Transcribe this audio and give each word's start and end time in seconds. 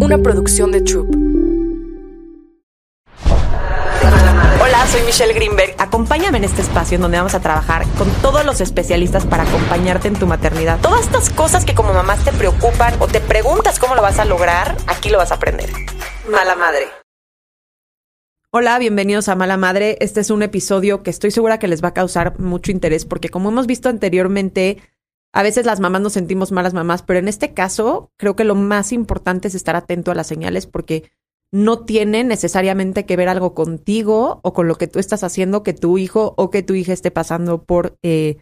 una 0.00 0.18
producción 0.18 0.70
de 0.72 0.82
Troop. 0.82 1.08
Hola, 4.60 4.86
soy 4.86 5.02
Michelle 5.06 5.32
Greenberg. 5.32 5.74
Acompáñame 5.78 6.38
en 6.38 6.44
este 6.44 6.62
espacio 6.62 6.96
en 6.96 7.02
donde 7.02 7.16
vamos 7.16 7.34
a 7.34 7.40
trabajar 7.40 7.86
con 7.96 8.10
todos 8.22 8.44
los 8.44 8.60
especialistas 8.60 9.26
para 9.26 9.44
acompañarte 9.44 10.08
en 10.08 10.14
tu 10.14 10.26
maternidad. 10.26 10.78
Todas 10.80 11.00
estas 11.00 11.30
cosas 11.30 11.64
que 11.64 11.74
como 11.74 11.92
mamás 11.92 12.24
te 12.24 12.32
preocupan 12.32 12.94
o 13.00 13.06
te 13.06 13.20
preguntas 13.20 13.78
cómo 13.78 13.94
lo 13.94 14.02
vas 14.02 14.18
a 14.18 14.24
lograr, 14.24 14.76
aquí 14.86 15.08
lo 15.08 15.18
vas 15.18 15.32
a 15.32 15.36
aprender. 15.36 15.70
Mala 16.30 16.54
madre. 16.54 16.86
Hola, 18.50 18.78
bienvenidos 18.78 19.28
a 19.28 19.36
Mala 19.36 19.58
Madre. 19.58 19.98
Este 20.00 20.20
es 20.20 20.30
un 20.30 20.42
episodio 20.42 21.02
que 21.02 21.10
estoy 21.10 21.30
segura 21.30 21.58
que 21.58 21.68
les 21.68 21.84
va 21.84 21.88
a 21.88 21.94
causar 21.94 22.38
mucho 22.40 22.70
interés 22.70 23.04
porque 23.04 23.28
como 23.28 23.50
hemos 23.50 23.66
visto 23.66 23.88
anteriormente, 23.88 24.78
a 25.38 25.44
veces 25.44 25.66
las 25.66 25.78
mamás 25.78 26.00
nos 26.00 26.14
sentimos 26.14 26.50
malas 26.50 26.74
mamás, 26.74 27.04
pero 27.04 27.20
en 27.20 27.28
este 27.28 27.54
caso 27.54 28.10
creo 28.16 28.34
que 28.34 28.42
lo 28.42 28.56
más 28.56 28.90
importante 28.90 29.46
es 29.46 29.54
estar 29.54 29.76
atento 29.76 30.10
a 30.10 30.16
las 30.16 30.26
señales 30.26 30.66
porque 30.66 31.12
no 31.52 31.84
tiene 31.84 32.24
necesariamente 32.24 33.06
que 33.06 33.16
ver 33.16 33.28
algo 33.28 33.54
contigo 33.54 34.40
o 34.42 34.52
con 34.52 34.66
lo 34.66 34.74
que 34.74 34.88
tú 34.88 34.98
estás 34.98 35.22
haciendo 35.22 35.62
que 35.62 35.74
tu 35.74 35.96
hijo 35.96 36.34
o 36.36 36.50
que 36.50 36.64
tu 36.64 36.74
hija 36.74 36.92
esté 36.92 37.12
pasando 37.12 37.62
por 37.62 37.96
eh, 38.02 38.38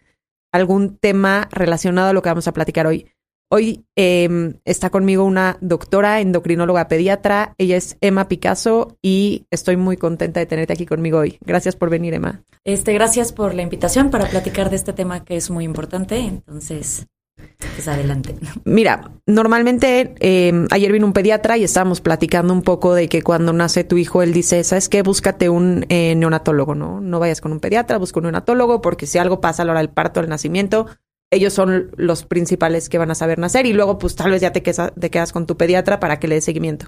algún 0.53 0.97
tema 0.97 1.51
relacionado 1.53 2.09
a 2.09 2.13
lo 2.15 2.23
que 2.23 2.31
vamos 2.31 2.49
a 2.49 2.55
platicar 2.55 2.87
hoy. 2.87 3.11
Hoy 3.49 3.85
eh, 3.95 4.55
está 4.65 4.91
conmigo 4.91 5.23
una 5.25 5.57
doctora 5.61 6.21
endocrinóloga 6.21 6.89
pediatra. 6.89 7.55
Ella 7.59 7.77
es 7.77 7.97
Emma 8.01 8.27
Picasso 8.27 8.99
y 9.03 9.47
estoy 9.51 9.77
muy 9.77 9.97
contenta 9.97 10.41
de 10.41 10.47
tenerte 10.47 10.73
aquí 10.73 10.85
conmigo 10.85 11.19
hoy. 11.19 11.39
Gracias 11.43 11.77
por 11.77 11.89
venir, 11.89 12.15
Emma. 12.15 12.43
Este, 12.65 12.93
gracias 12.93 13.33
por 13.33 13.55
la 13.55 13.63
invitación 13.63 14.11
para 14.11 14.27
platicar 14.29 14.71
de 14.71 14.77
este 14.77 14.93
tema 14.93 15.25
que 15.25 15.37
es 15.37 15.51
muy 15.51 15.65
importante. 15.65 16.19
Entonces, 16.19 17.07
pues 17.37 17.87
adelante. 17.87 18.35
Mira, 18.65 19.13
normalmente 19.27 20.15
eh, 20.19 20.67
ayer 20.71 20.91
vino 20.91 21.07
un 21.07 21.13
pediatra 21.13 21.57
y 21.57 21.63
estábamos 21.63 22.01
platicando 22.01 22.53
un 22.53 22.63
poco 22.63 22.95
de 22.95 23.09
que 23.09 23.23
cuando 23.23 23.53
nace 23.53 23.85
tu 23.85 23.97
hijo, 23.97 24.23
él 24.23 24.33
dice, 24.33 24.65
¿sabes 24.65 24.89
qué? 24.89 25.03
Búscate 25.03 25.49
un 25.49 25.87
eh, 25.89 26.15
neonatólogo, 26.17 26.75
¿no? 26.75 27.01
No 27.01 27.21
vayas 27.21 27.41
con 27.41 27.53
un 27.53 27.61
pediatra, 27.61 27.99
busca 27.99 28.19
un 28.19 28.25
neonatólogo 28.25 28.81
porque 28.81 29.07
si 29.07 29.19
algo 29.19 29.41
pasa 29.41 29.63
a 29.63 29.67
la 29.67 29.73
hora 29.73 29.81
del 29.81 29.91
parto, 29.91 30.21
del 30.21 30.31
nacimiento, 30.31 30.87
ellos 31.31 31.53
son 31.53 31.91
los 31.97 32.25
principales 32.25 32.89
que 32.89 32.99
van 32.99 33.11
a 33.11 33.15
saber 33.15 33.39
nacer 33.39 33.67
y 33.67 33.73
luego 33.73 33.99
pues 33.99 34.15
tal 34.15 34.31
vez 34.31 34.41
ya 34.41 34.53
te 34.53 34.63
quedas, 34.63 35.33
con 35.33 35.47
tu 35.47 35.57
pediatra 35.57 36.01
para 36.01 36.19
que 36.19 36.29
le 36.29 36.37
dé 36.37 36.41
seguimiento. 36.41 36.87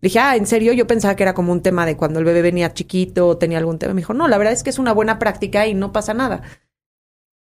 Dije, 0.00 0.18
ah, 0.18 0.36
¿en 0.36 0.46
serio? 0.46 0.72
Yo 0.72 0.86
pensaba 0.86 1.14
que 1.14 1.22
era 1.22 1.34
como 1.34 1.52
un 1.52 1.62
tema 1.62 1.86
de 1.86 1.96
cuando 1.96 2.18
el 2.18 2.24
bebé 2.24 2.42
venía 2.42 2.74
chiquito 2.74 3.28
o 3.28 3.38
tenía 3.38 3.58
algún 3.58 3.78
tema. 3.78 3.94
Me 3.94 4.00
dijo, 4.00 4.14
no, 4.14 4.26
la 4.26 4.36
verdad 4.36 4.52
es 4.52 4.62
que 4.62 4.70
es 4.70 4.78
una 4.78 4.92
buena 4.92 5.18
práctica 5.18 5.66
y 5.66 5.74
no 5.74 5.92
pasa 5.92 6.12
nada. 6.12 6.42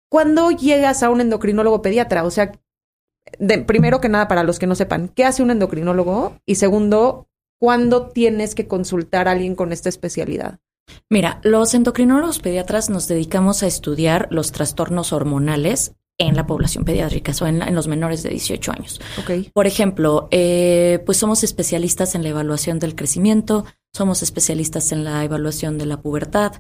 ¿Cuándo 0.09 0.51
llegas 0.51 1.03
a 1.03 1.11
un 1.11 1.21
endocrinólogo 1.21 1.83
pediatra? 1.83 2.25
O 2.25 2.31
sea, 2.31 2.53
primero 3.67 4.01
que 4.01 4.09
nada, 4.09 4.27
para 4.27 4.43
los 4.43 4.59
que 4.59 4.67
no 4.67 4.75
sepan, 4.75 5.09
¿qué 5.09 5.25
hace 5.25 5.43
un 5.43 5.51
endocrinólogo? 5.51 6.39
Y 6.47 6.55
segundo, 6.55 7.29
¿cuándo 7.61 8.09
tienes 8.09 8.55
que 8.55 8.67
consultar 8.67 9.29
a 9.29 9.33
alguien 9.33 9.55
con 9.55 9.71
esta 9.71 9.91
especialidad? 9.91 10.59
Mira, 11.11 11.41
los 11.43 11.75
endocrinólogos 11.75 12.39
pediatras 12.39 12.89
nos 12.89 13.07
dedicamos 13.07 13.63
a 13.63 13.67
estudiar 13.67 14.29
los 14.31 14.53
trastornos 14.53 15.13
hormonales 15.13 15.95
en 16.19 16.35
la 16.35 16.47
población 16.47 16.85
pediátrica, 16.85 17.33
o 17.41 17.47
en, 17.47 17.63
en, 17.63 17.75
los 17.75 17.89
menores 17.89 18.23
de 18.23 18.31
18 18.31 18.73
años. 18.73 19.01
Okay. 19.23 19.51
Por 19.53 19.67
ejemplo, 19.67 20.29
eh, 20.31 21.03
pues 21.05 21.19
somos 21.19 21.45
especialistas 21.45 22.15
en 22.15 22.23
la 22.23 22.31
evaluación 22.31 22.79
del 22.79 22.95
crecimiento, 22.95 23.65
somos 23.97 24.23
especialistas 24.23 24.93
en 24.93 25.05
la 25.05 25.25
evaluación 25.25 25.79
de 25.79 25.87
la 25.87 26.01
pubertad, 26.01 26.53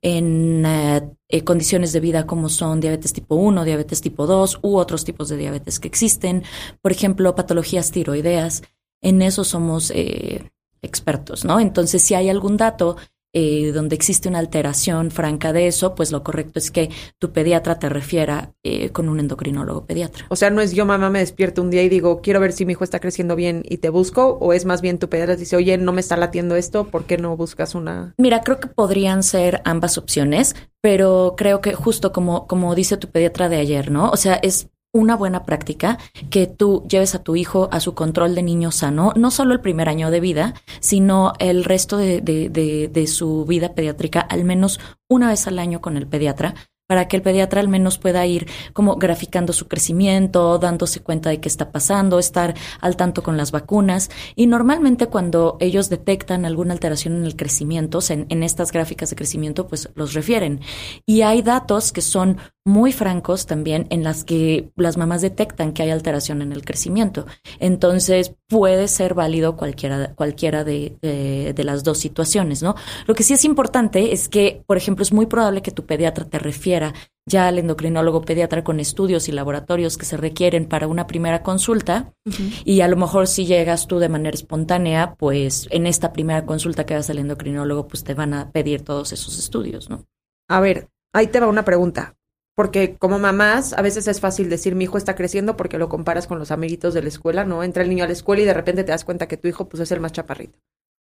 en 0.00 0.64
eh, 0.64 1.10
eh, 1.28 1.42
condiciones 1.42 1.92
de 1.92 2.00
vida 2.00 2.26
como 2.26 2.48
son 2.48 2.80
diabetes 2.80 3.12
tipo 3.12 3.34
1, 3.34 3.64
diabetes 3.64 4.00
tipo 4.00 4.26
2 4.26 4.60
u 4.62 4.76
otros 4.76 5.04
tipos 5.04 5.28
de 5.28 5.36
diabetes 5.36 5.80
que 5.80 5.88
existen, 5.88 6.44
por 6.80 6.92
ejemplo, 6.92 7.34
patologías 7.34 7.90
tiroideas. 7.90 8.62
En 9.00 9.22
eso 9.22 9.44
somos 9.44 9.90
eh, 9.90 10.50
expertos, 10.82 11.44
¿no? 11.44 11.60
Entonces, 11.60 12.02
si 12.02 12.14
hay 12.14 12.28
algún 12.28 12.56
dato 12.56 12.96
eh, 13.34 13.72
donde 13.72 13.96
existe 13.96 14.28
una 14.28 14.38
alteración 14.38 15.10
franca 15.10 15.52
de 15.52 15.66
eso, 15.66 15.94
pues 15.94 16.12
lo 16.12 16.22
correcto 16.22 16.58
es 16.58 16.70
que 16.70 16.90
tu 17.18 17.32
pediatra 17.32 17.78
te 17.78 17.88
refiera 17.88 18.54
eh, 18.62 18.90
con 18.90 19.08
un 19.08 19.20
endocrinólogo 19.20 19.86
pediatra. 19.86 20.26
O 20.30 20.36
sea, 20.36 20.50
no 20.50 20.60
es 20.60 20.72
yo 20.72 20.86
mamá 20.86 21.10
me 21.10 21.18
despierto 21.18 21.60
un 21.60 21.70
día 21.70 21.82
y 21.82 21.88
digo, 21.88 22.20
quiero 22.20 22.40
ver 22.40 22.52
si 22.52 22.64
mi 22.64 22.72
hijo 22.72 22.84
está 22.84 23.00
creciendo 23.00 23.36
bien 23.36 23.62
y 23.68 23.78
te 23.78 23.90
busco, 23.90 24.38
o 24.40 24.52
es 24.52 24.64
más 24.64 24.80
bien 24.80 24.98
tu 24.98 25.08
pediatra 25.08 25.36
dice, 25.36 25.56
oye, 25.56 25.76
no 25.76 25.92
me 25.92 26.00
está 26.00 26.16
latiendo 26.16 26.56
esto, 26.56 26.84
¿por 26.84 27.04
qué 27.04 27.18
no 27.18 27.36
buscas 27.36 27.74
una? 27.74 28.14
Mira, 28.18 28.42
creo 28.42 28.60
que 28.60 28.68
podrían 28.68 29.22
ser 29.22 29.62
ambas 29.64 29.98
opciones, 29.98 30.54
pero 30.80 31.34
creo 31.36 31.60
que 31.60 31.74
justo 31.74 32.12
como, 32.12 32.46
como 32.46 32.74
dice 32.74 32.96
tu 32.96 33.08
pediatra 33.08 33.48
de 33.48 33.56
ayer, 33.56 33.90
¿no? 33.90 34.10
O 34.10 34.16
sea, 34.16 34.34
es 34.34 34.68
una 34.94 35.16
buena 35.16 35.44
práctica 35.44 35.98
que 36.30 36.46
tú 36.46 36.84
lleves 36.88 37.14
a 37.14 37.22
tu 37.22 37.36
hijo 37.36 37.68
a 37.72 37.80
su 37.80 37.94
control 37.94 38.34
de 38.34 38.44
niño 38.44 38.70
sano, 38.70 39.12
no 39.16 39.30
solo 39.30 39.52
el 39.52 39.60
primer 39.60 39.88
año 39.88 40.10
de 40.10 40.20
vida, 40.20 40.54
sino 40.80 41.32
el 41.40 41.64
resto 41.64 41.96
de, 41.98 43.04
su 43.08 43.44
vida 43.44 43.74
pediátrica, 43.74 44.20
al 44.20 44.44
menos 44.44 44.80
una 45.08 45.28
vez 45.28 45.46
al 45.46 45.58
año 45.58 45.80
con 45.80 45.96
el 45.96 46.06
pediatra, 46.06 46.54
para 46.86 47.08
que 47.08 47.16
el 47.16 47.22
pediatra 47.22 47.60
al 47.60 47.68
menos 47.68 47.98
pueda 47.98 48.24
ir 48.26 48.46
como 48.72 48.96
graficando 48.96 49.52
su 49.52 49.68
crecimiento, 49.68 50.58
dándose 50.58 51.00
cuenta 51.00 51.30
de 51.30 51.40
qué 51.40 51.48
está 51.48 51.72
pasando, 51.72 52.18
estar 52.18 52.54
al 52.80 52.96
tanto 52.96 53.22
con 53.22 53.36
las 53.36 53.52
vacunas. 53.52 54.10
Y 54.36 54.46
normalmente 54.46 55.06
cuando 55.06 55.56
ellos 55.60 55.88
detectan 55.88 56.44
alguna 56.44 56.74
alteración 56.74 57.16
en 57.16 57.24
el 57.24 57.36
crecimiento, 57.36 58.00
en, 58.10 58.26
en 58.28 58.42
estas 58.42 58.70
gráficas 58.70 59.10
de 59.10 59.16
crecimiento, 59.16 59.66
pues 59.66 59.88
los 59.94 60.12
refieren. 60.12 60.60
Y 61.06 61.22
hay 61.22 61.40
datos 61.40 61.90
que 61.90 62.02
son 62.02 62.36
muy 62.64 62.92
francos 62.92 63.46
también 63.46 63.86
en 63.90 64.02
las 64.02 64.24
que 64.24 64.70
las 64.76 64.96
mamás 64.96 65.20
detectan 65.20 65.72
que 65.72 65.82
hay 65.82 65.90
alteración 65.90 66.40
en 66.40 66.52
el 66.52 66.64
crecimiento. 66.64 67.26
Entonces 67.58 68.34
puede 68.48 68.88
ser 68.88 69.12
válido 69.12 69.56
cualquiera, 69.56 70.14
cualquiera 70.14 70.64
de, 70.64 70.96
de, 71.02 71.52
de, 71.52 71.64
las 71.64 71.84
dos 71.84 71.98
situaciones, 71.98 72.62
¿no? 72.62 72.74
Lo 73.06 73.14
que 73.14 73.22
sí 73.22 73.34
es 73.34 73.44
importante 73.44 74.12
es 74.12 74.30
que, 74.30 74.62
por 74.66 74.78
ejemplo, 74.78 75.02
es 75.02 75.12
muy 75.12 75.26
probable 75.26 75.60
que 75.60 75.72
tu 75.72 75.84
pediatra 75.84 76.24
te 76.24 76.38
refiera 76.38 76.94
ya 77.26 77.48
al 77.48 77.58
endocrinólogo 77.58 78.22
pediatra 78.22 78.64
con 78.64 78.80
estudios 78.80 79.28
y 79.28 79.32
laboratorios 79.32 79.96
que 79.96 80.04
se 80.06 80.16
requieren 80.16 80.66
para 80.66 80.86
una 80.86 81.06
primera 81.06 81.42
consulta. 81.42 82.12
Uh 82.24 82.30
-huh. 82.30 82.62
Y 82.64 82.80
a 82.80 82.88
lo 82.88 82.96
mejor 82.96 83.26
si 83.26 83.46
llegas 83.46 83.86
tú 83.86 83.98
de 83.98 84.08
manera 84.08 84.34
espontánea, 84.34 85.16
pues 85.18 85.68
en 85.70 85.86
esta 85.86 86.12
primera 86.12 86.46
consulta 86.46 86.84
que 86.86 86.94
vas 86.94 87.10
al 87.10 87.18
endocrinólogo, 87.18 87.88
pues 87.88 88.04
te 88.04 88.14
van 88.14 88.34
a 88.34 88.50
pedir 88.52 88.82
todos 88.82 89.12
esos 89.12 89.38
estudios, 89.38 89.90
¿no? 89.90 90.06
A 90.48 90.60
ver, 90.60 90.88
ahí 91.14 91.26
te 91.26 91.40
va 91.40 91.46
una 91.46 91.64
pregunta. 91.64 92.14
Porque 92.56 92.96
como 92.96 93.18
mamás, 93.18 93.72
a 93.72 93.82
veces 93.82 94.06
es 94.06 94.20
fácil 94.20 94.48
decir 94.48 94.74
mi 94.74 94.84
hijo 94.84 94.96
está 94.96 95.16
creciendo 95.16 95.56
porque 95.56 95.78
lo 95.78 95.88
comparas 95.88 96.26
con 96.26 96.38
los 96.38 96.52
amiguitos 96.52 96.94
de 96.94 97.02
la 97.02 97.08
escuela, 97.08 97.44
¿no? 97.44 97.64
Entra 97.64 97.82
el 97.82 97.88
niño 97.88 98.04
a 98.04 98.06
la 98.06 98.12
escuela 98.12 98.42
y 98.42 98.46
de 98.46 98.54
repente 98.54 98.84
te 98.84 98.92
das 98.92 99.04
cuenta 99.04 99.26
que 99.26 99.36
tu 99.36 99.48
hijo 99.48 99.68
pues 99.68 99.82
es 99.82 99.90
el 99.90 100.00
más 100.00 100.12
chaparrito. 100.12 100.58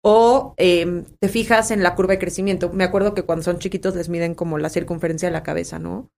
O 0.01 0.53
eh, 0.57 1.03
te 1.19 1.29
fijas 1.29 1.71
en 1.71 1.83
la 1.83 1.95
curva 1.95 2.13
de 2.13 2.19
crecimiento. 2.19 2.71
Me 2.71 2.83
acuerdo 2.83 3.13
que 3.13 3.23
cuando 3.23 3.43
son 3.43 3.59
chiquitos 3.59 3.95
les 3.95 4.09
miden 4.09 4.35
como 4.35 4.57
la 4.57 4.69
circunferencia 4.69 5.27
de 5.27 5.33
la 5.33 5.43
cabeza, 5.43 5.79
¿no? 5.79 6.09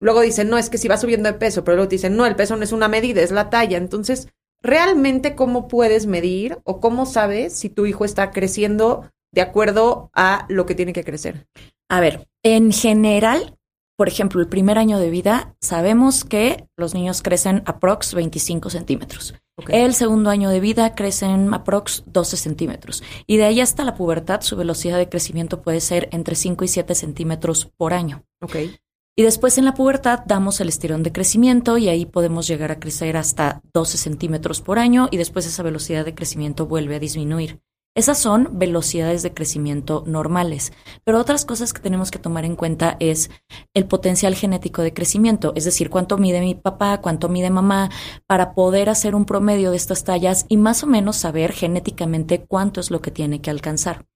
Luego 0.00 0.20
dicen, 0.20 0.48
no, 0.48 0.58
es 0.58 0.70
que 0.70 0.78
si 0.78 0.86
va 0.86 0.96
subiendo 0.96 1.30
de 1.30 1.38
peso, 1.38 1.64
pero 1.64 1.76
luego 1.76 1.88
te 1.88 1.96
dicen, 1.96 2.16
no, 2.16 2.26
el 2.26 2.36
peso 2.36 2.56
no 2.56 2.62
es 2.62 2.72
una 2.72 2.88
medida, 2.88 3.20
es 3.20 3.32
la 3.32 3.50
talla. 3.50 3.78
Entonces, 3.78 4.28
¿realmente 4.62 5.34
cómo 5.34 5.66
puedes 5.66 6.06
medir 6.06 6.58
o 6.64 6.80
cómo 6.80 7.04
sabes 7.04 7.52
si 7.52 7.68
tu 7.68 7.86
hijo 7.86 8.04
está 8.04 8.30
creciendo 8.30 9.10
de 9.32 9.40
acuerdo 9.40 10.10
a 10.14 10.46
lo 10.48 10.66
que 10.66 10.76
tiene 10.76 10.92
que 10.92 11.04
crecer? 11.04 11.46
A 11.90 12.00
ver, 12.00 12.28
en 12.44 12.70
general, 12.70 13.57
por 13.98 14.06
ejemplo, 14.06 14.40
el 14.40 14.46
primer 14.46 14.78
año 14.78 15.00
de 15.00 15.10
vida, 15.10 15.56
sabemos 15.60 16.24
que 16.24 16.68
los 16.76 16.94
niños 16.94 17.20
crecen 17.20 17.64
aprox 17.66 18.14
25 18.14 18.70
centímetros. 18.70 19.34
Okay. 19.56 19.82
El 19.82 19.92
segundo 19.92 20.30
año 20.30 20.50
de 20.50 20.60
vida 20.60 20.94
crecen 20.94 21.52
aprox 21.52 22.04
12 22.06 22.36
centímetros. 22.36 23.02
Y 23.26 23.38
de 23.38 23.44
ahí 23.46 23.60
hasta 23.60 23.82
la 23.82 23.96
pubertad, 23.96 24.42
su 24.42 24.54
velocidad 24.54 24.98
de 24.98 25.08
crecimiento 25.08 25.62
puede 25.62 25.80
ser 25.80 26.08
entre 26.12 26.36
5 26.36 26.64
y 26.64 26.68
7 26.68 26.94
centímetros 26.94 27.72
por 27.76 27.92
año. 27.92 28.22
Okay. 28.40 28.76
Y 29.16 29.24
después 29.24 29.58
en 29.58 29.64
la 29.64 29.74
pubertad 29.74 30.20
damos 30.26 30.60
el 30.60 30.68
estirón 30.68 31.02
de 31.02 31.10
crecimiento 31.10 31.76
y 31.76 31.88
ahí 31.88 32.06
podemos 32.06 32.46
llegar 32.46 32.70
a 32.70 32.78
crecer 32.78 33.16
hasta 33.16 33.62
12 33.74 33.98
centímetros 33.98 34.60
por 34.60 34.78
año 34.78 35.08
y 35.10 35.16
después 35.16 35.44
esa 35.44 35.64
velocidad 35.64 36.04
de 36.04 36.14
crecimiento 36.14 36.66
vuelve 36.66 36.94
a 36.94 37.00
disminuir. 37.00 37.58
Esas 37.98 38.18
son 38.18 38.50
velocidades 38.52 39.24
de 39.24 39.34
crecimiento 39.34 40.04
normales, 40.06 40.72
pero 41.02 41.18
otras 41.18 41.44
cosas 41.44 41.72
que 41.72 41.82
tenemos 41.82 42.12
que 42.12 42.20
tomar 42.20 42.44
en 42.44 42.54
cuenta 42.54 42.96
es 43.00 43.28
el 43.74 43.86
potencial 43.88 44.36
genético 44.36 44.82
de 44.82 44.94
crecimiento, 44.94 45.52
es 45.56 45.64
decir, 45.64 45.90
cuánto 45.90 46.16
mide 46.16 46.40
mi 46.40 46.54
papá, 46.54 47.00
cuánto 47.00 47.28
mide 47.28 47.50
mamá, 47.50 47.90
para 48.28 48.54
poder 48.54 48.88
hacer 48.88 49.16
un 49.16 49.24
promedio 49.24 49.72
de 49.72 49.78
estas 49.78 50.04
tallas 50.04 50.46
y 50.48 50.58
más 50.58 50.84
o 50.84 50.86
menos 50.86 51.16
saber 51.16 51.50
genéticamente 51.50 52.44
cuánto 52.46 52.78
es 52.78 52.92
lo 52.92 53.02
que 53.02 53.10
tiene 53.10 53.40
que 53.40 53.50
alcanzar. 53.50 54.06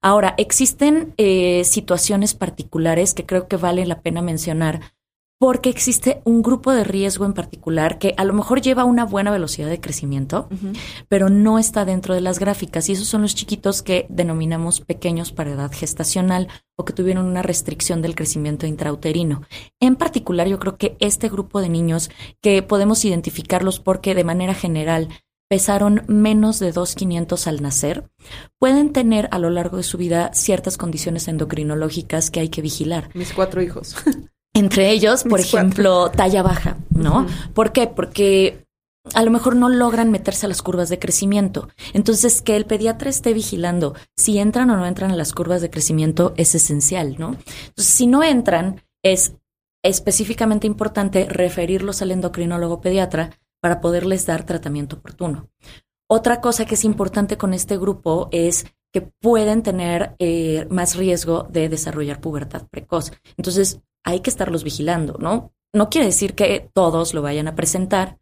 Ahora, 0.00 0.34
existen 0.38 1.12
eh, 1.18 1.64
situaciones 1.64 2.32
particulares 2.32 3.12
que 3.12 3.26
creo 3.26 3.48
que 3.48 3.56
vale 3.56 3.84
la 3.84 4.00
pena 4.00 4.22
mencionar 4.22 4.95
porque 5.38 5.68
existe 5.68 6.22
un 6.24 6.42
grupo 6.42 6.72
de 6.72 6.84
riesgo 6.84 7.26
en 7.26 7.34
particular 7.34 7.98
que 7.98 8.14
a 8.16 8.24
lo 8.24 8.32
mejor 8.32 8.62
lleva 8.62 8.84
una 8.84 9.04
buena 9.04 9.30
velocidad 9.30 9.68
de 9.68 9.80
crecimiento, 9.80 10.48
uh 10.50 10.54
-huh. 10.54 10.78
pero 11.08 11.28
no 11.28 11.58
está 11.58 11.84
dentro 11.84 12.14
de 12.14 12.22
las 12.22 12.38
gráficas. 12.38 12.88
Y 12.88 12.92
esos 12.92 13.06
son 13.06 13.22
los 13.22 13.34
chiquitos 13.34 13.82
que 13.82 14.06
denominamos 14.08 14.80
pequeños 14.80 15.32
para 15.32 15.50
edad 15.50 15.70
gestacional 15.72 16.48
o 16.76 16.84
que 16.84 16.94
tuvieron 16.94 17.26
una 17.26 17.42
restricción 17.42 18.00
del 18.00 18.14
crecimiento 18.14 18.66
intrauterino. 18.66 19.42
En 19.80 19.96
particular, 19.96 20.48
yo 20.48 20.58
creo 20.58 20.76
que 20.76 20.96
este 21.00 21.28
grupo 21.28 21.60
de 21.60 21.68
niños 21.68 22.10
que 22.40 22.62
podemos 22.62 23.04
identificarlos 23.04 23.78
porque 23.78 24.14
de 24.14 24.24
manera 24.24 24.54
general 24.54 25.08
pesaron 25.48 26.02
menos 26.08 26.58
de 26.58 26.72
2,500 26.72 27.46
al 27.46 27.62
nacer, 27.62 28.10
pueden 28.58 28.92
tener 28.92 29.28
a 29.30 29.38
lo 29.38 29.50
largo 29.50 29.76
de 29.76 29.84
su 29.84 29.96
vida 29.96 30.30
ciertas 30.34 30.76
condiciones 30.76 31.28
endocrinológicas 31.28 32.30
que 32.30 32.40
hay 32.40 32.48
que 32.48 32.62
vigilar. 32.62 33.10
Mis 33.14 33.32
cuatro 33.32 33.62
hijos. 33.62 33.94
Entre 34.56 34.90
ellos, 34.90 35.24
por 35.24 35.38
ejemplo, 35.38 36.10
talla 36.10 36.42
baja, 36.42 36.78
¿no? 36.88 37.26
¿Por 37.52 37.72
qué? 37.72 37.86
Porque 37.88 38.64
a 39.12 39.22
lo 39.22 39.30
mejor 39.30 39.54
no 39.54 39.68
logran 39.68 40.10
meterse 40.10 40.46
a 40.46 40.48
las 40.48 40.62
curvas 40.62 40.88
de 40.88 40.98
crecimiento. 40.98 41.68
Entonces, 41.92 42.40
que 42.40 42.56
el 42.56 42.64
pediatra 42.64 43.10
esté 43.10 43.34
vigilando 43.34 43.94
si 44.16 44.38
entran 44.38 44.70
o 44.70 44.76
no 44.76 44.86
entran 44.86 45.10
a 45.10 45.16
las 45.16 45.34
curvas 45.34 45.60
de 45.60 45.68
crecimiento 45.68 46.32
es 46.38 46.54
esencial, 46.54 47.16
¿no? 47.18 47.36
Entonces, 47.66 47.94
si 47.94 48.06
no 48.06 48.24
entran, 48.24 48.82
es 49.04 49.34
específicamente 49.84 50.66
importante 50.66 51.26
referirlos 51.28 52.00
al 52.00 52.12
endocrinólogo 52.12 52.80
pediatra 52.80 53.38
para 53.60 53.82
poderles 53.82 54.24
dar 54.24 54.44
tratamiento 54.46 54.96
oportuno. 54.96 55.50
Otra 56.08 56.40
cosa 56.40 56.64
que 56.64 56.76
es 56.76 56.84
importante 56.84 57.36
con 57.36 57.52
este 57.52 57.76
grupo 57.76 58.28
es 58.32 58.64
que 58.90 59.02
pueden 59.02 59.62
tener 59.62 60.16
eh, 60.18 60.66
más 60.70 60.96
riesgo 60.96 61.46
de 61.50 61.68
desarrollar 61.68 62.20
pubertad 62.20 62.66
precoz. 62.70 63.12
Entonces, 63.36 63.80
hay 64.06 64.20
que 64.20 64.30
estarlos 64.30 64.64
vigilando, 64.64 65.18
¿no? 65.18 65.52
No 65.74 65.90
quiere 65.90 66.06
decir 66.06 66.34
que 66.34 66.70
todos 66.72 67.12
lo 67.12 67.20
vayan 67.20 67.48
a 67.48 67.54
presentar, 67.54 68.18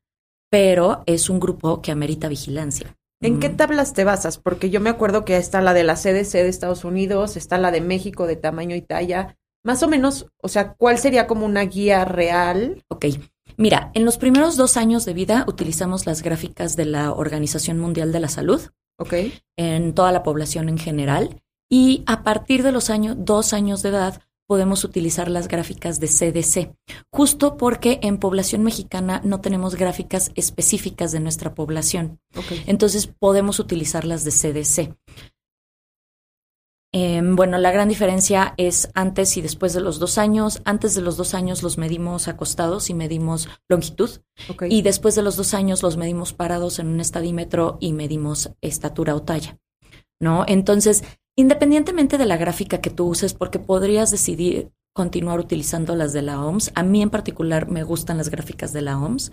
pero 0.50 1.04
es 1.06 1.30
un 1.30 1.38
grupo 1.38 1.82
que 1.82 1.92
amerita 1.92 2.26
vigilancia. 2.28 2.96
¿En 3.20 3.38
qué 3.38 3.48
tablas 3.48 3.94
te 3.94 4.04
basas? 4.04 4.38
Porque 4.38 4.70
yo 4.70 4.80
me 4.80 4.90
acuerdo 4.90 5.24
que 5.24 5.36
está 5.36 5.62
la 5.62 5.72
de 5.72 5.84
la 5.84 5.94
CDC 5.94 6.32
de 6.32 6.48
Estados 6.48 6.84
Unidos, 6.84 7.36
está 7.36 7.56
la 7.58 7.70
de 7.70 7.80
México 7.80 8.26
de 8.26 8.36
tamaño 8.36 8.74
y 8.76 8.82
talla. 8.82 9.36
Más 9.62 9.82
o 9.82 9.88
menos, 9.88 10.26
o 10.42 10.48
sea, 10.48 10.74
¿cuál 10.74 10.98
sería 10.98 11.26
como 11.26 11.46
una 11.46 11.62
guía 11.62 12.04
real? 12.04 12.82
Ok. 12.88 13.06
Mira, 13.56 13.90
en 13.94 14.04
los 14.04 14.18
primeros 14.18 14.56
dos 14.56 14.76
años 14.76 15.04
de 15.04 15.14
vida 15.14 15.44
utilizamos 15.46 16.06
las 16.06 16.22
gráficas 16.22 16.76
de 16.76 16.86
la 16.86 17.12
Organización 17.12 17.78
Mundial 17.78 18.12
de 18.12 18.20
la 18.20 18.28
Salud. 18.28 18.60
Ok. 18.98 19.14
En 19.56 19.94
toda 19.94 20.12
la 20.12 20.22
población 20.22 20.68
en 20.68 20.78
general. 20.78 21.40
Y 21.70 22.02
a 22.06 22.22
partir 22.22 22.62
de 22.62 22.72
los 22.72 22.90
años, 22.90 23.16
dos 23.18 23.52
años 23.52 23.82
de 23.82 23.88
edad, 23.90 24.20
podemos 24.46 24.84
utilizar 24.84 25.30
las 25.30 25.48
gráficas 25.48 26.00
de 26.00 26.08
CDC, 26.08 26.74
justo 27.10 27.56
porque 27.56 27.98
en 28.02 28.18
población 28.18 28.62
mexicana 28.62 29.20
no 29.24 29.40
tenemos 29.40 29.74
gráficas 29.74 30.30
específicas 30.34 31.12
de 31.12 31.20
nuestra 31.20 31.54
población. 31.54 32.20
Entonces 32.66 33.06
podemos 33.06 33.58
utilizar 33.58 34.04
las 34.04 34.24
de 34.24 34.30
CDC. 34.30 34.96
Em, 36.96 37.34
bueno, 37.34 37.58
la 37.58 37.72
gran 37.72 37.88
diferencia 37.88 38.54
es 38.56 38.88
antes 38.94 39.36
y 39.36 39.42
después 39.42 39.72
de 39.72 39.80
los 39.80 39.98
dos 39.98 40.16
años. 40.16 40.62
Antes 40.64 40.94
de 40.94 41.02
los 41.02 41.16
dos 41.16 41.34
años 41.34 41.64
los 41.64 41.76
medimos 41.76 42.28
acostados 42.28 42.88
y 42.88 42.94
medimos 42.94 43.48
longitud. 43.68 44.10
Y 44.70 44.82
después 44.82 45.16
de 45.16 45.22
los 45.22 45.34
dos 45.36 45.54
años 45.54 45.82
los 45.82 45.96
medimos 45.96 46.32
parados 46.32 46.78
en 46.78 46.86
un 46.86 47.00
estadímetro 47.00 47.78
y 47.80 47.92
medimos 47.94 48.52
estatura 48.60 49.16
o 49.16 49.22
talla. 49.22 49.58
¿No? 50.20 50.44
Entonces, 50.46 51.02
Independientemente 51.36 52.18
de 52.18 52.26
la 52.26 52.36
gráfica 52.36 52.80
que 52.80 52.90
tú 52.90 53.06
uses, 53.06 53.34
porque 53.34 53.58
podrías 53.58 54.10
decidir 54.10 54.70
continuar 54.94 55.40
utilizando 55.40 55.96
las 55.96 56.12
de 56.12 56.22
la 56.22 56.44
OMS. 56.44 56.70
A 56.74 56.82
mí 56.82 57.02
en 57.02 57.10
particular 57.10 57.68
me 57.68 57.82
gustan 57.82 58.18
las 58.18 58.30
gráficas 58.30 58.72
de 58.72 58.82
la 58.82 58.98
OMS. 58.98 59.32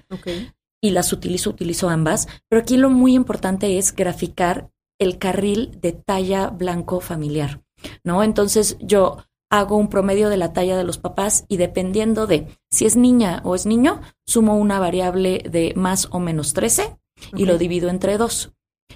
Y 0.83 0.89
las 0.89 1.13
utilizo, 1.13 1.51
utilizo 1.51 1.89
ambas. 1.89 2.27
Pero 2.49 2.61
aquí 2.61 2.77
lo 2.77 2.89
muy 2.89 3.13
importante 3.13 3.77
es 3.77 3.95
graficar 3.95 4.71
el 4.99 5.19
carril 5.19 5.77
de 5.79 5.93
talla 5.93 6.47
blanco 6.47 6.99
familiar, 6.99 7.61
¿no? 8.03 8.23
Entonces 8.23 8.77
yo 8.79 9.17
hago 9.51 9.75
un 9.77 9.89
promedio 9.89 10.29
de 10.29 10.37
la 10.37 10.53
talla 10.53 10.77
de 10.77 10.83
los 10.83 10.97
papás 10.97 11.45
y 11.47 11.57
dependiendo 11.57 12.25
de 12.25 12.47
si 12.71 12.85
es 12.85 12.95
niña 12.95 13.41
o 13.43 13.53
es 13.53 13.65
niño, 13.65 14.01
sumo 14.25 14.57
una 14.57 14.79
variable 14.79 15.43
de 15.49 15.73
más 15.75 16.07
o 16.11 16.19
menos 16.19 16.53
13 16.53 16.97
y 17.35 17.45
lo 17.45 17.57
divido 17.57 17.89
entre 17.89 18.17
dos. 18.17 18.53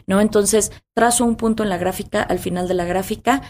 ¿No? 0.08 0.22
Entonces, 0.22 0.72
trazo 0.94 1.26
un 1.26 1.36
punto 1.36 1.64
en 1.64 1.70
la 1.70 1.78
gráfica, 1.78 2.22
al 2.22 2.40
final 2.40 2.68
de 2.68 2.74
la 2.74 2.86
gráfica, 2.86 3.42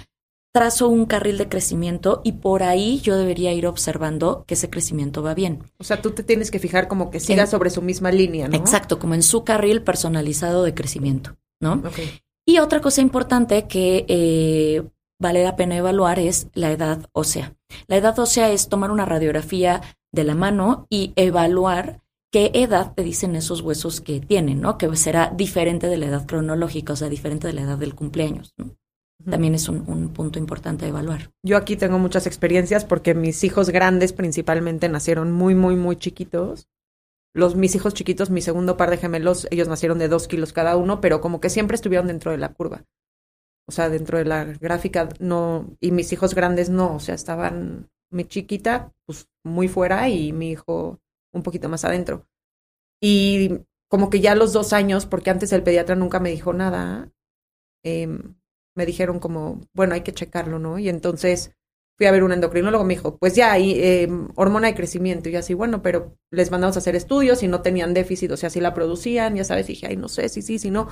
trazo 0.56 0.88
un 0.88 1.06
carril 1.06 1.38
de 1.38 1.50
crecimiento 1.50 2.22
y 2.24 2.32
por 2.32 2.64
ahí 2.64 3.02
yo 3.02 3.18
debería 3.18 3.52
ir 3.52 3.68
observando 3.68 4.46
que 4.48 4.54
ese 4.54 4.70
crecimiento 4.70 5.22
va 5.22 5.34
bien. 5.34 5.64
O 5.80 5.84
sea, 5.84 6.02
tú 6.02 6.12
te 6.12 6.24
tienes 6.24 6.50
que 6.50 6.60
fijar 6.60 6.88
como 6.88 7.12
que 7.12 7.20
siga 7.20 7.46
sobre 7.46 7.70
su 7.70 7.82
misma 7.82 8.10
línea, 8.10 8.48
¿no? 8.48 8.56
Exacto, 8.56 8.98
como 8.98 9.16
en 9.16 9.22
su 9.22 9.44
carril 9.44 9.82
personalizado 9.82 10.64
de 10.64 10.74
crecimiento, 10.74 11.36
¿no? 11.60 11.84
Y 12.46 12.60
otra 12.60 12.80
cosa 12.80 13.02
importante 13.02 13.68
que 13.68 14.06
eh, 14.08 14.88
vale 15.20 15.44
la 15.44 15.58
pena 15.58 15.76
evaluar 15.76 16.20
es 16.20 16.48
la 16.54 16.72
edad 16.72 17.10
ósea. 17.12 17.54
La 17.88 17.98
edad 17.98 18.18
ósea 18.18 18.50
es 18.50 18.70
tomar 18.70 18.92
una 18.92 19.04
radiografía 19.04 19.82
de 20.14 20.24
la 20.24 20.36
mano 20.36 20.88
y 20.90 21.12
evaluar 21.18 22.00
qué 22.36 22.52
edad 22.54 22.94
te 22.94 23.02
dicen 23.02 23.34
esos 23.38 23.62
huesos 23.62 24.02
que 24.02 24.20
tienen, 24.20 24.60
¿no? 24.60 24.78
Que 24.78 24.94
será 24.98 25.32
diferente 25.34 25.88
de 25.88 25.96
la 25.96 26.08
edad 26.08 26.26
cronológica, 26.26 26.92
o 26.92 26.96
sea, 26.98 27.08
diferente 27.08 27.48
de 27.48 27.54
la 27.54 27.62
edad 27.62 27.78
del 27.78 27.96
cumpleaños. 27.96 28.54
También 29.24 29.56
es 29.56 29.70
un, 29.70 30.10
punto 30.10 30.38
importante 30.38 30.84
de 30.84 30.90
evaluar. 30.90 31.32
Yo 31.46 31.56
aquí 31.56 31.78
tengo 31.78 31.98
muchas 31.98 32.28
experiencias 32.28 32.84
porque 32.84 33.14
mis 33.14 33.42
hijos 33.46 33.70
grandes 33.70 34.12
principalmente 34.12 34.90
nacieron 34.90 35.32
muy, 35.32 35.56
muy, 35.56 35.78
muy 35.78 35.96
chiquitos. 35.96 36.68
Los, 37.34 37.56
mis 37.56 37.74
hijos 37.74 37.94
chiquitos, 37.94 38.30
mi 38.30 38.42
segundo 38.42 38.76
par 38.76 38.90
de 38.90 38.98
gemelos, 38.98 39.48
ellos 39.50 39.70
nacieron 39.70 39.98
de 39.98 40.10
dos 40.10 40.28
kilos 40.28 40.52
cada 40.52 40.76
uno, 40.76 41.00
pero 41.00 41.22
como 41.22 41.40
que 41.40 41.50
siempre 41.50 41.76
estuvieron 41.76 42.08
dentro 42.08 42.32
de 42.32 42.38
la 42.38 42.52
curva. 42.52 42.84
O 43.66 43.72
sea, 43.72 43.88
dentro 43.88 44.18
de 44.18 44.26
la 44.26 44.44
gráfica 44.44 45.08
no, 45.22 45.74
y 45.80 45.92
mis 45.92 46.12
hijos 46.12 46.36
grandes 46.36 46.70
no, 46.70 46.96
o 46.96 47.00
sea, 47.00 47.16
estaban 47.16 47.90
mi 48.12 48.26
chiquita, 48.26 48.92
pues 49.06 49.30
muy 49.46 49.70
fuera 49.70 50.10
y 50.10 50.34
mi 50.34 50.52
hijo 50.52 51.00
un 51.36 51.44
poquito 51.44 51.70
más 51.70 51.86
adentro. 51.86 52.28
Y 53.02 53.60
como 53.90 54.10
que 54.10 54.22
ya 54.22 54.36
los 54.36 54.54
dos 54.54 54.74
años, 54.74 55.06
porque 55.06 55.30
antes 55.30 55.54
el 55.54 55.64
pediatra 55.64 55.96
nunca 55.96 56.20
me 56.20 56.32
dijo 56.32 56.54
nada, 56.54 57.12
em, 57.84 58.36
me 58.76 58.86
dijeron 58.86 59.20
como, 59.20 59.62
bueno, 59.74 59.94
hay 59.94 60.02
que 60.02 60.14
checarlo, 60.14 60.60
¿no? 60.60 60.80
Y 60.80 60.90
entonces 60.90 61.56
fui 61.98 62.08
a 62.08 62.12
ver 62.12 62.24
un 62.24 62.34
endocrinólogo, 62.34 62.84
me 62.84 62.96
dijo, 62.96 63.18
pues 63.18 63.36
ya, 63.36 63.52
hay 63.54 63.80
em, 63.82 64.30
hormona 64.36 64.68
de 64.68 64.76
crecimiento. 64.76 65.30
Y 65.30 65.36
así, 65.36 65.54
bueno, 65.54 65.82
pero 65.82 66.18
les 66.32 66.52
mandamos 66.52 66.76
a 66.78 66.80
hacer 66.80 66.96
estudios 66.96 67.44
y 67.44 67.48
no 67.48 67.62
tenían 67.62 67.94
déficit, 67.94 68.32
o 68.32 68.38
sea, 68.38 68.50
si 68.50 68.60
la 68.60 68.74
producían, 68.74 69.36
ya 69.36 69.44
sabes, 69.44 69.68
dije, 69.68 69.88
ay, 69.88 69.98
no 69.98 70.10
sé, 70.10 70.30
si 70.30 70.42
sí, 70.42 70.60
si 70.60 70.72
no. 70.72 70.90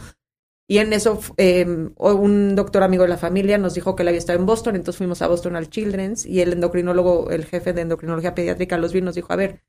Y 0.68 0.78
en 0.78 0.94
eso 0.94 1.20
em, 1.38 1.94
un 1.98 2.56
doctor 2.56 2.84
amigo 2.84 3.04
de 3.04 3.10
la 3.10 3.18
familia 3.18 3.58
nos 3.58 3.74
dijo 3.74 3.96
que 3.96 4.04
él 4.04 4.08
había 4.08 4.20
estado 4.20 4.40
en 4.40 4.46
Boston, 4.46 4.76
entonces 4.76 4.98
fuimos 4.98 5.22
a 5.22 5.28
Boston 5.28 5.56
al 5.58 5.70
Children's 5.70 6.26
y 6.26 6.42
el 6.42 6.54
endocrinólogo, 6.54 7.32
el 7.32 7.46
jefe 7.46 7.74
de 7.74 7.82
endocrinología 7.82 8.34
pediátrica, 8.34 8.78
los 8.78 8.94
vi 8.94 9.02
nos 9.02 9.16
dijo, 9.16 9.34
a 9.34 9.36
ver, 9.36 9.62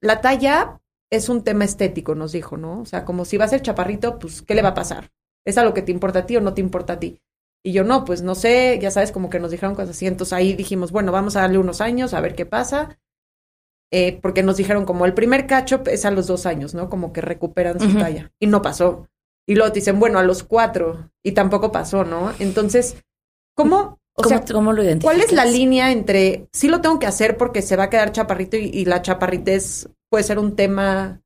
la 0.00 0.20
talla 0.20 0.80
es 1.10 1.28
un 1.28 1.44
tema 1.44 1.64
estético, 1.64 2.14
nos 2.14 2.32
dijo, 2.32 2.56
¿no? 2.56 2.80
O 2.80 2.86
sea, 2.86 3.04
como 3.04 3.24
si 3.24 3.36
va 3.36 3.44
a 3.44 3.48
ser 3.48 3.62
chaparrito, 3.62 4.18
pues, 4.18 4.42
¿qué 4.42 4.54
le 4.54 4.62
va 4.62 4.70
a 4.70 4.74
pasar? 4.74 5.10
¿Es 5.44 5.58
algo 5.58 5.74
que 5.74 5.82
te 5.82 5.92
importa 5.92 6.20
a 6.20 6.26
ti 6.26 6.36
o 6.36 6.40
no 6.40 6.54
te 6.54 6.60
importa 6.60 6.94
a 6.94 7.00
ti? 7.00 7.20
Y 7.62 7.72
yo, 7.72 7.84
no, 7.84 8.04
pues 8.04 8.22
no 8.22 8.34
sé, 8.34 8.78
ya 8.80 8.90
sabes, 8.90 9.10
como 9.10 9.30
que 9.30 9.40
nos 9.40 9.50
dijeron 9.50 9.74
cosas 9.74 9.90
así. 9.90 10.06
Entonces 10.06 10.32
ahí 10.34 10.52
dijimos, 10.54 10.92
bueno, 10.92 11.12
vamos 11.12 11.36
a 11.36 11.40
darle 11.40 11.58
unos 11.58 11.80
años 11.80 12.12
a 12.12 12.20
ver 12.20 12.34
qué 12.34 12.44
pasa. 12.44 12.98
Eh, 13.90 14.18
porque 14.20 14.42
nos 14.42 14.56
dijeron 14.56 14.84
como 14.84 15.06
el 15.06 15.14
primer 15.14 15.46
cacho 15.46 15.82
es 15.86 16.04
a 16.04 16.10
los 16.10 16.26
dos 16.26 16.46
años, 16.46 16.74
¿no? 16.74 16.90
Como 16.90 17.12
que 17.12 17.20
recuperan 17.20 17.80
su 17.80 17.98
talla. 17.98 18.32
Y 18.38 18.48
no 18.48 18.60
pasó. 18.60 19.08
Y 19.46 19.54
luego 19.54 19.72
te 19.72 19.80
dicen, 19.80 19.98
bueno, 19.98 20.18
a 20.18 20.22
los 20.22 20.42
cuatro. 20.42 21.10
Y 21.22 21.32
tampoco 21.32 21.72
pasó, 21.72 22.04
¿no? 22.04 22.32
Entonces, 22.38 23.02
¿cómo 23.54 23.98
o 24.14 24.24
sea, 24.24 24.44
¿cómo 24.44 24.72
lo 24.72 24.82
¿Cuál 25.00 25.20
es 25.20 25.32
la 25.32 25.44
línea 25.44 25.90
entre 25.90 26.46
sí 26.52 26.68
lo 26.68 26.80
tengo 26.80 26.98
que 26.98 27.06
hacer 27.06 27.36
porque 27.36 27.62
se 27.62 27.76
va 27.76 27.84
a 27.84 27.90
quedar 27.90 28.12
chaparrito 28.12 28.56
y, 28.56 28.84
la 28.84 29.02
chaparritez 29.02 29.88
puede 30.08 30.24
ser 30.24 30.38
un 30.38 30.54
tema 30.54 31.20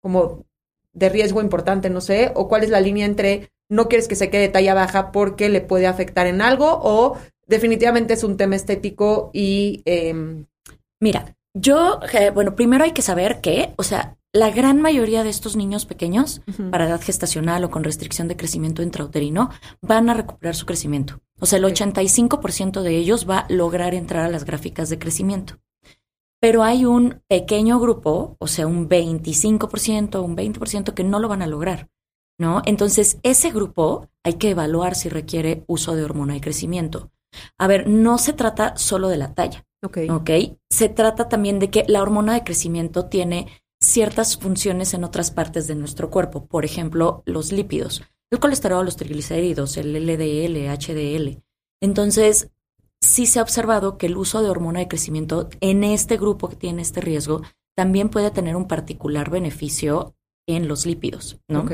como 0.00 0.44
de 0.92 1.08
riesgo 1.08 1.40
importante, 1.40 1.90
no 1.90 2.00
sé? 2.00 2.32
¿O 2.34 2.48
cuál 2.48 2.62
es 2.62 2.70
la 2.70 2.80
línea 2.80 3.06
entre 3.06 3.50
no 3.68 3.88
quieres 3.88 4.08
que 4.08 4.16
se 4.16 4.30
quede 4.30 4.48
talla 4.48 4.74
baja 4.74 5.12
porque 5.12 5.48
le 5.48 5.60
puede 5.60 5.86
afectar 5.86 6.26
en 6.26 6.40
algo 6.40 6.80
o 6.82 7.16
definitivamente 7.46 8.14
es 8.14 8.24
un 8.24 8.36
tema 8.36 8.56
estético 8.56 9.30
y... 9.32 9.82
Em, 9.84 10.46
Mira, 11.00 11.34
yo, 11.54 11.98
eh, 12.12 12.30
bueno, 12.30 12.54
primero 12.54 12.84
hay 12.84 12.92
que 12.92 13.00
saber 13.00 13.40
que, 13.40 13.72
o 13.76 13.82
sea, 13.82 14.18
la 14.32 14.50
gran 14.50 14.80
mayoría 14.80 15.24
de 15.24 15.30
estos 15.30 15.56
niños 15.56 15.86
pequeños, 15.86 16.42
para 16.70 16.86
edad 16.86 17.00
gestacional 17.00 17.64
o 17.64 17.70
con 17.70 17.82
restricción 17.82 18.28
de 18.28 18.36
crecimiento 18.36 18.82
intrauterino, 18.82 19.50
van 19.80 20.08
a 20.10 20.14
recuperar 20.14 20.54
su 20.54 20.66
crecimiento. 20.66 21.20
O 21.40 21.46
sea, 21.46 21.58
el 21.58 21.64
85% 21.64 22.82
de 22.82 22.96
ellos 22.96 23.28
va 23.28 23.40
a 23.40 23.52
lograr 23.52 23.94
entrar 23.94 24.24
a 24.24 24.28
las 24.30 24.44
gráficas 24.44 24.88
de 24.90 24.98
crecimiento. 24.98 25.58
Pero 26.40 26.62
hay 26.62 26.84
un 26.84 27.22
pequeño 27.28 27.78
grupo, 27.78 28.36
o 28.38 28.46
sea, 28.46 28.66
un 28.66 28.88
25%, 28.88 30.22
un 30.22 30.36
20% 30.36 30.94
que 30.94 31.04
no 31.04 31.18
lo 31.18 31.28
van 31.28 31.42
a 31.42 31.46
lograr, 31.46 31.88
¿no? 32.38 32.62
Entonces, 32.64 33.18
ese 33.22 33.50
grupo 33.50 34.08
hay 34.24 34.34
que 34.34 34.50
evaluar 34.50 34.94
si 34.94 35.08
requiere 35.08 35.64
uso 35.66 35.96
de 35.96 36.04
hormona 36.04 36.34
de 36.34 36.40
crecimiento. 36.40 37.10
A 37.58 37.66
ver, 37.66 37.88
no 37.88 38.18
se 38.18 38.32
trata 38.32 38.76
solo 38.76 39.08
de 39.08 39.18
la 39.18 39.34
talla. 39.34 39.66
Ok. 39.82 39.98
Ok. 40.10 40.30
Se 40.70 40.88
trata 40.88 41.28
también 41.28 41.58
de 41.58 41.70
que 41.70 41.84
la 41.88 42.02
hormona 42.02 42.34
de 42.34 42.44
crecimiento 42.44 43.06
tiene 43.06 43.46
ciertas 43.80 44.36
funciones 44.36 44.94
en 44.94 45.04
otras 45.04 45.30
partes 45.30 45.66
de 45.66 45.74
nuestro 45.74 46.10
cuerpo, 46.10 46.46
por 46.46 46.64
ejemplo, 46.64 47.22
los 47.24 47.50
lípidos, 47.52 48.02
el 48.30 48.38
colesterol, 48.38 48.84
los 48.84 48.96
triglicéridos, 48.96 49.76
el 49.76 49.92
LDL, 49.92 50.68
HDL. 50.68 51.42
Entonces, 51.82 52.50
sí 53.00 53.26
se 53.26 53.38
ha 53.38 53.42
observado 53.42 53.98
que 53.98 54.06
el 54.06 54.16
uso 54.16 54.42
de 54.42 54.50
hormona 54.50 54.80
de 54.80 54.88
crecimiento 54.88 55.48
en 55.60 55.84
este 55.84 56.16
grupo 56.16 56.48
que 56.48 56.56
tiene 56.56 56.82
este 56.82 57.00
riesgo 57.00 57.42
también 57.76 58.08
puede 58.08 58.30
tener 58.30 58.56
un 58.56 58.68
particular 58.68 59.30
beneficio 59.30 60.14
en 60.46 60.68
los 60.68 60.86
lípidos, 60.86 61.38
¿no? 61.48 61.66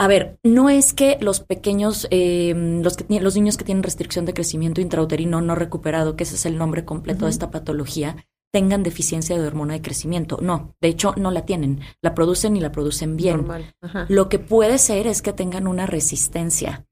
A 0.00 0.06
ver, 0.06 0.38
no 0.44 0.70
es 0.70 0.94
que 0.94 1.18
los 1.20 1.40
pequeños, 1.40 2.06
eh, 2.12 2.54
los, 2.82 2.96
que, 2.96 3.20
los 3.20 3.34
niños 3.34 3.56
que 3.56 3.64
tienen 3.64 3.82
restricción 3.82 4.24
de 4.24 4.34
crecimiento 4.34 4.80
intrauterino 4.80 5.40
no 5.40 5.56
recuperado, 5.56 6.14
que 6.14 6.22
ese 6.22 6.36
es 6.36 6.46
el 6.46 6.56
nombre 6.56 6.84
completo 6.84 7.24
de 7.24 7.32
esta 7.32 7.50
patología, 7.50 8.24
tengan 8.52 8.82
deficiencia 8.82 9.38
de 9.38 9.46
hormona 9.46 9.74
de 9.74 9.82
crecimiento. 9.82 10.38
No, 10.40 10.74
de 10.80 10.88
hecho 10.88 11.14
no 11.16 11.30
la 11.30 11.44
tienen, 11.44 11.80
la 12.02 12.14
producen 12.14 12.56
y 12.56 12.60
la 12.60 12.72
producen 12.72 13.16
bien. 13.16 13.46
Lo 14.08 14.28
que 14.28 14.38
puede 14.38 14.78
ser 14.78 15.06
es 15.06 15.22
que 15.22 15.32
tengan 15.32 15.66
una 15.66 15.86
resistencia 15.86 16.86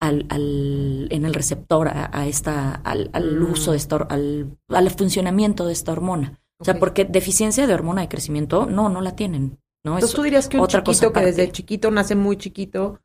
al, 0.00 0.26
al 0.30 1.08
en 1.10 1.24
el 1.24 1.34
receptor 1.34 1.88
a, 1.88 2.26
esta, 2.26 2.72
al, 2.72 3.10
al 3.12 3.38
mm. 3.38 3.52
uso 3.52 3.72
de 3.72 3.76
esta, 3.76 3.96
al, 3.96 4.56
al 4.68 4.90
funcionamiento 4.90 5.66
de 5.66 5.72
esta 5.72 5.92
hormona. 5.92 6.40
O 6.58 6.64
sea, 6.64 6.78
porque 6.78 7.06
deficiencia 7.06 7.66
de 7.66 7.72
hormona 7.72 8.02
de 8.02 8.08
crecimiento, 8.08 8.66
no, 8.66 8.90
no 8.90 9.00
la 9.00 9.16
tienen. 9.16 9.58
¿no? 9.82 9.94
Entonces 9.94 10.14
tú 10.14 10.22
dirías 10.22 10.46
que 10.46 10.58
un 10.58 10.66
chiquito 10.66 11.12
que 11.12 11.24
desde 11.24 11.50
chiquito 11.50 11.90
nace 11.90 12.14
muy 12.14 12.36
chiquito 12.36 13.00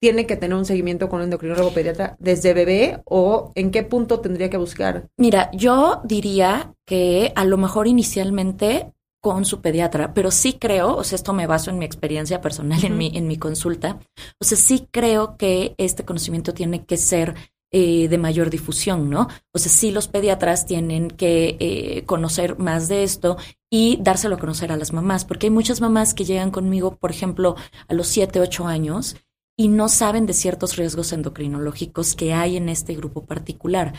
tiene 0.00 0.26
que 0.26 0.36
tener 0.36 0.56
un 0.56 0.64
seguimiento 0.64 1.08
con 1.08 1.18
un 1.18 1.24
endocrinólogo 1.24 1.72
pediatra 1.72 2.16
desde 2.18 2.54
bebé 2.54 3.02
o 3.04 3.52
en 3.54 3.70
qué 3.70 3.82
punto 3.82 4.20
tendría 4.20 4.50
que 4.50 4.56
buscar? 4.56 5.08
Mira, 5.16 5.50
yo 5.52 6.00
diría 6.04 6.74
que 6.86 7.32
a 7.36 7.44
lo 7.44 7.58
mejor 7.58 7.86
inicialmente 7.86 8.92
con 9.20 9.44
su 9.44 9.60
pediatra, 9.60 10.14
pero 10.14 10.30
sí 10.30 10.54
creo, 10.54 10.96
o 10.96 11.04
sea, 11.04 11.16
esto 11.16 11.34
me 11.34 11.46
baso 11.46 11.70
en 11.70 11.78
mi 11.78 11.84
experiencia 11.84 12.40
personal, 12.40 12.82
en, 12.84 12.96
mi, 12.96 13.12
en 13.14 13.28
mi 13.28 13.36
consulta, 13.36 13.98
o 14.40 14.44
sea, 14.44 14.56
sí 14.56 14.88
creo 14.90 15.36
que 15.36 15.74
este 15.76 16.06
conocimiento 16.06 16.54
tiene 16.54 16.86
que 16.86 16.96
ser 16.96 17.34
eh, 17.70 18.08
de 18.08 18.18
mayor 18.18 18.48
difusión, 18.48 19.10
¿no? 19.10 19.28
O 19.52 19.58
sea, 19.58 19.70
sí 19.70 19.90
los 19.90 20.08
pediatras 20.08 20.66
tienen 20.66 21.08
que 21.08 21.56
eh, 21.60 22.04
conocer 22.06 22.58
más 22.58 22.88
de 22.88 23.04
esto 23.04 23.36
y 23.70 23.98
dárselo 24.00 24.36
a 24.36 24.38
conocer 24.38 24.72
a 24.72 24.76
las 24.76 24.94
mamás, 24.94 25.26
porque 25.26 25.46
hay 25.46 25.50
muchas 25.50 25.82
mamás 25.82 26.14
que 26.14 26.24
llegan 26.24 26.50
conmigo, 26.50 26.96
por 26.96 27.10
ejemplo, 27.10 27.56
a 27.88 27.94
los 27.94 28.08
7, 28.08 28.40
8 28.40 28.66
años 28.66 29.16
y 29.60 29.68
no 29.68 29.90
saben 29.90 30.24
de 30.24 30.32
ciertos 30.32 30.76
riesgos 30.76 31.12
endocrinológicos 31.12 32.14
que 32.14 32.32
hay 32.32 32.56
en 32.56 32.70
este 32.70 32.94
grupo 32.94 33.26
particular, 33.26 33.92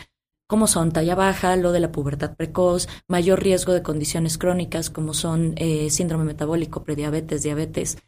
como 0.48 0.66
son 0.66 0.90
talla 0.90 1.14
baja, 1.14 1.54
lo 1.54 1.70
de 1.70 1.78
la 1.78 1.92
pubertad 1.92 2.34
precoz, 2.34 2.88
mayor 3.06 3.40
riesgo 3.40 3.72
de 3.72 3.80
condiciones 3.80 4.38
crónicas 4.38 4.90
como 4.90 5.14
son 5.14 5.54
eh, 5.54 5.88
síndrome 5.88 6.24
metabólico, 6.24 6.82
prediabetes, 6.82 7.44
diabetes. 7.44 7.98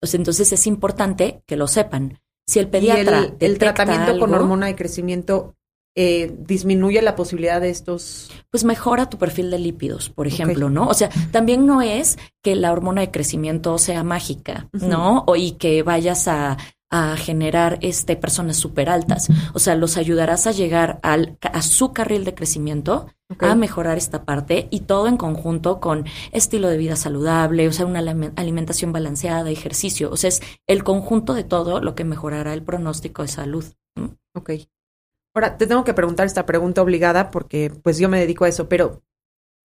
Pues 0.00 0.14
entonces 0.14 0.54
es 0.54 0.66
importante 0.66 1.42
que 1.46 1.56
lo 1.56 1.66
sepan. 1.66 2.18
Si 2.46 2.60
el 2.60 2.70
pediatra. 2.70 3.34
¿Y 3.38 3.44
el, 3.44 3.58
tratamiento 3.58 4.18
con 4.18 4.32
hormona 4.32 4.68
de 4.68 4.74
crecimiento 4.74 5.54
eh, 5.94 6.34
disminuye 6.38 7.02
la 7.02 7.14
posibilidad 7.14 7.60
de 7.60 7.68
estos. 7.68 8.30
Pues 8.50 8.64
mejora 8.64 9.10
tu 9.10 9.18
perfil 9.18 9.50
de 9.50 9.58
lípidos, 9.58 10.08
por 10.08 10.26
ejemplo, 10.26 10.70
¿no? 10.70 10.88
O 10.88 10.94
sea, 10.94 11.10
también 11.30 11.66
no 11.66 11.82
es 11.82 12.18
que 12.42 12.56
la 12.56 12.72
hormona 12.72 13.02
de 13.02 13.10
crecimiento 13.10 13.76
sea 13.76 14.02
mágica, 14.02 14.70
¿no? 14.72 15.24
O 15.26 15.36
y 15.36 15.52
que 15.52 15.82
vayas 15.82 16.28
a, 16.28 16.56
a 16.92 17.16
generar 17.16 17.78
este 17.80 18.16
personas 18.16 18.58
súper 18.58 18.90
altas. 18.90 19.28
O 19.54 19.58
sea, 19.58 19.74
los 19.74 19.96
ayudarás 19.96 20.46
a 20.46 20.52
llegar 20.52 21.00
al, 21.02 21.38
a 21.40 21.62
su 21.62 21.94
carril 21.94 22.24
de 22.24 22.34
crecimiento, 22.34 23.08
a 23.38 23.54
mejorar 23.54 23.96
esta 23.96 24.26
parte 24.26 24.68
y 24.70 24.80
todo 24.80 25.08
en 25.08 25.16
conjunto 25.16 25.80
con 25.80 26.04
estilo 26.32 26.68
de 26.68 26.76
vida 26.76 26.94
saludable, 26.94 27.66
o 27.66 27.72
sea, 27.72 27.86
una 27.86 28.00
alimentación 28.36 28.92
balanceada, 28.92 29.50
ejercicio. 29.50 30.10
O 30.10 30.18
sea, 30.18 30.28
es 30.28 30.42
el 30.66 30.84
conjunto 30.84 31.32
de 31.32 31.44
todo 31.44 31.80
lo 31.80 31.94
que 31.94 32.04
mejorará 32.04 32.52
el 32.52 32.62
pronóstico 32.62 33.22
de 33.22 33.28
salud. 33.28 33.64
Ok. 34.34 34.50
Ahora, 35.34 35.56
te 35.56 35.66
tengo 35.66 35.84
que 35.84 35.94
preguntar 35.94 36.26
esta 36.26 36.44
pregunta 36.44 36.82
obligada 36.82 37.30
porque 37.30 37.72
pues 37.82 37.96
yo 37.96 38.10
me 38.10 38.20
dedico 38.20 38.44
a 38.44 38.48
eso, 38.48 38.68
pero 38.68 39.02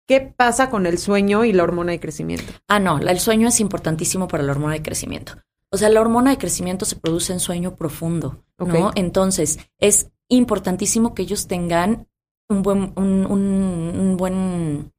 ¿qué 0.07 0.21
pasa 0.21 0.71
con 0.71 0.87
el 0.87 0.97
sueño 0.97 1.45
y 1.45 1.53
la 1.53 1.61
hormona 1.61 1.91
de 1.91 1.99
crecimiento? 1.99 2.51
Ah, 2.67 2.79
no, 2.79 2.97
el 2.97 3.19
sueño 3.19 3.47
es 3.47 3.59
importantísimo 3.59 4.27
para 4.27 4.41
la 4.41 4.53
hormona 4.53 4.73
de 4.73 4.81
crecimiento. 4.81 5.33
O 5.71 5.77
sea, 5.77 5.89
la 5.89 6.01
hormona 6.01 6.31
de 6.31 6.37
crecimiento 6.37 6.85
se 6.85 6.97
produce 6.97 7.31
en 7.31 7.39
sueño 7.39 7.75
profundo, 7.75 8.43
¿no? 8.57 8.91
Entonces, 8.95 9.59
es 9.79 10.11
importantísimo 10.27 11.13
que 11.13 11.23
ellos 11.23 11.47
tengan 11.47 12.07
un 12.49 12.61
buen, 12.61 12.93
un, 12.97 14.15
buen 14.17 14.91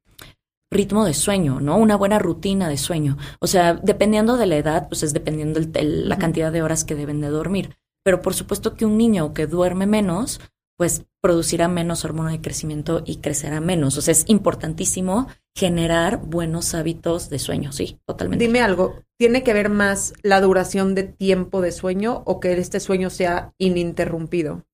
ritmo 0.71 1.05
de 1.05 1.13
sueño, 1.13 1.59
¿no? 1.59 1.77
Una 1.77 1.95
buena 1.95 2.17
rutina 2.17 2.67
de 2.67 2.77
sueño. 2.77 3.17
O 3.39 3.47
sea, 3.47 3.75
dependiendo 3.75 4.37
de 4.37 4.47
la 4.47 4.57
edad, 4.57 4.87
pues 4.87 5.03
es 5.03 5.13
dependiendo 5.13 5.59
de 5.59 5.83
la 5.83 6.17
cantidad 6.17 6.51
de 6.51 6.63
horas 6.63 6.83
que 6.83 6.95
deben 6.95 7.21
de 7.21 7.27
dormir. 7.27 7.77
Pero 8.03 8.21
por 8.21 8.33
supuesto 8.33 8.73
que 8.73 8.85
un 8.85 8.97
niño 8.97 9.33
que 9.33 9.47
duerme 9.47 9.85
menos, 9.85 10.41
pues 10.83 11.05
producirá 11.21 11.69
menos 11.69 12.03
hormona 12.03 12.31
de 12.31 12.41
crecimiento 12.41 13.03
y 13.05 13.21
crecerá 13.21 13.61
menos. 13.61 13.97
O 13.97 14.01
sea, 14.01 14.11
es 14.11 14.25
importantísimo 14.27 15.29
generar 15.55 16.17
buenos 16.17 16.75
hábitos 16.75 17.29
de 17.29 17.39
sueño, 17.39 17.71
sí, 17.71 18.01
totalmente. 18.05 18.43
Dime 18.43 18.59
algo, 18.59 18.99
¿tiene 19.17 19.43
que 19.43 19.53
ver 19.53 19.69
más 19.69 20.13
la 20.23 20.41
duración 20.41 20.93
de 20.93 21.03
tiempo 21.03 21.61
de 21.61 21.71
sueño 21.71 22.21
o 22.25 22.41
que 22.41 22.51
este 22.51 22.81
sueño 22.81 23.09
sea 23.09 23.53
ininterrumpido? 23.57 24.65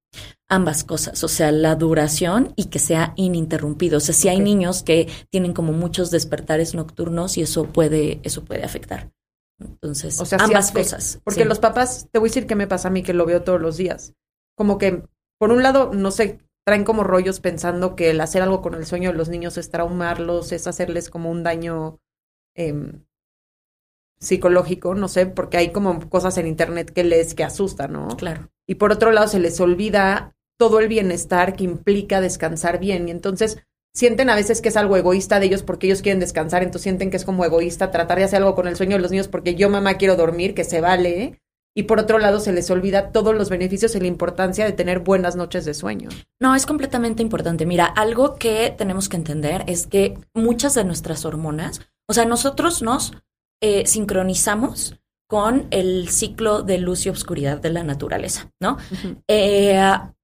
Ambas 0.47 0.83
cosas, 0.83 1.23
o 1.23 1.27
sea, 1.27 1.51
la 1.51 1.75
duración 1.75 2.53
y 2.55 2.69
que 2.69 2.79
sea 2.79 3.13
ininterrumpido. 3.15 3.97
O 3.97 4.01
sea, 4.01 4.15
si 4.15 4.29
hay 4.29 4.39
niños 4.39 4.81
que 4.81 5.07
tienen 5.29 5.53
como 5.53 5.73
muchos 5.73 6.09
despertares 6.09 6.73
nocturnos 6.73 7.37
y 7.37 7.43
eso 7.43 7.65
puede, 7.65 8.19
eso 8.23 8.43
puede 8.45 8.63
afectar. 8.63 9.11
Entonces, 9.59 10.19
o 10.19 10.25
sea, 10.25 10.39
ambas 10.41 10.71
cosas. 10.71 11.19
Porque 11.23 11.45
los 11.45 11.59
papás, 11.59 12.07
te 12.11 12.17
voy 12.17 12.29
a 12.29 12.31
decir 12.31 12.47
qué 12.47 12.55
me 12.55 12.65
pasa 12.65 12.87
a 12.87 12.91
mí 12.91 13.03
que 13.03 13.13
lo 13.13 13.27
veo 13.27 13.43
todos 13.43 13.61
los 13.61 13.77
días. 13.77 14.15
Como 14.55 14.79
que, 14.79 15.03
por 15.39 15.51
un 15.51 15.63
lado, 15.63 15.91
no 15.93 16.11
sé, 16.11 16.39
traen 16.65 16.83
como 16.83 17.03
rollos 17.03 17.39
pensando 17.39 17.95
que 17.95 18.11
el 18.11 18.21
hacer 18.21 18.41
algo 18.41 18.61
con 18.61 18.75
el 18.75 18.85
sueño 18.85 19.11
de 19.11 19.17
los 19.17 19.29
niños 19.29 19.57
es 19.57 19.71
traumarlos, 19.71 20.51
es 20.51 20.67
hacerles 20.67 21.09
como 21.09 21.31
un 21.31 21.43
daño 21.43 21.99
em, 22.55 23.05
psicológico, 24.19 24.93
no 24.95 25.07
sé, 25.07 25.25
porque 25.25 25.57
hay 25.57 25.71
como 25.71 26.09
cosas 26.09 26.37
en 26.37 26.45
internet 26.45 26.91
que 26.91 27.03
les 27.03 27.33
que 27.33 27.43
asustan, 27.43 27.93
¿no? 27.93 28.09
Claro. 28.17 28.49
Y 28.67 28.75
por 28.75 28.91
otro 28.91 29.11
lado 29.11 29.27
se 29.27 29.39
les 29.39 29.59
olvida 29.59 30.35
todo 30.59 30.79
el 30.79 30.89
bienestar 30.89 31.55
que 31.55 31.63
implica 31.63 32.21
descansar 32.21 32.79
bien 32.79 33.07
y 33.07 33.11
entonces 33.11 33.63
sienten 33.95 34.29
a 34.29 34.35
veces 34.35 34.61
que 34.61 34.69
es 34.69 34.77
algo 34.77 34.97
egoísta 34.97 35.39
de 35.39 35.47
ellos 35.47 35.63
porque 35.63 35.87
ellos 35.87 36.01
quieren 36.01 36.19
descansar, 36.19 36.61
entonces 36.61 36.83
sienten 36.83 37.09
que 37.09 37.17
es 37.17 37.25
como 37.25 37.45
egoísta 37.45 37.91
tratar 37.91 38.19
de 38.19 38.25
hacer 38.25 38.37
algo 38.37 38.55
con 38.55 38.67
el 38.67 38.75
sueño 38.75 38.97
de 38.97 39.01
los 39.01 39.11
niños 39.11 39.29
porque 39.29 39.55
yo 39.55 39.69
mamá 39.69 39.95
quiero 39.95 40.15
dormir, 40.17 40.53
que 40.53 40.65
se 40.65 40.81
vale, 40.81 41.41
y 41.75 41.83
por 41.83 41.99
otro 41.99 42.19
lado 42.19 42.39
se 42.39 42.51
les 42.51 42.69
olvida 42.71 43.11
todos 43.11 43.35
los 43.35 43.49
beneficios 43.49 43.95
y 43.95 43.99
la 43.99 44.07
importancia 44.07 44.65
de 44.65 44.71
tener 44.71 44.99
buenas 44.99 45.35
noches 45.35 45.65
de 45.65 45.73
sueño. 45.73 46.09
No, 46.39 46.55
es 46.55 46.65
completamente 46.65 47.21
importante. 47.21 47.65
Mira, 47.65 47.85
algo 47.85 48.35
que 48.35 48.73
tenemos 48.77 49.09
que 49.09 49.17
entender 49.17 49.63
es 49.67 49.87
que 49.87 50.17
muchas 50.33 50.73
de 50.73 50.83
nuestras 50.83 51.25
hormonas, 51.25 51.81
o 52.07 52.13
sea, 52.13 52.25
nosotros 52.25 52.81
nos 52.81 53.13
eh, 53.61 53.85
sincronizamos 53.85 54.99
con 55.27 55.67
el 55.69 56.09
ciclo 56.09 56.63
de 56.63 56.79
luz 56.79 57.05
y 57.05 57.09
obscuridad 57.09 57.59
de 57.59 57.69
la 57.69 57.83
naturaleza, 57.83 58.51
¿no? 58.59 58.77
Eh, 59.27 59.79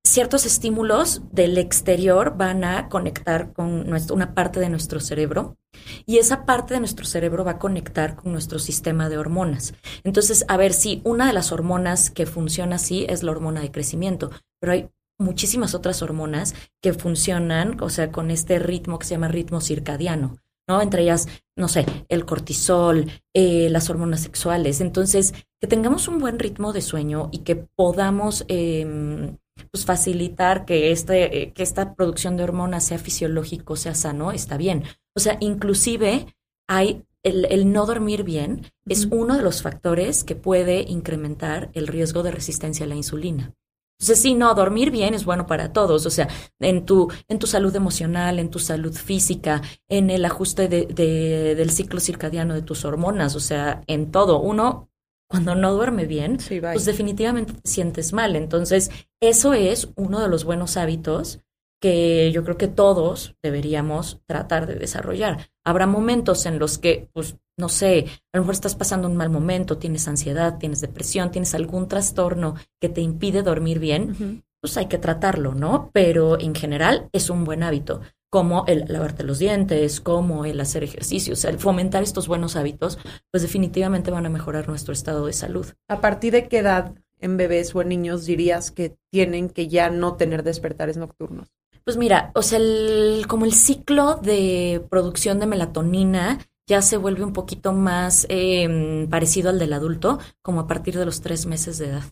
ciertos 0.06 0.46
estímulos 0.46 1.24
del 1.32 1.58
exterior 1.58 2.38
van 2.38 2.64
a 2.64 2.90
conectar 2.90 3.54
con 3.54 3.92
una 4.12 4.36
parte 4.36 4.60
de 4.60 4.70
nuestro 4.70 5.00
cerebro 5.00 5.58
y 6.06 6.20
esa 6.20 6.46
parte 6.46 6.76
de 6.76 6.80
nuestro 6.80 7.06
cerebro 7.06 7.44
va 7.44 7.52
a 7.52 7.60
conectar 7.60 8.16
con 8.16 8.32
nuestro 8.32 8.60
sistema 8.60 9.10
de 9.10 9.18
hormonas. 9.18 9.74
Entonces, 10.04 10.46
a 10.48 10.58
ver 10.58 10.74
si 10.74 11.02
una 11.04 11.26
de 11.28 11.34
las 11.34 11.52
hormonas 11.52 12.12
que 12.12 12.28
funciona 12.28 12.76
así 12.76 13.06
es 13.10 13.24
la 13.24 13.32
hormona 13.32 13.62
de 13.62 13.72
crecimiento, 13.72 14.30
pero 14.60 14.74
hay 14.74 14.90
muchísimas 15.18 15.74
otras 15.74 16.02
hormonas 16.04 16.54
que 16.82 16.94
funcionan, 16.94 17.82
o 17.82 17.90
sea, 17.90 18.12
con 18.12 18.30
este 18.30 18.60
ritmo 18.60 19.00
que 19.00 19.08
se 19.08 19.16
llama 19.16 19.28
ritmo 19.28 19.60
circadiano. 19.60 20.38
¿no? 20.68 20.82
Entre 20.82 21.04
ellas, 21.04 21.28
no 21.56 21.68
sé, 21.68 21.86
el 22.10 22.26
cortisol, 22.26 23.12
eh, 23.34 23.70
las 23.70 23.90
hormonas 23.90 24.22
sexuales. 24.22 24.82
Entonces, 24.82 25.34
que 25.60 25.68
tengamos 25.68 26.08
un 26.08 26.20
buen 26.20 26.40
ritmo 26.40 26.74
de 26.74 26.82
sueño 26.82 27.30
y 27.32 27.40
que 27.40 27.56
podamos 27.56 28.46
em, 28.48 29.38
pues 29.72 29.86
facilitar 29.86 30.66
que, 30.66 30.92
este, 30.92 31.44
eh, 31.44 31.54
que 31.54 31.64
esta 31.64 31.96
producción 31.96 32.38
de 32.38 32.44
hormonas 32.44 32.86
sea 32.86 32.98
fisiológico, 32.98 33.76
sea 33.76 33.96
sano, 33.96 34.32
está 34.32 34.58
bien. 34.58 34.84
O 35.16 35.20
sea, 35.20 35.38
inclusive 35.40 36.28
hay 36.68 37.04
el, 37.24 37.46
el 37.46 37.72
no 37.72 37.86
dormir 37.86 38.24
bien 38.24 38.72
es 38.86 39.08
uno 39.10 39.36
de 39.36 39.42
los 39.42 39.62
factores 39.62 40.24
que 40.24 40.36
puede 40.36 40.82
incrementar 40.82 41.72
el 41.74 41.88
riesgo 41.88 42.22
de 42.22 42.32
resistencia 42.32 42.86
a 42.86 42.90
la 42.90 42.96
insulina. 42.96 43.54
Entonces, 44.00 44.22
sí, 44.22 44.34
no, 44.34 44.54
dormir 44.54 44.92
bien 44.92 45.14
es 45.14 45.24
bueno 45.24 45.48
para 45.48 45.72
todos, 45.72 46.06
o 46.06 46.10
sea, 46.10 46.28
en 46.60 46.86
tu, 46.86 47.10
en 47.30 47.40
tu 47.40 47.48
salud 47.48 47.74
emocional, 47.76 48.40
en 48.40 48.50
tu 48.50 48.60
salud 48.60 48.94
física, 48.94 49.62
en 49.88 50.10
el 50.10 50.26
ajuste 50.26 50.68
de, 50.68 50.86
de, 50.86 51.56
del 51.56 51.72
ciclo 51.72 52.02
circadiano 52.02 52.54
de 52.54 52.62
tus 52.62 52.84
hormonas, 52.84 53.36
o 53.36 53.40
sea, 53.40 53.84
en 53.88 54.12
todo. 54.12 54.42
Uno, 54.42 54.90
cuando 55.27 55.55
no 55.55 55.74
duerme 55.74 56.05
bien, 56.05 56.38
pues 56.74 56.86
definitivamente 56.86 57.53
te 57.53 57.70
sientes 57.70 58.13
mal. 58.13 58.36
Entonces, 58.36 58.91
eso 59.22 59.53
es 59.53 59.89
uno 59.96 60.22
de 60.22 60.27
los 60.27 60.44
buenos 60.44 60.77
hábitos 60.77 61.39
que 61.82 62.32
yo 62.32 62.44
creo 62.44 62.58
que 62.58 62.67
todos 62.67 63.36
deberíamos 63.44 64.20
tratar 64.27 64.65
de 64.65 64.75
desarrollar. 64.75 65.50
Habrá 65.63 65.88
momentos 65.88 66.46
en 66.46 66.58
los 66.58 66.77
que, 66.77 67.10
pues, 67.13 67.36
no 67.58 67.70
sé, 67.70 68.05
a 68.34 68.38
lo 68.38 68.44
mejor 68.44 68.55
estás 68.55 68.75
pasando 68.75 69.08
un 69.08 69.15
mal 69.15 69.29
momento, 69.29 69.77
tienes 69.77 70.08
ansiedad, 70.08 70.58
tienes 70.58 70.82
depresión, 70.82 71.32
tienes 71.32 71.53
algún 71.53 71.88
trastorno 71.88 72.55
que 72.82 72.89
te 72.89 73.01
impide 73.01 73.44
dormir 73.44 73.79
bien, 73.79 74.44
pues 74.62 74.77
hay 74.77 74.88
que 74.88 74.98
tratarlo, 74.98 75.53
¿no? 75.53 75.91
Pero 75.94 76.39
en 76.39 76.55
general 76.55 77.08
es 77.12 77.29
un 77.29 77.44
buen 77.44 77.62
hábito. 77.62 78.01
Como 78.36 78.65
el 78.68 78.84
lavarte 78.89 79.24
los 79.24 79.39
dientes, 79.39 80.01
como 80.01 80.44
el 80.44 80.60
hacer 80.60 80.84
ejercicio, 80.84 81.36
el 81.48 81.58
fomentar 81.58 82.04
estos 82.04 82.27
buenos 82.27 82.58
hábitos, 82.58 83.00
pues 83.32 83.44
definitivamente 83.44 84.12
van 84.12 84.25
a 84.25 84.30
mejorar 84.30 84.68
nuestro 84.68 84.92
estado 84.92 85.25
de 85.25 85.32
salud. 85.32 85.68
¿A 85.88 86.01
partir 86.01 86.34
de 86.34 86.50
qué 86.50 86.58
edad 86.58 86.94
en 87.22 87.38
bebés 87.38 87.74
o 87.74 87.82
en 87.82 87.88
niños 87.88 88.25
dirías 88.25 88.72
que 88.72 88.98
tienen 89.10 89.48
que 89.48 89.70
ya 89.70 89.89
no 89.89 90.15
tener 90.15 90.44
despertares 90.44 90.98
nocturnos? 90.98 91.48
Pues 91.86 91.96
mira, 91.96 92.34
o 92.36 92.42
sea, 92.42 92.60
el, 92.60 93.24
como 93.30 93.46
el 93.46 93.54
ciclo 93.54 94.15
de 94.15 94.86
producción 94.89 95.39
de 95.39 95.46
melatonina 95.46 96.39
ya 96.68 96.82
se 96.82 96.98
vuelve 96.98 97.24
un 97.24 97.32
poquito 97.32 97.72
más 97.72 98.25
em, 98.27 99.08
parecido 99.08 99.50
al 99.50 99.60
del 99.60 99.72
adulto, 99.72 100.20
como 100.42 100.60
a 100.60 100.68
partir 100.68 100.98
de 100.98 101.06
los 101.06 101.22
tres 101.22 101.46
meses 101.46 101.77
de 101.77 101.88
edad. 101.88 102.04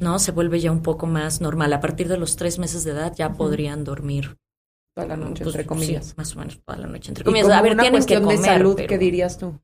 ¿No? 0.00 0.18
Se 0.18 0.32
vuelve 0.32 0.58
ya 0.58 0.72
un 0.72 0.82
poco 0.82 1.06
más 1.06 1.40
normal. 1.40 1.72
A 1.72 1.80
partir 1.80 2.08
de 2.08 2.18
los 2.18 2.34
tres 2.34 2.58
meses 2.58 2.82
de 2.82 2.90
edad 2.90 3.14
ya 3.16 3.34
podrían 3.34 3.84
dormir 3.84 4.36
Toda 4.94 5.06
la 5.06 5.16
noche, 5.16 5.44
pues, 5.44 5.54
entre 5.54 5.66
comillas. 5.66 6.14
más 6.16 6.34
o 6.34 6.38
menos 6.38 6.60
toda 6.64 6.78
la 6.78 6.86
noche, 6.86 7.10
entre 7.10 7.24
comillas. 7.24 7.48
a 7.48 7.62
ver, 7.62 7.76
tienen 7.76 8.04
que 8.04 8.20
comer, 8.20 8.38
de 8.38 8.44
salud, 8.44 8.76
¿qué 8.76 8.98
dirías 8.98 9.38
tú? 9.38 9.58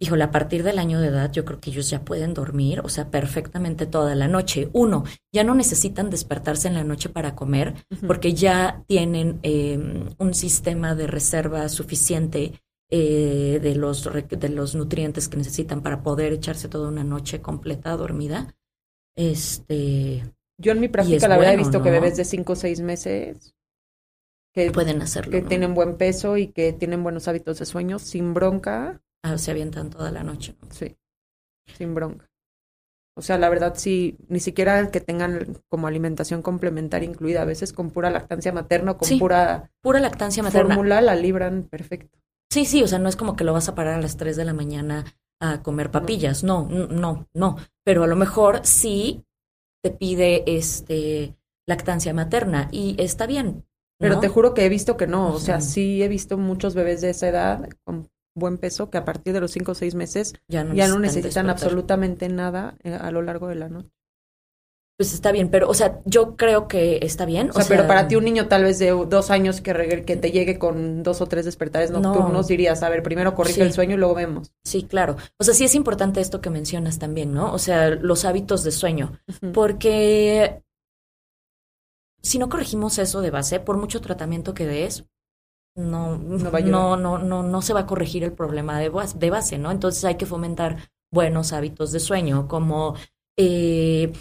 Híjole, 0.00 0.22
a 0.22 0.30
partir 0.30 0.62
del 0.62 0.78
año 0.78 1.00
de 1.00 1.08
edad, 1.08 1.32
yo 1.32 1.44
creo 1.44 1.58
que 1.58 1.70
ellos 1.70 1.90
ya 1.90 2.04
pueden 2.04 2.32
dormir, 2.32 2.80
o 2.84 2.88
sea, 2.88 3.10
perfectamente 3.10 3.84
toda 3.84 4.14
la 4.14 4.28
noche. 4.28 4.68
Uno, 4.72 5.02
ya 5.32 5.42
no 5.42 5.56
necesitan 5.56 6.08
despertarse 6.08 6.68
en 6.68 6.74
la 6.74 6.84
noche 6.84 7.08
para 7.08 7.34
comer, 7.34 7.74
porque 8.06 8.32
ya 8.32 8.84
tienen 8.86 9.40
em, 9.42 10.08
un 10.18 10.34
sistema 10.34 10.94
de 10.94 11.08
reserva 11.08 11.68
suficiente 11.68 12.52
eh, 12.90 13.58
de, 13.60 13.74
los, 13.74 14.08
de 14.28 14.48
los 14.50 14.76
nutrientes 14.76 15.28
que 15.28 15.36
necesitan 15.36 15.82
para 15.82 16.00
poder 16.04 16.32
echarse 16.32 16.68
toda 16.68 16.88
una 16.88 17.02
noche 17.02 17.42
completa 17.42 17.96
dormida. 17.96 18.54
Este. 19.16 20.32
Yo 20.58 20.72
en 20.72 20.80
mi 20.80 20.86
práctica, 20.86 21.26
la 21.26 21.38
verdad, 21.38 21.54
he 21.54 21.58
visto 21.58 21.82
que 21.82 21.90
bebés 21.90 22.16
de 22.16 22.24
5 22.24 22.52
o 22.52 22.56
6 22.56 22.80
meses 22.82 23.56
que 24.66 24.72
pueden 24.72 25.02
hacerlo. 25.02 25.32
Que 25.32 25.42
tienen 25.42 25.74
buen 25.74 25.96
peso 25.96 26.36
y 26.36 26.48
que 26.48 26.72
tienen 26.72 27.02
buenos 27.02 27.28
hábitos 27.28 27.58
de 27.58 27.66
sueño 27.66 27.98
sin 27.98 28.34
bronca. 28.34 29.00
Ah, 29.22 29.38
se 29.38 29.50
avientan 29.50 29.90
toda 29.90 30.10
la 30.10 30.22
noche. 30.22 30.56
Sí, 30.70 30.96
sin 31.76 31.94
bronca. 31.94 32.30
O 33.16 33.22
sea, 33.22 33.36
la 33.36 33.48
verdad 33.48 33.74
sí, 33.76 34.16
ni 34.28 34.38
siquiera 34.38 34.92
que 34.92 35.00
tengan 35.00 35.58
como 35.68 35.88
alimentación 35.88 36.40
complementaria 36.40 37.08
incluida, 37.08 37.42
a 37.42 37.46
veces 37.46 37.72
con 37.72 37.90
pura 37.90 38.10
lactancia 38.10 38.52
materna, 38.52 38.94
con 38.94 39.18
pura, 39.18 39.72
pura 39.80 39.98
lactancia 39.98 40.42
materna. 40.42 40.76
Fórmula 40.76 41.00
la 41.00 41.16
libran 41.16 41.64
perfecto. 41.64 42.16
Sí, 42.48 42.64
sí, 42.64 42.82
o 42.82 42.86
sea, 42.86 43.00
no 43.00 43.08
es 43.08 43.16
como 43.16 43.34
que 43.34 43.42
lo 43.42 43.52
vas 43.52 43.68
a 43.68 43.74
parar 43.74 43.94
a 43.94 44.00
las 44.00 44.16
3 44.16 44.36
de 44.36 44.44
la 44.44 44.54
mañana 44.54 45.04
a 45.40 45.62
comer 45.62 45.90
papillas, 45.90 46.44
no, 46.44 46.68
no, 46.68 47.28
no, 47.32 47.56
pero 47.84 48.04
a 48.04 48.06
lo 48.06 48.16
mejor 48.16 48.60
sí 48.64 49.24
te 49.82 49.90
pide 49.90 50.44
este 50.46 51.36
lactancia 51.66 52.14
materna 52.14 52.68
y 52.72 52.96
está 52.98 53.26
bien, 53.26 53.64
pero 53.98 54.20
te 54.20 54.28
juro 54.28 54.54
que 54.54 54.64
he 54.64 54.68
visto 54.68 54.96
que 54.96 55.06
no, 55.06 55.32
o 55.32 55.38
sea, 55.38 55.60
sí 55.60 56.02
he 56.02 56.08
visto 56.08 56.38
muchos 56.38 56.74
bebés 56.74 57.00
de 57.00 57.10
esa 57.10 57.28
edad 57.28 57.68
con 57.84 58.08
buen 58.34 58.58
peso 58.58 58.90
que 58.90 58.98
a 58.98 59.04
partir 59.04 59.32
de 59.32 59.40
los 59.40 59.50
cinco 59.50 59.72
o 59.72 59.74
seis 59.74 59.94
meses 59.94 60.34
ya 60.48 60.64
no, 60.64 60.98
necesitan, 60.98 61.50
absolutamente 61.50 62.28
nada 62.28 62.76
eh, 62.82 62.94
a 62.94 63.10
lo 63.10 63.22
largo 63.22 63.48
de 63.48 63.56
la 63.56 63.68
noche. 63.68 63.90
Pues 64.98 65.14
está 65.14 65.30
bien, 65.30 65.48
pero, 65.48 65.68
o 65.68 65.74
sea, 65.74 66.00
yo 66.06 66.34
creo 66.34 66.66
que 66.66 66.98
está 67.02 67.24
bien. 67.24 67.50
O, 67.50 67.52
sea, 67.52 67.66
pero 67.68 67.86
para 67.86 68.08
ti 68.08 68.16
un 68.16 68.24
niño 68.24 68.48
tal 68.48 68.64
vez 68.64 68.80
de 68.80 68.88
dos 68.90 69.30
años 69.30 69.60
que, 69.60 70.02
que 70.04 70.16
te 70.16 70.32
llegue 70.32 70.58
con 70.58 71.04
dos 71.04 71.20
o 71.20 71.26
tres 71.26 71.44
despertares 71.44 71.92
nocturnos, 71.92 72.48
dirías, 72.48 72.82
a 72.82 72.88
ver, 72.88 73.04
primero 73.04 73.32
corrige 73.36 73.62
el 73.62 73.72
sueño 73.72 73.94
y 73.94 73.98
luego 73.98 74.16
vemos. 74.16 74.50
Sí, 74.64 74.82
claro. 74.82 75.16
O 75.38 75.44
sea, 75.44 75.54
sí 75.54 75.62
es 75.62 75.76
importante 75.76 76.20
esto 76.20 76.40
que 76.40 76.50
mencionas 76.50 76.98
también, 76.98 77.32
¿no? 77.32 77.52
O 77.52 77.60
sea, 77.60 77.90
los 77.90 78.24
hábitos 78.24 78.64
de 78.64 78.72
sueño. 78.72 79.20
Porque 79.54 80.64
si 82.22 82.38
no 82.38 82.48
corregimos 82.48 82.98
eso 82.98 83.20
de 83.20 83.30
base, 83.30 83.60
por 83.60 83.76
mucho 83.76 84.00
tratamiento 84.00 84.54
que 84.54 84.66
des, 84.66 85.04
no, 85.76 86.18
no, 86.18 86.96
no, 86.96 87.18
no, 87.18 87.42
no, 87.42 87.62
se 87.62 87.72
va 87.72 87.80
a 87.80 87.86
corregir 87.86 88.24
el 88.24 88.32
problema 88.32 88.80
de, 88.80 88.90
de 89.14 89.30
base, 89.30 89.58
¿no? 89.58 89.70
Entonces 89.70 90.04
hay 90.04 90.16
que 90.16 90.26
fomentar 90.26 90.90
buenos 91.12 91.52
hábitos 91.52 91.92
de 91.92 92.00
sueño, 92.00 92.48
como 92.48 92.96
eh, 93.38 94.12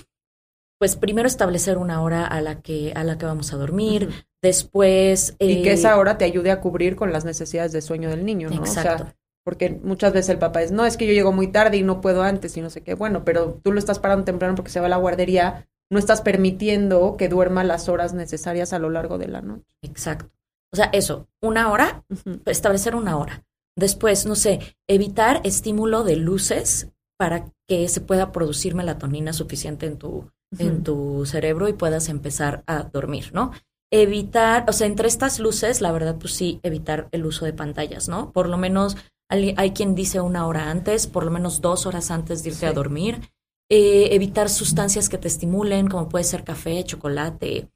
pues 0.79 0.95
primero 0.95 1.27
establecer 1.27 1.77
una 1.77 2.01
hora 2.03 2.25
a 2.25 2.41
la 2.41 2.61
que, 2.61 2.93
a 2.95 3.03
la 3.03 3.17
que 3.17 3.25
vamos 3.25 3.51
a 3.53 3.57
dormir, 3.57 4.27
después... 4.41 5.35
y 5.39 5.63
que 5.63 5.73
esa 5.73 5.91
eh, 5.91 5.97
hora 5.97 6.17
te 6.17 6.25
ayude 6.25 6.51
a 6.51 6.61
cubrir 6.61 6.95
con 6.95 7.11
las 7.11 7.25
necesidades 7.25 7.71
de 7.71 7.81
sueño 7.81 8.09
del 8.09 8.23
niño, 8.23 8.49
¿no? 8.49 8.57
Exacto. 8.57 8.93
O 8.93 8.97
sea, 9.07 9.15
porque 9.43 9.79
muchas 9.81 10.13
veces 10.13 10.29
el 10.29 10.39
papá 10.39 10.61
es, 10.61 10.71
no, 10.71 10.85
es 10.85 10.97
que 10.97 11.07
yo 11.07 11.13
llego 11.13 11.31
muy 11.31 11.47
tarde 11.47 11.77
y 11.77 11.83
no 11.83 12.01
puedo 12.01 12.21
antes 12.21 12.55
y 12.57 12.61
no 12.61 12.69
sé 12.69 12.83
qué. 12.83 12.95
Bueno, 12.95 13.23
pero 13.23 13.59
tú 13.63 13.71
lo 13.71 13.79
estás 13.79 13.97
parando 13.97 14.25
temprano 14.25 14.55
porque 14.55 14.71
se 14.71 14.81
va 14.81 14.87
a 14.87 14.89
la 14.89 14.97
guardería 14.97 15.67
no 15.89 15.99
estás 15.99 16.21
permitiendo 16.21 17.15
que 17.17 17.29
duerma 17.29 17.63
las 17.63 17.89
horas 17.89 18.13
necesarias 18.13 18.73
a 18.73 18.79
lo 18.79 18.89
largo 18.89 19.17
de 19.17 19.27
la 19.27 19.41
noche. 19.41 19.75
Exacto. 19.81 20.31
O 20.71 20.75
sea, 20.75 20.89
eso, 20.91 21.27
una 21.41 21.71
hora, 21.71 22.03
establecer 22.45 22.95
una 22.95 23.17
hora. 23.17 23.45
Después, 23.77 24.25
no 24.25 24.35
sé, 24.35 24.75
evitar 24.87 25.41
estímulo 25.43 26.03
de 26.03 26.17
luces 26.17 26.89
para 27.17 27.51
que 27.67 27.87
se 27.87 28.01
pueda 28.01 28.31
producir 28.31 28.75
melatonina 28.75 29.33
suficiente 29.33 29.85
en 29.85 29.97
tu, 29.97 30.29
en 30.57 30.83
tu 30.83 31.25
cerebro 31.25 31.67
y 31.67 31.73
puedas 31.73 32.09
empezar 32.09 32.63
a 32.67 32.83
dormir, 32.83 33.31
¿no? 33.33 33.51
Evitar, 33.91 34.65
o 34.67 34.73
sea, 34.73 34.87
entre 34.87 35.07
estas 35.07 35.39
luces, 35.39 35.79
la 35.79 35.91
verdad, 35.91 36.17
pues 36.19 36.33
sí, 36.33 36.59
evitar 36.63 37.07
el 37.11 37.25
uso 37.25 37.45
de 37.45 37.53
pantallas, 37.53 38.09
¿no? 38.09 38.31
Por 38.31 38.49
lo 38.49 38.57
menos 38.57 38.97
hay, 39.29 39.71
quien 39.71 39.95
dice 39.95 40.21
una 40.21 40.47
hora 40.47 40.69
antes, 40.69 41.07
por 41.07 41.25
lo 41.25 41.31
menos 41.31 41.61
dos 41.61 41.85
horas 41.85 42.11
antes 42.11 42.43
de 42.43 42.49
irte 42.49 42.65
a 42.65 42.73
dormir 42.73 43.29
eh, 43.69 44.09
evitar 44.11 44.49
sustancias 44.49 45.09
que 45.09 45.17
te 45.17 45.27
estimulen, 45.27 45.87
como 45.87 46.09
puede 46.09 46.23
ser 46.23 46.43
café, 46.43 46.83
chocolate, 46.83 47.69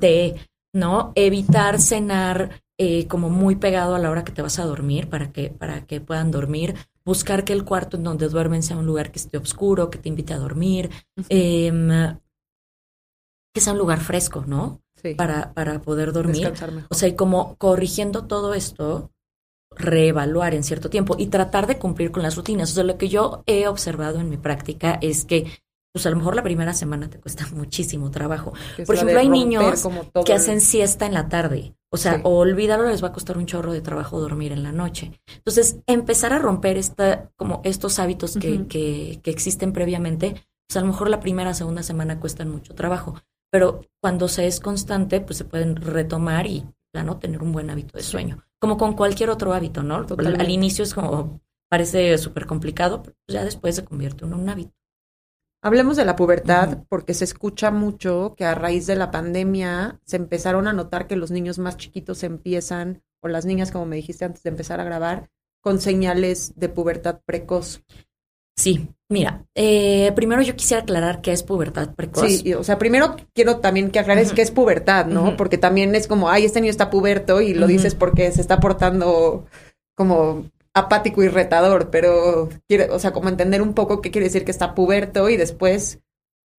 té, 0.00 0.36
¿no? 0.72 1.12
Evitar 1.14 1.80
cenar 1.80 2.62
eh, 2.78 3.06
como 3.06 3.28
muy 3.28 3.56
pegado 3.56 3.94
a 3.94 3.98
la 3.98 4.10
hora 4.10 4.24
que 4.24 4.32
te 4.32 4.42
vas 4.42 4.58
a 4.58 4.64
dormir 4.64 5.08
para 5.08 5.32
que, 5.32 5.50
para 5.50 5.86
que 5.86 6.00
puedan 6.00 6.30
dormir. 6.30 6.74
Buscar 7.04 7.44
que 7.44 7.52
el 7.52 7.64
cuarto 7.64 7.96
en 7.96 8.04
donde 8.04 8.28
duermen 8.28 8.62
sea 8.62 8.76
un 8.76 8.86
lugar 8.86 9.10
que 9.10 9.18
esté 9.18 9.36
oscuro, 9.36 9.90
que 9.90 9.98
te 9.98 10.08
invite 10.08 10.34
a 10.34 10.38
dormir. 10.38 10.90
Em, 11.28 11.88
que 13.54 13.60
sea 13.60 13.72
un 13.72 13.78
lugar 13.78 14.00
fresco, 14.00 14.44
¿no? 14.46 14.80
Sí. 14.94 15.14
Para, 15.14 15.52
para 15.52 15.80
poder 15.80 16.12
dormir. 16.12 16.52
O 16.88 16.94
sea, 16.94 17.08
y 17.08 17.16
como 17.16 17.56
corrigiendo 17.56 18.26
todo 18.26 18.54
esto, 18.54 19.10
reevaluar 19.76 20.54
en 20.54 20.64
cierto 20.64 20.90
tiempo 20.90 21.16
y 21.18 21.26
tratar 21.26 21.66
de 21.66 21.78
cumplir 21.78 22.10
con 22.10 22.22
las 22.22 22.36
rutinas. 22.36 22.70
O 22.72 22.74
sea, 22.74 22.84
lo 22.84 22.98
que 22.98 23.08
yo 23.08 23.42
he 23.46 23.68
observado 23.68 24.20
en 24.20 24.28
mi 24.28 24.36
práctica 24.36 24.98
es 25.00 25.24
que 25.24 25.46
pues 25.92 26.06
a 26.06 26.10
lo 26.10 26.16
mejor 26.16 26.34
la 26.34 26.42
primera 26.42 26.72
semana 26.72 27.10
te 27.10 27.20
cuesta 27.20 27.46
muchísimo 27.54 28.10
trabajo. 28.10 28.52
Por 28.86 28.94
ejemplo, 28.94 29.18
hay 29.18 29.28
niños 29.28 29.86
que 30.24 30.32
hacen 30.32 30.60
siesta 30.60 31.06
en 31.06 31.14
la 31.14 31.28
tarde. 31.28 31.74
O 31.90 31.98
sea, 31.98 32.22
olvídalo, 32.24 32.88
les 32.88 33.04
va 33.04 33.08
a 33.08 33.12
costar 33.12 33.36
un 33.36 33.44
chorro 33.44 33.70
de 33.70 33.82
trabajo 33.82 34.18
dormir 34.18 34.52
en 34.52 34.62
la 34.62 34.72
noche. 34.72 35.20
Entonces, 35.36 35.76
empezar 35.86 36.32
a 36.32 36.38
romper 36.38 36.78
esta, 36.78 37.30
como 37.36 37.60
estos 37.64 37.98
hábitos 37.98 38.38
que, 38.38 38.66
que, 38.66 39.20
que 39.22 39.30
existen 39.30 39.74
previamente, 39.74 40.42
pues 40.66 40.78
a 40.78 40.80
lo 40.80 40.86
mejor 40.86 41.10
la 41.10 41.20
primera, 41.20 41.52
segunda 41.52 41.82
semana 41.82 42.18
cuestan 42.18 42.48
mucho 42.48 42.74
trabajo. 42.74 43.20
Pero 43.50 43.82
cuando 44.00 44.28
se 44.28 44.46
es 44.46 44.58
constante, 44.58 45.20
pues 45.20 45.36
se 45.36 45.44
pueden 45.44 45.76
retomar 45.76 46.46
y, 46.46 46.64
no 46.94 47.18
tener 47.18 47.42
un 47.42 47.52
buen 47.52 47.70
hábito 47.70 47.96
de 47.96 48.02
sueño 48.02 48.44
como 48.62 48.78
con 48.78 48.94
cualquier 48.94 49.28
otro 49.28 49.52
hábito, 49.52 49.82
¿no? 49.82 50.06
Al 50.16 50.48
inicio 50.48 50.84
es 50.84 50.94
como, 50.94 51.40
parece 51.68 52.16
súper 52.16 52.46
complicado, 52.46 53.02
pero 53.02 53.16
ya 53.26 53.44
después 53.44 53.74
se 53.74 53.84
convierte 53.84 54.24
en 54.24 54.34
un 54.34 54.48
hábito. 54.48 54.72
Hablemos 55.60 55.96
de 55.96 56.04
la 56.04 56.14
pubertad, 56.14 56.84
porque 56.88 57.12
se 57.12 57.24
escucha 57.24 57.72
mucho 57.72 58.34
que 58.36 58.44
a 58.44 58.54
raíz 58.54 58.86
de 58.86 58.94
la 58.94 59.10
pandemia 59.10 59.98
se 60.04 60.14
empezaron 60.14 60.68
a 60.68 60.72
notar 60.72 61.08
que 61.08 61.16
los 61.16 61.32
niños 61.32 61.58
más 61.58 61.76
chiquitos 61.76 62.22
empiezan, 62.22 63.02
o 63.20 63.26
las 63.26 63.46
niñas, 63.46 63.72
como 63.72 63.84
me 63.84 63.96
dijiste 63.96 64.24
antes 64.24 64.44
de 64.44 64.50
empezar 64.50 64.78
a 64.78 64.84
grabar, 64.84 65.28
con 65.60 65.80
señales 65.80 66.52
de 66.54 66.68
pubertad 66.68 67.20
precoz. 67.26 67.82
Sí, 68.56 68.94
mira, 69.12 69.44
eh, 69.54 70.10
primero 70.16 70.42
yo 70.42 70.56
quisiera 70.56 70.82
aclarar 70.82 71.20
qué 71.20 71.32
es 71.32 71.42
pubertad 71.42 71.94
precoz. 71.94 72.26
Sí, 72.26 72.54
o 72.54 72.64
sea, 72.64 72.78
primero 72.78 73.16
quiero 73.34 73.58
también 73.58 73.90
que 73.90 73.98
aclares 73.98 74.32
qué 74.32 74.42
es 74.42 74.50
pubertad, 74.50 75.06
¿no? 75.06 75.36
Porque 75.36 75.58
también 75.58 75.94
es 75.94 76.08
como, 76.08 76.30
ay, 76.30 76.44
este 76.44 76.60
niño 76.60 76.70
está 76.70 76.90
puberto 76.90 77.40
y 77.40 77.54
lo 77.54 77.66
dices 77.66 77.94
porque 77.94 78.32
se 78.32 78.40
está 78.40 78.58
portando 78.58 79.46
como 79.94 80.46
apático 80.74 81.22
y 81.22 81.28
retador, 81.28 81.90
pero 81.90 82.48
quiere, 82.66 82.90
o 82.90 82.98
sea, 82.98 83.12
como 83.12 83.28
entender 83.28 83.62
un 83.62 83.74
poco 83.74 84.00
qué 84.00 84.10
quiere 84.10 84.26
decir 84.26 84.44
que 84.44 84.50
está 84.50 84.74
puberto 84.74 85.28
y 85.28 85.36
después 85.36 86.00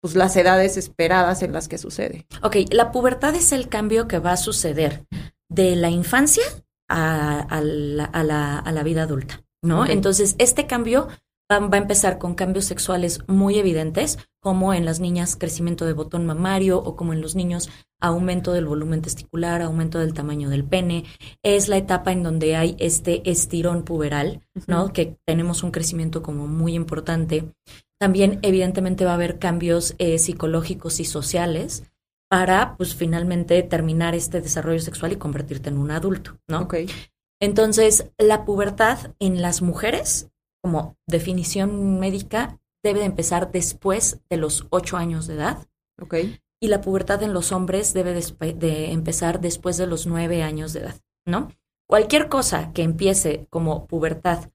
pues 0.01 0.15
las 0.15 0.35
edades 0.35 0.75
esperadas 0.75 1.43
en 1.43 1.53
las 1.53 1.69
que 1.69 1.77
sucede. 1.77 2.27
Ok, 2.41 2.57
la 2.71 2.91
pubertad 2.91 3.33
es 3.35 3.53
el 3.53 3.69
cambio 3.69 4.07
que 4.07 4.19
va 4.19 4.33
a 4.33 4.37
suceder 4.37 5.05
de 5.49 5.77
la 5.77 5.89
infancia 5.89 6.43
a, 6.89 7.61
la, 7.63 8.03
a 8.03 8.23
la, 8.23 8.59
a 8.59 8.71
la 8.73 8.83
vida 8.83 9.03
adulta, 9.03 9.43
¿no? 9.61 9.85
Entonces, 9.85 10.35
este 10.39 10.67
cambio 10.67 11.07
va 11.59 11.77
a 11.77 11.81
empezar 11.81 12.17
con 12.17 12.35
cambios 12.35 12.65
sexuales 12.65 13.21
muy 13.27 13.57
evidentes, 13.57 14.19
como 14.41 14.73
en 14.73 14.85
las 14.85 14.99
niñas 14.99 15.35
crecimiento 15.35 15.85
de 15.85 15.93
botón 15.93 16.25
mamario 16.25 16.77
o 16.79 16.95
como 16.95 17.13
en 17.13 17.21
los 17.21 17.35
niños 17.35 17.69
aumento 18.01 18.51
del 18.51 18.65
volumen 18.65 19.01
testicular, 19.01 19.61
aumento 19.61 19.99
del 19.99 20.13
tamaño 20.13 20.49
del 20.49 20.65
pene. 20.65 21.05
Es 21.41 21.69
la 21.69 21.77
etapa 21.77 22.11
en 22.11 22.23
donde 22.23 22.55
hay 22.55 22.75
este 22.79 23.29
estirón 23.29 23.83
puberal, 23.83 24.41
¿no? 24.67 24.91
Que 24.91 25.17
tenemos 25.25 25.63
un 25.63 25.71
crecimiento 25.71 26.21
como 26.21 26.47
muy 26.47 26.75
importante. 26.75 27.45
También 27.99 28.39
evidentemente 28.41 29.05
va 29.05 29.11
a 29.11 29.15
haber 29.15 29.39
cambios 29.39 29.95
eh, 29.97 30.19
psicológicos 30.19 30.99
y 30.99 31.05
sociales 31.05 31.83
para, 32.29 32.75
pues, 32.75 32.95
finalmente 32.95 33.61
terminar 33.63 34.15
este 34.15 34.41
desarrollo 34.41 34.79
sexual 34.79 35.13
y 35.13 35.17
convertirte 35.17 35.69
en 35.69 35.77
un 35.77 35.91
adulto, 35.91 36.39
¿no? 36.49 36.61
Ok. 36.61 36.75
Entonces, 37.39 38.09
la 38.17 38.43
pubertad 38.43 39.13
en 39.19 39.41
las 39.41 39.61
mujeres, 39.61 40.31
como 40.63 40.97
definición 41.07 41.99
médica, 41.99 42.57
debe 42.83 42.99
de 42.99 43.05
empezar 43.05 43.51
después 43.51 44.21
de 44.29 44.37
los 44.37 44.65
ocho 44.69 44.97
años 44.97 45.27
de 45.27 45.35
edad 45.35 45.67
Ok. 46.01 46.15
y 46.61 46.67
la 46.69 46.81
pubertad 46.81 47.21
en 47.21 47.33
los 47.33 47.51
hombres 47.51 47.93
debe 47.93 48.17
despe- 48.17 48.55
de 48.57 48.91
empezar 48.91 49.41
después 49.41 49.77
de 49.77 49.87
los 49.87 50.07
nueve 50.07 50.41
años 50.41 50.71
de 50.73 50.79
edad, 50.81 50.95
¿no? 51.25 51.49
Cualquier 51.87 52.29
cosa 52.29 52.71
que 52.73 52.81
empiece 52.83 53.45
como 53.49 53.85
pubertad 53.87 54.49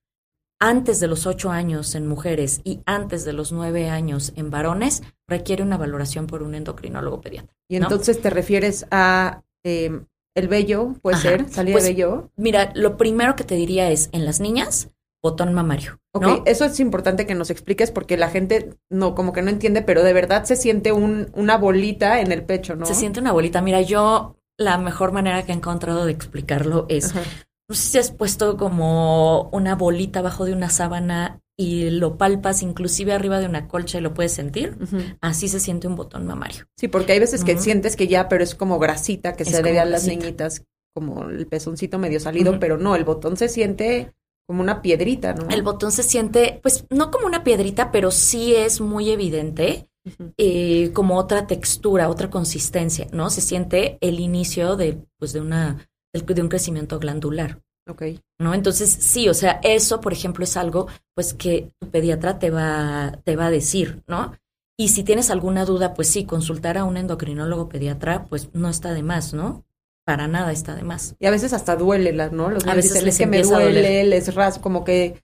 antes 0.61 0.99
de 0.99 1.07
los 1.07 1.27
ocho 1.27 1.51
años 1.51 1.94
en 1.94 2.07
mujeres 2.09 2.62
y 2.64 2.81
antes 2.87 3.25
de 3.25 3.33
los 3.33 3.53
nueve 3.53 3.88
años 3.90 4.33
en 4.35 4.51
varones 4.51 5.03
requiere 5.29 5.62
una 5.62 5.77
valoración 5.77 6.27
por 6.27 6.42
un 6.42 6.55
endocrinólogo 6.55 7.21
pediatra. 7.21 7.55
Y 7.68 7.77
entonces 7.77 8.21
te 8.21 8.31
refieres 8.31 8.87
a 8.90 9.42
eh, 9.64 10.01
el 10.35 10.49
vello, 10.49 10.94
puede 11.03 11.16
Ajá. 11.16 11.29
ser, 11.29 11.49
salida 11.51 11.75
Pues, 11.75 11.85
de 11.85 11.90
vello. 11.92 12.31
Mira, 12.37 12.73
lo 12.75 12.97
primero 12.97 13.37
que 13.37 13.44
te 13.44 13.55
diría 13.55 13.90
es 13.90 14.09
en 14.12 14.25
las 14.25 14.40
niñas, 14.40 14.90
botón 15.23 15.53
mamario. 15.55 15.99
Ok, 16.15 16.23
¿no? 16.23 16.43
eso 16.47 16.65
es 16.65 16.79
importante 16.81 17.27
que 17.27 17.35
nos 17.35 17.51
expliques 17.51 17.91
porque 17.91 18.17
la 18.17 18.29
gente 18.31 18.75
no, 18.91 19.15
como 19.15 19.33
que 19.33 19.43
no 19.43 19.51
entiende, 19.51 19.83
pero 19.83 20.03
de 20.03 20.13
verdad 20.13 20.45
se 20.45 20.57
siente 20.57 20.93
un, 20.93 21.31
una 21.35 21.57
bolita 21.59 22.21
en 22.21 22.33
el 22.33 22.45
pecho, 22.45 22.77
¿no? 22.77 22.87
Se 22.87 22.95
siente 22.95 23.21
una 23.21 23.33
bolita. 23.33 23.61
Mira, 23.63 23.81
yo 23.83 24.37
la 24.57 24.79
mejor 24.79 25.13
manera 25.13 25.45
que 25.45 25.53
he 25.53 25.55
encontrado 25.55 26.05
de 26.07 26.13
explicarlo 26.13 26.87
es, 26.89 27.11
Ajá. 27.11 27.23
no 27.69 27.75
sé 27.75 27.83
si 27.89 27.99
has 27.99 28.11
puesto 28.11 28.57
como 28.57 29.49
una 29.53 29.75
bolita 29.75 30.21
abajo 30.21 30.45
de 30.45 30.53
una 30.53 30.71
sábana 30.71 31.41
y 31.61 31.91
lo 31.91 32.17
palpas 32.17 32.63
inclusive 32.63 33.13
arriba 33.13 33.41
de 33.41 33.47
una 33.47 33.67
colcha 33.67 33.99
y 33.99 34.01
lo 34.01 34.15
puedes 34.15 34.33
sentir. 34.33 34.77
Así 35.21 35.49
se 35.49 35.59
siente 35.59 35.89
un 35.89 35.97
botón 35.97 36.25
mamario. 36.27 36.67
Sí, 36.77 36.87
porque 36.87 37.13
hay 37.13 37.19
veces 37.19 37.43
que 37.43 37.59
sientes 37.59 37.97
que 37.97 38.07
ya, 38.07 38.29
pero 38.29 38.45
es 38.45 38.55
como 38.55 38.79
grasita 38.79 39.33
que 39.33 39.43
Es 39.43 39.51
se 39.51 39.63
ve 39.63 39.81
a 39.81 39.85
las 39.85 40.05
grasita. 40.05 40.25
niñitas, 40.25 40.63
como 40.95 41.25
el 41.29 41.47
pezoncito 41.49 41.99
medio 41.99 42.21
salido, 42.21 42.61
pero 42.61 42.79
no, 42.79 42.95
el 42.95 43.03
botón 43.05 43.37
se 43.37 43.49
siente 43.49 44.13
como 44.49 44.63
una 44.63 44.81
piedrita, 44.81 45.35
¿no? 45.35 45.47
El 45.51 45.63
botón 45.63 45.93
se 45.93 46.03
siente, 46.03 46.59
pues 46.63 46.87
no 46.89 47.11
como 47.11 47.27
una 47.27 47.45
piedrita, 47.45 47.93
pero 47.93 48.11
sí 48.11 48.55
es 48.55 48.81
muy 48.81 49.11
evidente 49.11 49.91
eh, 50.39 50.91
como 50.95 51.19
otra 51.19 51.47
textura, 51.47 52.09
otra 52.09 52.31
consistencia, 52.31 53.09
¿no? 53.13 53.29
Se 53.29 53.43
siente 53.43 53.99
el 54.01 54.21
inicio 54.21 54.77
de, 54.77 55.05
pues, 55.19 55.35
de 55.35 55.43
una, 55.43 55.87
de 56.15 56.43
un 56.43 56.49
crecimiento 56.49 56.99
glandular. 56.99 57.61
Ok. 57.91 58.03
¿no? 58.39 58.55
Entonces, 58.55 58.91
sí, 58.91 59.29
o 59.29 59.35
sea, 59.35 59.61
eso, 59.63 60.01
por 60.01 60.15
ejemplo, 60.15 60.45
es 60.45 60.57
algo 60.57 60.89
pues 61.15 61.35
que 61.35 61.71
tu 61.79 61.91
pediatra 61.91 62.39
te 62.39 62.51
va, 62.51 63.21
te 63.25 63.37
va 63.37 63.47
a 63.47 63.51
decir, 63.51 64.03
¿no? 64.07 64.33
Y 64.79 64.89
si 64.89 65.05
tienes 65.05 65.31
alguna 65.31 65.65
duda, 65.65 65.93
pues 65.93 66.09
sí, 66.09 66.25
consultar 66.25 66.79
a 66.79 66.85
un 66.85 66.97
endocrinólogo 66.97 67.69
pediatra, 67.69 68.25
pues 68.27 68.49
no 68.55 68.69
está 68.69 68.93
de 68.93 69.03
más, 69.03 69.35
¿no? 69.35 69.65
Para 70.09 70.27
nada 70.27 70.53
está 70.53 70.75
de 70.75 70.85
más. 70.85 71.16
Y 71.18 71.27
a 71.27 71.31
veces 71.31 71.53
hasta 71.53 71.77
duele, 71.77 72.14
¿no? 72.33 72.49
Los 72.49 72.66
A 72.66 72.73
veces 72.73 72.92
dicen, 72.92 73.05
les 73.05 73.14
es 73.16 73.18
que 73.18 73.27
me 73.27 73.42
duele, 73.42 73.75
doler. 73.75 74.07
les 74.07 74.35
rasgo, 74.35 74.62
como 74.62 74.83
que 74.83 75.23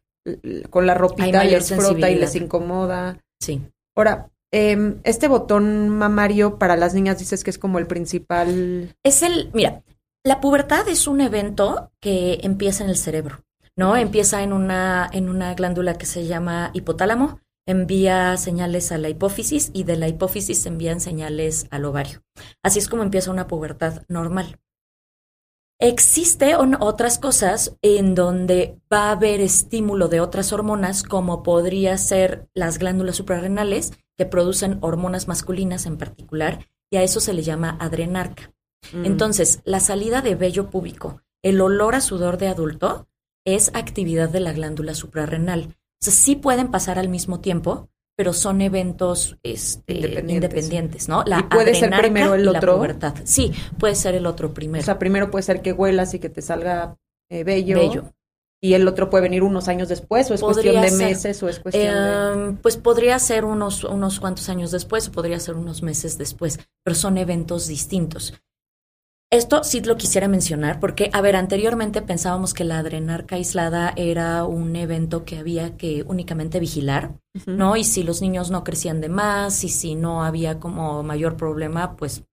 con 0.68 0.86
la 0.86 0.92
ropita 0.92 1.42
les 1.42 1.74
frota 1.74 2.10
y 2.10 2.16
les 2.16 2.34
incomoda. 2.34 3.16
Sí. 3.40 3.62
Ahora, 3.96 4.30
em, 4.52 5.00
este 5.02 5.26
botón 5.26 5.88
mamario 5.88 6.58
para 6.58 6.76
las 6.76 6.92
niñas 6.92 7.18
dices 7.18 7.44
que 7.44 7.48
es 7.48 7.56
como 7.56 7.78
el 7.78 7.86
principal. 7.86 8.94
Es 9.02 9.22
el, 9.22 9.48
mira, 9.54 9.82
la 10.22 10.42
pubertad 10.42 10.86
es 10.86 11.06
un 11.06 11.22
evento 11.22 11.90
que 11.98 12.40
empieza 12.42 12.84
en 12.84 12.90
el 12.90 12.98
cerebro, 12.98 13.42
¿no? 13.76 13.96
Empieza 13.96 14.42
en 14.42 14.52
una, 14.52 15.08
en 15.10 15.30
una 15.30 15.54
glándula 15.54 15.94
que 15.94 16.04
se 16.04 16.26
llama 16.26 16.72
hipotálamo, 16.74 17.40
envía 17.66 18.36
señales 18.36 18.92
a 18.92 18.98
la 18.98 19.08
hipófisis 19.08 19.70
y 19.72 19.84
de 19.84 19.96
la 19.96 20.08
hipófisis 20.08 20.66
envían 20.66 21.00
señales 21.00 21.68
al 21.70 21.86
ovario. 21.86 22.20
Así 22.62 22.80
es 22.80 22.88
como 22.88 23.02
empieza 23.02 23.30
una 23.30 23.46
pubertad 23.46 24.02
normal. 24.08 24.58
Existen 25.80 26.76
otras 26.80 27.18
cosas 27.18 27.76
en 27.82 28.14
donde 28.14 28.78
va 28.92 29.08
a 29.08 29.12
haber 29.12 29.40
estímulo 29.40 30.08
de 30.08 30.20
otras 30.20 30.52
hormonas, 30.52 31.02
como 31.02 31.42
podría 31.42 31.98
ser 31.98 32.48
las 32.54 32.78
glándulas 32.78 33.16
suprarrenales, 33.16 33.92
que 34.16 34.24
producen 34.24 34.78
hormonas 34.80 35.26
masculinas 35.26 35.86
en 35.86 35.98
particular, 35.98 36.66
y 36.90 36.96
a 36.96 37.02
eso 37.02 37.20
se 37.20 37.32
le 37.32 37.42
llama 37.42 37.76
adrenarca. 37.80 38.52
Mm, 38.92 39.04
Entonces, 39.04 39.60
la 39.64 39.80
salida 39.80 40.22
de 40.22 40.36
vello 40.36 40.70
púbico, 40.70 41.22
el 41.42 41.60
olor 41.60 41.96
a 41.96 42.00
sudor 42.00 42.38
de 42.38 42.48
adulto, 42.48 43.08
es 43.44 43.70
actividad 43.74 44.28
de 44.28 44.40
la 44.40 44.52
glándula 44.52 44.94
suprarrenal. 44.94 45.76
O 46.00 46.04
sea, 46.04 46.12
sí 46.12 46.36
pueden 46.36 46.70
pasar 46.70 46.98
al 46.98 47.08
mismo 47.08 47.40
tiempo, 47.40 47.88
pero 48.16 48.32
son 48.32 48.60
eventos 48.60 49.36
este, 49.42 49.94
Independientes. 49.94 50.34
independientes. 50.34 51.08
¿no? 51.08 51.24
La 51.24 51.40
¿Y 51.40 51.42
puede 51.44 51.74
ser 51.74 51.90
primero 51.96 52.34
el 52.34 52.44
la 52.44 52.58
otro? 52.58 52.76
pubertad. 52.76 53.14
Sí, 53.24 53.52
puede 53.78 53.94
ser 53.94 54.14
el 54.14 54.26
otro 54.26 54.48
o 54.48 54.54
primero. 54.54 54.84
sea, 54.84 54.98
primero 54.98 55.30
puede 55.30 55.42
ser 55.42 55.62
que 55.62 55.72
huelas 55.72 56.14
y 56.14 56.18
que 56.18 56.28
te 56.28 56.42
salga 56.42 56.96
eh. 57.30 57.44
Bello. 57.44 58.10
Y 58.62 58.72
el 58.72 58.88
otro 58.88 59.10
puede 59.10 59.24
venir 59.24 59.42
unos 59.42 59.68
años 59.68 59.90
después, 59.90 60.30
o 60.30 60.34
es 60.34 60.40
Podría 60.40 60.72
cuestión 60.72 60.82
de 60.82 60.88
ser. 60.90 61.08
meses, 61.08 61.42
o 61.42 61.48
es 61.50 61.60
cuestión 61.60 61.92
de. 61.94 62.32
Em, 62.48 62.56
pues 62.56 62.78
podría 62.78 63.18
ser 63.18 63.44
unos, 63.44 63.84
unos 63.84 64.20
cuantos 64.20 64.48
años 64.48 64.70
después 64.70 65.06
o 65.08 65.12
podría 65.12 65.38
ser 65.38 65.56
unos 65.56 65.82
meses 65.82 66.16
después, 66.16 66.58
pero 66.82 66.94
son 66.94 67.18
eventos 67.18 67.66
distintos. 67.68 68.32
Esto 69.30 69.64
sí 69.64 69.80
lo 69.80 69.96
quisiera 69.96 70.28
mencionar 70.28 70.78
porque, 70.78 71.10
a 71.12 71.20
ver, 71.20 71.34
anteriormente 71.34 72.02
pensábamos 72.02 72.54
que 72.54 72.64
la 72.64 72.78
adrenarca 72.78 73.36
aislada 73.36 73.92
era 73.96 74.44
un 74.44 74.76
evento 74.76 75.24
que 75.24 75.38
había 75.38 75.76
que 75.76 76.04
únicamente 76.06 76.60
vigilar. 76.60 77.16
¿no? 77.46 77.76
Y 77.76 77.84
si 77.84 78.04
los 78.04 78.22
niños 78.22 78.50
no 78.50 78.62
crecían 78.62 79.00
de 79.00 79.08
más 79.08 79.64
y 79.64 79.68
si 79.68 79.94
no 79.96 80.24
había 80.24 80.60
como 80.60 81.02
mayor 81.02 81.36
problema, 81.36 81.96
pues 81.96 82.24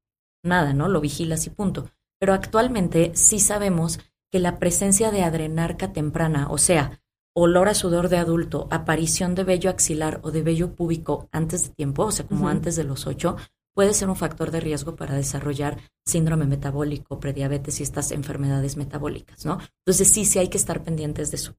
nada, 0.44 0.74
¿no? 0.74 0.88
Lo 0.88 1.02
vigilas 1.02 1.48
y 1.48 1.50
punto. 1.50 1.90
Pero 2.20 2.34
actualmente 2.34 3.12
sí 3.16 3.40
sabemos 3.40 4.00
que 4.32 4.40
la 4.40 4.60
presencia 4.60 5.12
de 5.12 5.24
adrenarca 5.24 5.92
temprana, 5.92 6.48
o 6.50 6.58
sea, 6.58 7.02
olor 7.36 7.68
a 7.68 7.74
sudor 7.74 8.10
de 8.10 8.18
adulto, 8.18 8.68
aparición 8.72 9.36
de 9.36 9.44
vello 9.44 9.70
axilar 9.70 10.20
o 10.24 10.32
de 10.32 10.44
vello 10.44 10.76
púbico 10.76 11.30
antes 11.32 11.64
de 11.64 11.74
tiempo, 11.74 12.06
o 12.06 12.12
sea, 12.12 12.28
como 12.28 12.48
antes 12.48 12.76
de 12.76 12.84
los 12.84 13.08
ocho, 13.08 13.38
puede 13.74 13.94
ser 13.94 14.10
un 14.10 14.16
factor 14.16 14.52
de 14.52 14.60
riesgo 14.60 14.96
para 14.96 15.16
desarrollar 15.16 15.78
síndrome 16.06 16.46
metabólico, 16.46 17.20
prediabetes 17.20 17.80
y 17.80 17.84
estas 17.84 18.12
enfermedades 18.12 18.78
metabólicas, 18.78 19.46
¿no? 19.46 19.60
Entonces 19.86 20.10
sí, 20.12 20.26
sí 20.26 20.40
hay 20.40 20.50
que 20.50 20.58
estar 20.58 20.84
pendientes 20.84 21.32
de 21.32 21.38
eso. 21.38 21.56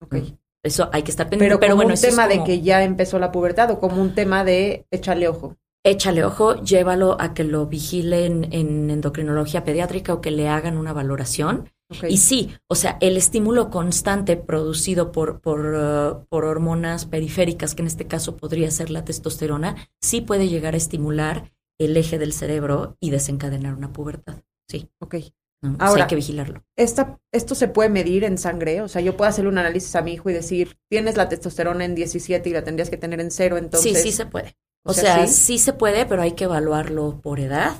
Ok. 0.00 0.16
Eso 0.64 0.90
hay 0.92 1.02
que 1.02 1.10
estar 1.10 1.28
pendiente. 1.28 1.46
Pero, 1.50 1.60
Pero, 1.60 1.72
como 1.74 1.84
bueno, 1.84 1.94
un 1.94 2.00
tema 2.00 2.26
de 2.28 2.44
que 2.44 2.60
ya 2.62 2.82
empezó 2.82 3.18
la 3.18 3.30
pubertad 3.30 3.70
o 3.70 3.78
como 3.78 4.00
un 4.02 4.14
tema 4.14 4.44
de 4.44 4.86
échale 4.90 5.28
ojo. 5.28 5.56
échale 5.84 6.24
ojo, 6.24 6.62
llévalo 6.62 7.16
a 7.20 7.32
que 7.32 7.44
lo 7.44 7.66
vigilen 7.66 8.48
en 8.52 8.90
endocrinología 8.90 9.64
pediátrica 9.64 10.12
o 10.12 10.20
que 10.20 10.30
le 10.30 10.48
hagan 10.48 10.76
una 10.76 10.92
valoración. 10.92 11.70
Y 12.08 12.18
sí, 12.18 12.50
o 12.68 12.74
sea, 12.74 12.98
el 13.00 13.16
estímulo 13.16 13.70
constante 13.70 14.36
producido 14.36 15.10
por, 15.10 15.40
por, 15.40 15.60
uh, 15.60 16.26
por 16.28 16.44
hormonas 16.44 17.06
periféricas, 17.06 17.74
que 17.74 17.82
en 17.82 17.86
este 17.88 18.06
caso 18.06 18.36
podría 18.36 18.70
ser 18.70 18.90
la 18.90 19.04
testosterona, 19.04 19.76
sí 20.00 20.20
puede 20.20 20.48
llegar 20.48 20.74
a 20.74 20.76
estimular 20.76 21.50
el 21.78 21.96
eje 21.96 22.18
del 22.18 22.32
cerebro 22.32 22.96
y 23.00 23.10
desencadenar 23.10 23.74
una 23.74 23.92
pubertad. 23.92 24.42
Sí, 24.68 24.90
Ok. 25.00 25.14
¿no? 25.62 25.72
O 25.72 25.76
sea, 25.76 25.86
Ahora- 25.88 26.02
hay 26.04 26.08
que 26.08 26.14
vigilarlo. 26.16 26.62
Esta, 26.76 27.18
¿Esto 27.32 27.54
se 27.54 27.68
puede 27.68 27.88
medir 27.88 28.22
en 28.24 28.36
sangre? 28.38 28.80
O 28.82 28.88
sea, 28.88 29.00
yo 29.02 29.16
puedo 29.16 29.28
hacerle 29.30 29.50
un 29.50 29.58
análisis 29.58 29.96
a 29.96 30.02
mi 30.02 30.12
hijo 30.12 30.28
y 30.30 30.32
decir, 30.34 30.78
tienes 30.88 31.16
la 31.16 31.28
testosterona 31.28 31.84
en 31.84 31.94
17 31.94 32.48
y 32.48 32.52
la 32.52 32.62
tendrías 32.62 32.90
que 32.90 32.96
tener 32.96 33.18
en 33.20 33.30
cero, 33.30 33.56
entonces... 33.58 33.96
sí, 33.96 34.02
sí 34.10 34.12
se 34.12 34.26
puede. 34.26 34.56
o 34.84 34.90
O, 34.90 34.92
sea, 34.94 35.16
sea, 35.16 35.26
¿sí? 35.26 35.34
sí 35.34 35.58
se 35.58 35.72
puede, 35.72 36.04
pero 36.06 36.22
hay 36.22 36.32
que 36.32 36.44
evaluarlo 36.44 37.20
por 37.22 37.40
edad. 37.40 37.72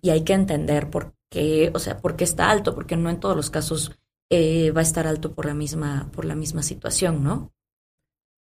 Y 0.00 0.10
hay 0.10 0.22
que 0.22 0.32
entender 0.32 0.90
por 0.90 1.14
qué, 1.32 1.72
o 1.74 1.80
sea, 1.80 1.98
por 1.98 2.14
qué 2.16 2.24
está 2.24 2.50
alto, 2.50 2.76
porque 2.76 2.96
no 2.96 3.10
en 3.10 3.18
todos 3.20 3.34
los 3.36 3.50
casos 3.50 3.92
eh, 4.30 4.70
va 4.72 4.80
a 4.80 4.88
estar 4.90 5.06
alto 5.08 5.34
por 5.34 5.46
la 5.46 5.54
misma, 5.54 6.08
por 6.14 6.24
la 6.26 6.36
misma 6.36 6.62
situación, 6.62 7.24
¿no? 7.24 7.52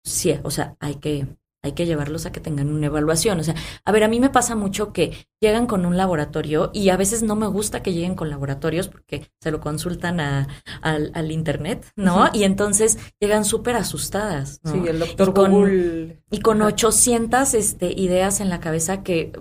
Sí, 0.04 0.34
o 0.44 0.50
sea, 0.52 0.76
hay 0.78 0.96
que, 0.96 1.26
hay 1.62 1.72
que 1.72 1.84
llevarlos 1.84 2.26
a 2.26 2.32
que 2.32 2.38
tengan 2.40 2.68
una 2.70 2.86
evaluación. 2.86 3.40
O 3.40 3.42
sea, 3.44 3.56
a 3.84 3.92
ver, 3.92 4.04
a 4.04 4.08
mí 4.08 4.20
me 4.20 4.30
pasa 4.30 4.54
mucho 4.54 4.92
que 4.92 5.26
llegan 5.40 5.66
con 5.66 5.84
un 5.84 5.96
laboratorio 5.96 6.70
y 6.72 6.90
a 6.90 6.96
veces 6.96 7.24
no 7.24 7.34
me 7.34 7.48
gusta 7.48 7.82
que 7.82 7.92
lleguen 7.92 8.14
con 8.14 8.30
laboratorios 8.30 8.86
porque 8.88 9.28
se 9.40 9.50
lo 9.50 9.60
consultan 9.60 10.20
a, 10.20 10.46
al, 10.80 11.10
al 11.14 11.32
internet, 11.32 11.90
¿no? 11.96 12.28
Y 12.32 12.44
entonces 12.44 12.98
llegan 13.20 13.44
súper 13.44 13.74
asustadas, 13.74 14.60
¿no? 14.62 14.72
Sí, 14.72 14.82
el 14.86 15.00
doctor 15.00 15.28
Y 15.30 15.32
con- 15.32 15.50
Google... 15.50 16.22
y 16.30 16.40
con 16.40 16.58
Ajá. 16.62 16.68
800 16.68 17.54
este, 17.54 17.92
ideas 17.92 18.40
en 18.40 18.48
la 18.48 18.60
cabeza 18.60 19.02
que 19.02 19.32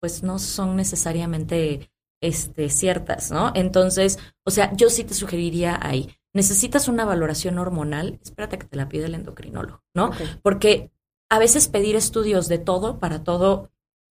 pues 0.00 0.22
no 0.22 0.38
son 0.38 0.76
necesariamente 0.76 1.90
este, 2.20 2.70
ciertas, 2.70 3.30
¿no? 3.30 3.52
Entonces, 3.54 4.18
o 4.44 4.50
sea, 4.50 4.72
yo 4.74 4.90
sí 4.90 5.04
te 5.04 5.14
sugeriría 5.14 5.78
ahí, 5.80 6.08
necesitas 6.36 6.88
una 6.88 7.04
valoración 7.04 7.58
hormonal, 7.58 8.18
espérate 8.22 8.58
que 8.58 8.66
te 8.66 8.76
la 8.76 8.88
pida 8.88 9.06
el 9.06 9.14
endocrinólogo, 9.14 9.82
¿no? 9.94 10.10
Porque 10.42 10.92
a 11.30 11.38
veces 11.38 11.68
pedir 11.68 11.96
estudios 11.96 12.48
de 12.48 12.58
todo 12.58 12.98
para 12.98 13.24
todo 13.24 13.70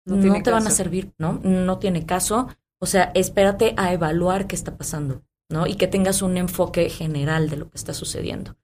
No 0.04 0.42
te 0.42 0.50
van 0.50 0.66
a 0.66 0.70
servir, 0.70 1.12
¿no? 1.18 1.40
No 1.42 1.78
tiene 1.78 2.06
caso. 2.06 2.48
O 2.78 2.86
sea, 2.86 3.10
espérate 3.14 3.74
a 3.76 3.92
evaluar 3.92 4.46
qué 4.46 4.56
está 4.56 4.76
pasando, 4.76 5.22
¿no? 5.48 5.66
Y 5.66 5.76
que 5.76 5.88
tengas 5.88 6.22
un 6.22 6.36
enfoque 6.36 6.88
general 6.88 7.50
de 7.50 7.56
lo 7.56 7.70
que 7.70 7.76
está 7.76 7.94
sucediendo. 7.94 8.56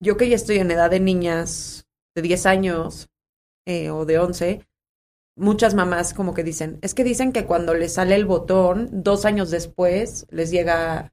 Yo 0.00 0.16
que 0.16 0.28
ya 0.28 0.36
estoy 0.36 0.58
en 0.58 0.70
edad 0.70 0.90
de 0.90 1.00
niñas 1.00 1.86
de 2.14 2.22
10 2.22 2.46
años 2.46 3.08
eh, 3.66 3.90
o 3.90 4.04
de 4.04 4.18
11, 4.18 4.67
muchas 5.38 5.74
mamás 5.74 6.14
como 6.14 6.34
que 6.34 6.44
dicen, 6.44 6.78
es 6.82 6.94
que 6.94 7.04
dicen 7.04 7.32
que 7.32 7.46
cuando 7.46 7.74
les 7.74 7.94
sale 7.94 8.14
el 8.14 8.26
botón, 8.26 8.88
dos 8.92 9.24
años 9.24 9.50
después 9.50 10.26
les 10.30 10.50
llega 10.50 11.12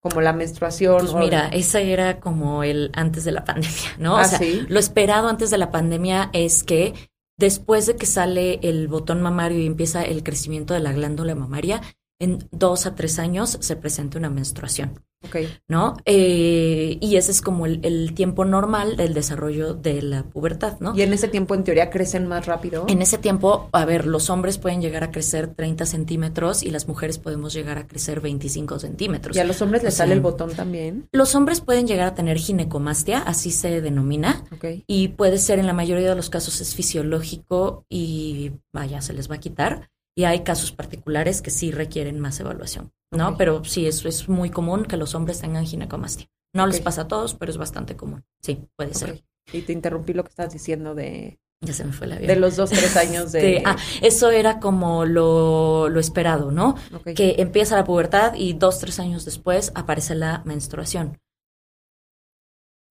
como 0.00 0.20
la 0.20 0.32
menstruación. 0.32 0.98
Pues 1.00 1.12
o- 1.12 1.18
mira, 1.18 1.48
ese 1.48 1.92
era 1.92 2.20
como 2.20 2.62
el 2.62 2.90
antes 2.94 3.24
de 3.24 3.32
la 3.32 3.44
pandemia, 3.44 3.96
¿no? 3.98 4.16
Ah, 4.16 4.22
o 4.22 4.24
sea, 4.24 4.38
¿sí? 4.38 4.64
lo 4.68 4.78
esperado 4.78 5.28
antes 5.28 5.50
de 5.50 5.58
la 5.58 5.70
pandemia 5.70 6.30
es 6.32 6.62
que 6.62 6.94
después 7.38 7.86
de 7.86 7.96
que 7.96 8.06
sale 8.06 8.60
el 8.62 8.86
botón 8.88 9.20
mamario 9.22 9.58
y 9.58 9.66
empieza 9.66 10.02
el 10.04 10.22
crecimiento 10.22 10.74
de 10.74 10.80
la 10.80 10.92
glándula 10.92 11.34
mamaria, 11.34 11.80
en 12.24 12.38
dos 12.50 12.86
a 12.86 12.94
tres 12.94 13.18
años 13.18 13.56
se 13.60 13.76
presenta 13.76 14.18
una 14.18 14.30
menstruación, 14.30 15.00
Ok. 15.26 15.36
¿no? 15.68 15.96
Eh, 16.04 16.98
y 17.00 17.16
ese 17.16 17.30
es 17.30 17.40
como 17.40 17.64
el, 17.66 17.80
el 17.84 18.12
tiempo 18.14 18.44
normal 18.44 18.96
del 18.96 19.14
desarrollo 19.14 19.72
de 19.74 20.02
la 20.02 20.24
pubertad, 20.24 20.78
¿no? 20.80 20.94
Y 20.94 21.02
en 21.02 21.12
ese 21.14 21.28
tiempo, 21.28 21.54
en 21.54 21.64
teoría, 21.64 21.88
crecen 21.88 22.26
más 22.26 22.44
rápido. 22.46 22.84
En 22.88 23.00
ese 23.00 23.16
tiempo, 23.18 23.68
a 23.72 23.84
ver, 23.86 24.06
los 24.06 24.28
hombres 24.28 24.58
pueden 24.58 24.82
llegar 24.82 25.02
a 25.04 25.10
crecer 25.10 25.54
30 25.54 25.86
centímetros 25.86 26.62
y 26.62 26.70
las 26.70 26.88
mujeres 26.88 27.18
podemos 27.18 27.54
llegar 27.54 27.78
a 27.78 27.86
crecer 27.86 28.20
25 28.20 28.78
centímetros. 28.78 29.36
Y 29.36 29.40
a 29.40 29.44
los 29.44 29.62
hombres 29.62 29.82
les 29.82 29.94
O 29.94 29.96
sea, 29.96 30.04
sale 30.04 30.14
el 30.14 30.20
botón 30.20 30.50
también. 30.54 31.08
Los 31.12 31.34
hombres 31.34 31.60
pueden 31.62 31.86
llegar 31.86 32.08
a 32.08 32.14
tener 32.14 32.36
ginecomastia, 32.36 33.18
así 33.20 33.50
se 33.50 33.80
denomina, 33.80 34.44
Ok. 34.52 34.82
y 34.86 35.08
puede 35.08 35.38
ser 35.38 35.58
en 35.58 35.66
la 35.66 35.72
mayoría 35.72 36.10
de 36.10 36.16
los 36.16 36.28
casos 36.28 36.60
es 36.60 36.74
fisiológico 36.74 37.84
y 37.88 38.52
vaya, 38.72 39.00
se 39.00 39.12
les 39.14 39.30
va 39.30 39.36
a 39.36 39.40
quitar. 39.40 39.90
Y 40.16 40.24
hay 40.24 40.40
casos 40.44 40.70
particulares 40.72 41.42
que 41.42 41.50
sí 41.50 41.72
requieren 41.72 42.20
más 42.20 42.38
evaluación, 42.40 42.92
¿no? 43.12 43.36
Pero 43.36 43.64
sí, 43.64 43.86
es, 43.86 44.04
es 44.04 44.28
muy 44.28 44.50
común 44.50 44.84
que 44.84 44.96
los 44.96 45.14
hombres 45.14 45.40
tengan 45.40 45.66
ginecomastia. 45.66 46.28
No 46.54 46.66
les 46.68 46.80
pasa 46.80 47.02
a 47.02 47.08
todos, 47.08 47.34
pero 47.34 47.50
es 47.50 47.58
bastante 47.58 47.96
común. 47.96 48.24
Sí, 48.40 48.64
puede 48.76 48.94
ser. 48.94 49.24
Y 49.52 49.62
te 49.62 49.72
interrumpí 49.72 50.12
lo 50.12 50.22
que 50.22 50.30
estabas 50.30 50.52
diciendo 50.52 50.94
de, 50.94 51.40
Ya 51.60 51.72
se 51.72 51.84
me 51.84 51.92
fue 51.92 52.06
la 52.06 52.16
vida. 52.16 52.28
de 52.32 52.36
los 52.38 52.54
dos, 52.54 52.70
tres 52.70 52.96
años 52.96 53.32
de... 53.32 53.40
De- 53.42 53.62
ah, 53.64 53.76
eso 54.02 54.30
era 54.30 54.60
como 54.60 55.04
lo, 55.04 55.88
lo 55.88 55.98
esperado, 55.98 56.52
¿no? 56.52 56.76
Que 57.16 57.34
empieza 57.38 57.74
la 57.74 57.82
pubertad 57.84 58.34
y 58.36 58.52
dos, 58.52 58.78
tres 58.78 59.00
años 59.00 59.24
después 59.24 59.72
aparece 59.74 60.14
la 60.14 60.42
menstruación. 60.44 61.18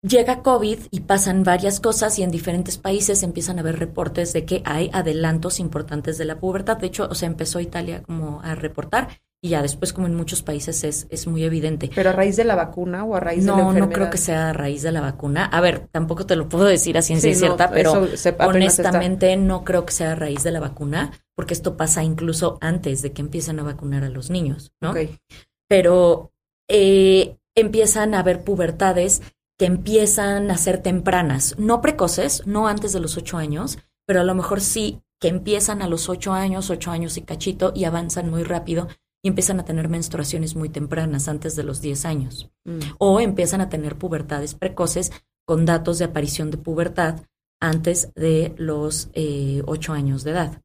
Llega 0.03 0.43
COVID 0.43 0.79
y 0.93 1.01
pasan 1.01 1.43
varias 1.43 1.81
cosas 1.81 2.19
y 2.21 2.23
en 2.23 2.31
diferentes 2.31 2.79
países 2.79 3.25
empiezan 3.25 3.59
a 3.59 3.63
haber 3.63 3.81
reportes 3.81 4.33
de 4.33 4.45
que 4.45 4.63
hay 4.65 4.91
adelantos 4.93 5.59
importantes 5.59 6.19
de 6.19 6.25
la 6.25 6.39
pubertad. 6.39 6.77
De 6.77 6.87
hecho, 6.87 7.09
o 7.11 7.15
sea, 7.17 7.27
empezó 7.27 7.59
Italia 7.59 8.03
como 8.05 8.41
a 8.43 8.55
reportar 8.55 9.09
y 9.43 9.51
ya 9.51 9.63
después 9.63 9.93
como 9.93 10.07
en 10.07 10.15
muchos 10.15 10.43
países 10.43 10.85
es, 10.85 11.09
es 11.11 11.27
muy 11.27 11.43
evidente. 11.43 11.91
¿Pero 11.93 12.11
a 12.11 12.13
raíz 12.13 12.37
de 12.37 12.45
la 12.45 12.55
vacuna 12.55 13.05
o 13.05 13.17
a 13.17 13.21
raíz 13.21 13.41
de 13.45 13.51
la 13.51 13.57
No, 13.57 13.63
enfermedad? 13.71 13.87
no 13.89 13.93
creo 13.93 14.11
que 14.11 14.19
sea 14.19 14.51
a 14.51 14.53
raíz 14.53 14.83
de 14.83 14.93
la 14.93 15.01
vacuna. 15.01 15.45
A 15.47 15.61
ver, 15.61 15.89
tampoco 15.91 16.27
te 16.27 16.37
lo 16.37 16.49
puedo 16.49 16.65
decir 16.67 16.97
a 16.97 17.03
ciencia 17.03 17.35
Sí, 17.35 17.41
no, 17.41 17.47
cierta, 17.47 17.71
pero 17.71 18.07
se- 18.17 18.29
está. 18.31 18.47
honestamente 18.47 19.37
no 19.37 19.65
creo 19.65 19.85
que 19.85 19.93
sea 19.93 20.13
a 20.13 20.15
raíz 20.15 20.45
de 20.45 20.53
la 20.53 20.61
vacuna, 20.61 21.11
porque 21.35 21.55
esto 21.55 21.77
pasa 21.77 22.05
incluso 22.05 22.59
antes 22.61 23.03
de 23.03 23.13
que 23.13 23.23
empiecen 23.23 23.59
a 23.59 23.65
vacunar 23.65 24.05
a 24.05 24.11
los 24.11 24.31
niños, 24.31 24.71
¿no? 24.81 24.91
Ok. 24.93 24.99
pero 25.69 26.31
eh, 26.71 27.37
empiezan 27.57 28.15
a 28.15 28.21
haber 28.21 28.43
pubertades 28.45 29.23
que 29.59 29.67
empiezan 29.67 30.51
a 30.51 30.57
ser 30.57 30.83
tempranas, 30.83 31.57
no 31.59 31.81
precoces, 31.81 32.47
no 32.47 32.69
antes 32.69 32.93
de 32.93 33.01
los 33.01 33.17
ocho 33.17 33.37
años, 33.37 33.79
pero 34.07 34.21
a 34.21 34.25
lo 34.25 34.35
mejor 34.35 34.61
sí 34.61 35.01
que 35.21 35.29
empiezan 35.29 35.83
a 35.83 35.89
los 35.89 36.09
ocho 36.09 36.33
años, 36.33 36.71
ocho 36.71 36.91
años 36.93 37.17
y 37.17 37.23
cachito 37.23 37.73
y 37.75 37.85
avanzan 37.85 38.31
muy 38.31 38.45
rápido 38.45 38.87
y 39.23 39.29
empiezan 39.29 39.59
a 39.59 39.65
tener 39.65 39.89
menstruaciones 39.89 40.55
muy 40.55 40.69
tempranas, 40.69 41.27
antes 41.27 41.57
de 41.57 41.65
los 41.65 41.81
10 41.81 42.05
años, 42.05 42.51
Mm. 42.65 42.79
o 42.99 43.21
empiezan 43.21 43.61
a 43.61 43.69
tener 43.69 43.97
pubertades 43.97 44.55
precoces 44.55 45.11
con 45.45 45.65
datos 45.65 45.99
de 45.99 46.05
aparición 46.05 46.51
de 46.53 46.59
pubertad 46.59 47.23
antes 47.61 48.13
de 48.15 48.55
los 48.59 49.11
eh, 49.15 49.63
ocho 49.67 49.93
años 49.93 50.23
de 50.23 50.31
edad. 50.31 50.63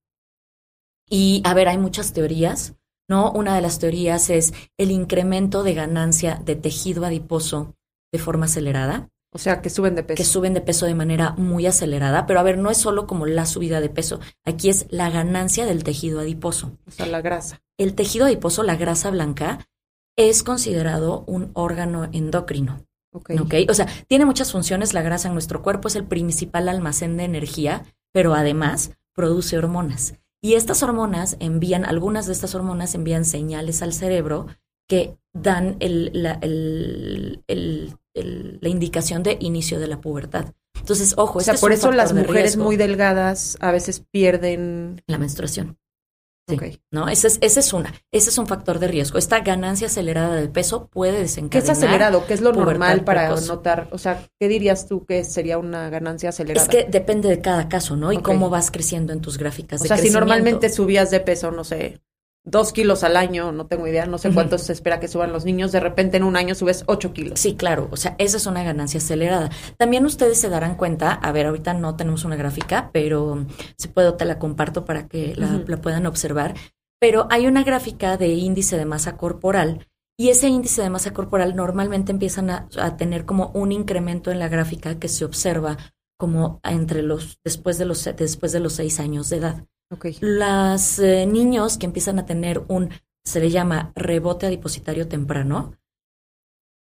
Y 1.10 1.42
a 1.46 1.54
ver, 1.56 1.68
hay 1.68 1.80
muchas 1.80 2.14
teorías, 2.14 2.76
¿no? 3.10 3.32
Una 3.32 3.56
de 3.56 3.62
las 3.62 3.80
teorías 3.80 4.30
es 4.30 4.54
el 4.78 4.92
incremento 4.92 5.64
de 5.64 5.74
ganancia 5.74 6.40
de 6.46 6.56
tejido 6.56 7.06
adiposo 7.06 7.76
de 8.14 8.20
forma 8.20 8.46
acelerada, 8.46 9.10
O 9.34 9.38
sea, 9.40 9.62
que 9.62 9.70
suben 9.70 9.96
de 9.96 10.04
peso. 10.04 10.16
que 10.18 10.24
suben 10.24 10.54
de 10.54 10.62
peso 10.62 10.86
de 10.86 10.94
manera 10.96 11.32
muy 11.38 11.66
acelerada, 11.66 12.26
pero 12.28 12.40
a 12.40 12.44
ver, 12.44 12.58
no 12.58 12.70
es 12.70 12.78
solo 12.78 13.08
como 13.08 13.26
la 13.26 13.46
subida 13.46 13.82
de 13.82 13.90
peso, 13.90 14.20
aquí 14.46 14.70
es 14.70 14.86
la 14.90 15.10
ganancia 15.10 15.66
del 15.66 15.84
tejido 15.84 16.20
adiposo. 16.22 16.78
O 16.88 16.92
sea, 16.92 17.08
la 17.08 17.20
grasa. 17.22 17.60
El 17.78 17.96
tejido 17.96 18.26
adiposo, 18.28 18.64
la 18.64 18.76
grasa 18.76 19.10
blanca, 19.10 19.68
es 20.16 20.44
considerado 20.44 21.24
un 21.28 21.50
órgano 21.56 22.08
endocrino. 22.14 22.86
Ok. 23.16 23.32
¿ok? 23.42 23.54
O 23.70 23.74
sea, 23.74 23.88
tiene 24.08 24.26
muchas 24.26 24.52
funciones. 24.52 24.94
La 24.94 25.02
grasa 25.02 25.28
en 25.28 25.34
nuestro 25.34 25.62
cuerpo 25.64 25.88
es 25.88 25.96
el 25.96 26.06
principal 26.06 26.70
almacén 26.70 27.18
de 27.18 27.24
energía, 27.26 27.84
pero 28.12 28.34
además 28.36 28.92
produce 29.16 29.58
hormonas. 29.58 30.14
Y 30.42 30.54
estas 30.54 30.84
hormonas 30.84 31.38
envían, 31.40 31.86
algunas 31.86 32.26
de 32.28 32.34
estas 32.34 32.54
hormonas 32.54 32.94
envían 32.96 33.26
señales 33.26 33.82
al 33.82 33.94
cerebro 33.94 34.48
que 34.88 35.18
dan 35.34 35.78
el- 35.80 36.12
la, 36.14 36.34
el- 36.42 37.44
el- 37.48 37.96
el- 38.14 38.60
la 38.62 38.70
indicación 38.70 39.24
de 39.24 39.38
inicio 39.40 39.80
de 39.80 39.88
la 39.88 40.02
pubertad. 40.02 40.54
Entonces, 40.78 41.14
ojo, 41.18 41.38
O 41.38 41.42
este 41.42 41.46
sea, 41.52 41.54
es 41.56 41.62
por 41.62 41.72
un 41.72 41.78
eso 41.78 41.92
las 41.92 42.14
mujeres 42.14 42.34
riesgo, 42.54 42.64
muy 42.66 42.76
delgadas 42.78 43.58
a 43.62 43.72
veces 43.72 44.04
pierden... 44.12 45.02
la 45.08 45.18
menstruación. 45.18 45.78
Sí, 46.50 46.56
Ok. 46.56 46.64
¿no? 46.92 47.08
Ese 47.08 47.28
es, 47.28 47.38
ese 47.40 47.62
es 47.62 47.72
una, 47.72 47.94
ese 48.12 48.30
es 48.30 48.38
un 48.38 48.48
factor 48.48 48.78
de 48.80 48.90
riesgo. 48.90 49.18
Esta 49.18 49.40
ganancia 49.40 49.88
acelerada 49.88 50.36
de 50.36 50.50
peso 50.50 50.88
puede 50.88 51.14
¿Qué 51.14 51.20
desencadenar. 51.20 51.64
es 51.72 51.78
acelerado? 51.78 52.26
¿Qué 52.28 52.34
es 52.34 52.42
lo 52.42 52.52
normal 52.52 53.06
para 53.06 53.28
precoz. 53.28 53.48
notar? 53.48 53.88
O 53.92 53.98
sea, 53.98 54.28
¿qué 54.38 54.50
dirías 54.50 54.86
tú 54.90 55.06
que 55.06 55.24
sería 55.24 55.58
una 55.58 55.90
ganancia 55.90 56.30
acelerada? 56.30 56.66
Es 56.66 56.70
que 56.70 56.84
depende 56.92 57.30
de 57.30 57.40
cada 57.40 57.70
caso, 57.70 57.96
¿no? 57.96 58.12
Y 58.12 58.18
cómo 58.18 58.50
vas 58.50 58.72
creciendo 58.72 59.14
en 59.14 59.22
tus 59.22 59.38
gráficas 59.38 59.80
o 59.80 59.84
de 59.84 59.88
sea, 59.88 59.98
si 59.98 60.10
normalmente 60.10 60.70
subías 60.70 61.12
de 61.12 61.22
peso, 61.22 61.50
no 61.52 61.64
sé, 61.64 62.02
dos 62.46 62.74
kilos 62.74 63.04
al 63.04 63.16
año, 63.16 63.52
no 63.52 63.68
tengo 63.68 63.88
idea, 63.88 64.06
no 64.06 64.18
sé 64.18 64.32
cuántos 64.32 64.64
se 64.64 64.74
espera 64.74 65.00
que 65.00 65.08
suban 65.08 65.32
los 65.32 65.46
niños, 65.46 65.72
de 65.72 65.80
repente 65.80 66.18
en 66.18 66.24
un 66.24 66.36
año 66.36 66.56
subes 66.56 66.84
ocho 66.88 67.14
kilos. 67.14 67.40
Sí, 67.40 67.56
claro, 67.56 67.88
o 67.92 67.98
sea, 67.98 68.16
esa 68.18 68.38
es 68.38 68.46
una 68.46 68.64
ganancia 68.64 68.98
acelerada. 68.98 69.50
También 69.78 70.06
ustedes 70.06 70.40
se 70.40 70.50
darán 70.50 70.76
cuenta, 70.76 71.14
a 71.14 71.32
ver, 71.32 71.46
ahorita 71.46 71.74
no 71.74 71.96
tenemos 71.96 72.26
una 72.26 72.36
gráfica, 72.36 72.90
pero 72.92 73.46
si 73.78 73.88
puedo 73.88 74.16
te 74.16 74.26
la 74.26 74.40
comparto 74.40 74.86
para 74.86 75.08
que 75.08 75.36
la 75.36 75.78
puedan 75.78 76.06
observar. 76.06 76.54
Pero 77.00 77.28
hay 77.30 77.48
una 77.48 77.64
gráfica 77.64 78.18
de 78.18 78.30
índice 78.30 78.78
de 78.78 78.86
masa 78.86 79.18
corporal 79.18 79.88
y 80.18 80.30
ese 80.30 80.48
índice 80.48 80.82
de 80.82 80.90
masa 80.90 81.14
corporal 81.14 81.56
normalmente 81.56 82.12
empiezan 82.12 82.50
a, 82.50 82.70
a 82.78 82.98
tener 82.98 83.26
como 83.26 83.52
un 83.54 83.72
incremento 83.72 84.32
en 84.32 84.40
la 84.40 84.48
gráfica 84.48 85.00
que 85.00 85.08
se 85.08 85.26
observa 85.26 85.78
como 86.18 86.62
entre 86.64 87.02
los 87.02 87.40
después 87.44 87.78
de 87.78 87.86
los 87.86 88.04
después 88.16 88.52
de 88.52 88.60
los 88.60 88.74
seis 88.74 89.00
años 89.00 89.30
de 89.30 89.38
edad. 89.38 89.66
Ok. 89.92 90.08
Los 90.22 91.00
eh, 91.00 91.26
niños 91.26 91.78
que 91.78 91.86
empiezan 91.86 92.20
a 92.20 92.26
tener 92.26 92.64
un, 92.68 92.90
se 93.26 93.40
le 93.40 93.50
llama 93.52 93.92
rebote 93.96 94.46
adipositario 94.48 95.08
temprano, 95.08 95.74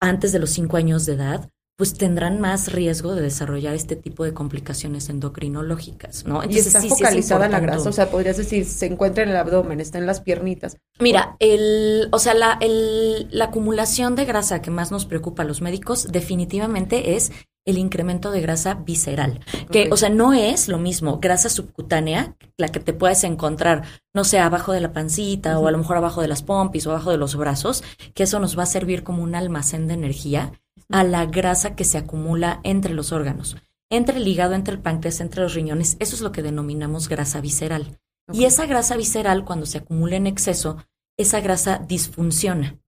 antes 0.00 0.32
de 0.32 0.38
los 0.38 0.50
cinco 0.50 0.76
años 0.76 1.06
de 1.06 1.14
edad, 1.14 1.48
pues 1.76 1.94
tendrán 1.94 2.40
más 2.40 2.72
riesgo 2.72 3.14
de 3.14 3.22
desarrollar 3.22 3.74
este 3.74 3.96
tipo 3.96 4.24
de 4.24 4.34
complicaciones 4.34 5.08
endocrinológicas, 5.08 6.26
¿no? 6.26 6.42
y 6.44 6.58
está 6.58 6.80
sí, 6.80 6.88
sí 6.88 6.92
es 6.92 6.98
focalizada 6.98 7.48
la 7.48 7.60
grasa, 7.60 7.88
o 7.88 7.92
sea, 7.92 8.10
podrías 8.10 8.36
decir, 8.36 8.66
se 8.66 8.84
encuentra 8.86 9.24
en 9.24 9.30
el 9.30 9.36
abdomen, 9.36 9.80
está 9.80 9.96
en 9.96 10.04
las 10.06 10.20
piernitas. 10.20 10.76
Mira, 10.98 11.36
el, 11.38 12.08
o 12.12 12.18
sea, 12.18 12.34
la, 12.34 12.58
el- 12.60 13.28
la 13.30 13.46
acumulación 13.46 14.14
de 14.14 14.26
grasa 14.26 14.60
que 14.60 14.70
más 14.70 14.90
nos 14.90 15.06
preocupa 15.06 15.42
a 15.42 15.46
los 15.46 15.62
médicos 15.62 16.08
definitivamente 16.12 17.16
es 17.16 17.32
el 17.66 17.78
incremento 17.78 18.30
de 18.30 18.40
grasa 18.42 18.74
visceral, 18.74 19.40
que, 19.70 19.88
o 19.90 19.96
sea, 19.96 20.08
no 20.10 20.32
es 20.34 20.68
lo 20.68 20.78
mismo 20.78 21.18
grasa 21.18 21.48
subcutánea, 21.48 22.36
la 22.60 22.68
que 22.68 22.80
te 22.80 22.92
puedes 22.92 23.24
encontrar, 23.24 23.82
no 24.14 24.24
sé, 24.24 24.38
abajo 24.38 24.72
de 24.72 24.80
la 24.80 24.92
pancita 24.92 25.58
o 25.58 25.66
a 25.66 25.70
lo 25.70 25.78
mejor 25.78 25.96
abajo 25.96 26.22
de 26.22 26.28
las 26.28 26.42
pompis 26.42 26.86
o 26.86 26.90
abajo 26.90 27.10
de 27.10 27.16
los 27.16 27.36
brazos, 27.36 27.82
que 28.14 28.24
eso 28.24 28.38
nos 28.38 28.58
va 28.58 28.64
a 28.64 28.66
servir 28.66 29.02
como 29.02 29.22
un 29.22 29.34
almacén 29.34 29.88
de 29.88 29.94
energía 29.94 30.52
a 30.90 31.04
la 31.04 31.26
grasa 31.26 31.74
que 31.76 31.84
se 31.84 31.98
acumula 31.98 32.60
entre 32.64 32.94
los 32.94 33.12
órganos, 33.12 33.56
entre 33.90 34.18
el 34.18 34.28
hígado, 34.28 34.54
entre 34.54 34.74
el 34.74 34.80
páncreas, 34.80 35.20
entre 35.20 35.42
los 35.42 35.54
riñones, 35.54 35.96
eso 36.00 36.14
es 36.14 36.20
lo 36.20 36.32
que 36.32 36.42
denominamos 36.42 37.08
grasa 37.08 37.40
visceral. 37.40 37.98
Y 38.32 38.44
esa 38.44 38.66
grasa 38.66 38.96
visceral, 38.96 39.44
cuando 39.44 39.66
se 39.66 39.78
acumula 39.78 40.16
en 40.16 40.26
exceso, 40.26 40.76
esa 41.16 41.40
grasa 41.40 41.78
disfunciona 41.78 42.78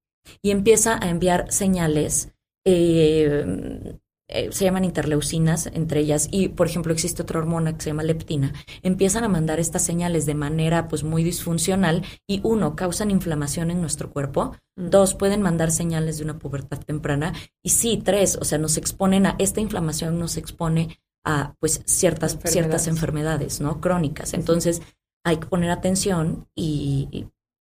y 0.40 0.50
empieza 0.50 0.98
a 1.02 1.10
enviar 1.10 1.50
señales, 1.50 2.32
eh, 2.64 3.98
eh, 4.34 4.48
se 4.52 4.64
llaman 4.64 4.84
interleucinas 4.84 5.66
entre 5.72 6.00
ellas, 6.00 6.28
y 6.30 6.48
por 6.48 6.66
ejemplo 6.66 6.92
existe 6.92 7.22
otra 7.22 7.38
hormona 7.38 7.74
que 7.76 7.82
se 7.82 7.90
llama 7.90 8.02
leptina, 8.02 8.52
empiezan 8.82 9.24
a 9.24 9.28
mandar 9.28 9.60
estas 9.60 9.84
señales 9.84 10.26
de 10.26 10.34
manera 10.34 10.88
pues 10.88 11.04
muy 11.04 11.22
disfuncional 11.22 12.02
y 12.26 12.40
uno, 12.42 12.74
causan 12.76 13.10
inflamación 13.10 13.70
en 13.70 13.80
nuestro 13.80 14.10
cuerpo, 14.10 14.56
Mm. 14.74 14.88
dos, 14.88 15.14
pueden 15.14 15.42
mandar 15.42 15.70
señales 15.70 16.16
de 16.16 16.24
una 16.24 16.38
pubertad 16.38 16.78
temprana 16.78 17.34
y 17.62 17.68
sí, 17.70 18.00
tres, 18.02 18.38
o 18.40 18.44
sea, 18.44 18.56
nos 18.56 18.78
exponen 18.78 19.26
a, 19.26 19.36
esta 19.38 19.60
inflamación 19.60 20.18
nos 20.18 20.38
expone 20.38 20.98
a 21.26 21.54
pues 21.60 21.82
ciertas, 21.84 22.32
Enfermedades. 22.32 22.52
ciertas 22.52 22.86
enfermedades, 22.88 23.60
¿no? 23.60 23.80
Crónicas. 23.82 24.32
Entonces, 24.32 24.80
hay 25.24 25.36
que 25.36 25.46
poner 25.46 25.70
atención 25.70 26.48
y, 26.56 27.06
y 27.12 27.28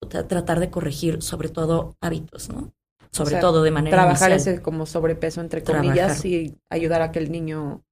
tra- 0.08 0.28
tratar 0.28 0.60
de 0.60 0.72
corregir 0.72 1.22
sobre 1.22 1.50
todo 1.50 1.96
hábitos, 2.02 2.50
¿no? 2.50 2.74
Sobre 3.12 3.32
sea, 3.32 3.39
todo 3.39 3.63
de 3.63 3.72
manera 3.72 3.96
Trabajar 3.98 4.32
inicial. 4.32 4.56
ese 4.56 4.62
como 4.62 4.86
sobrepeso, 4.86 5.41
entre 5.41 5.62
Trabajar. 5.62 5.88
comillas, 5.88 6.26
y 6.26 6.58
ayudar 6.70 7.02
a 7.02 7.12
que 7.12 7.20
el 7.20 7.32
niño 7.32 7.84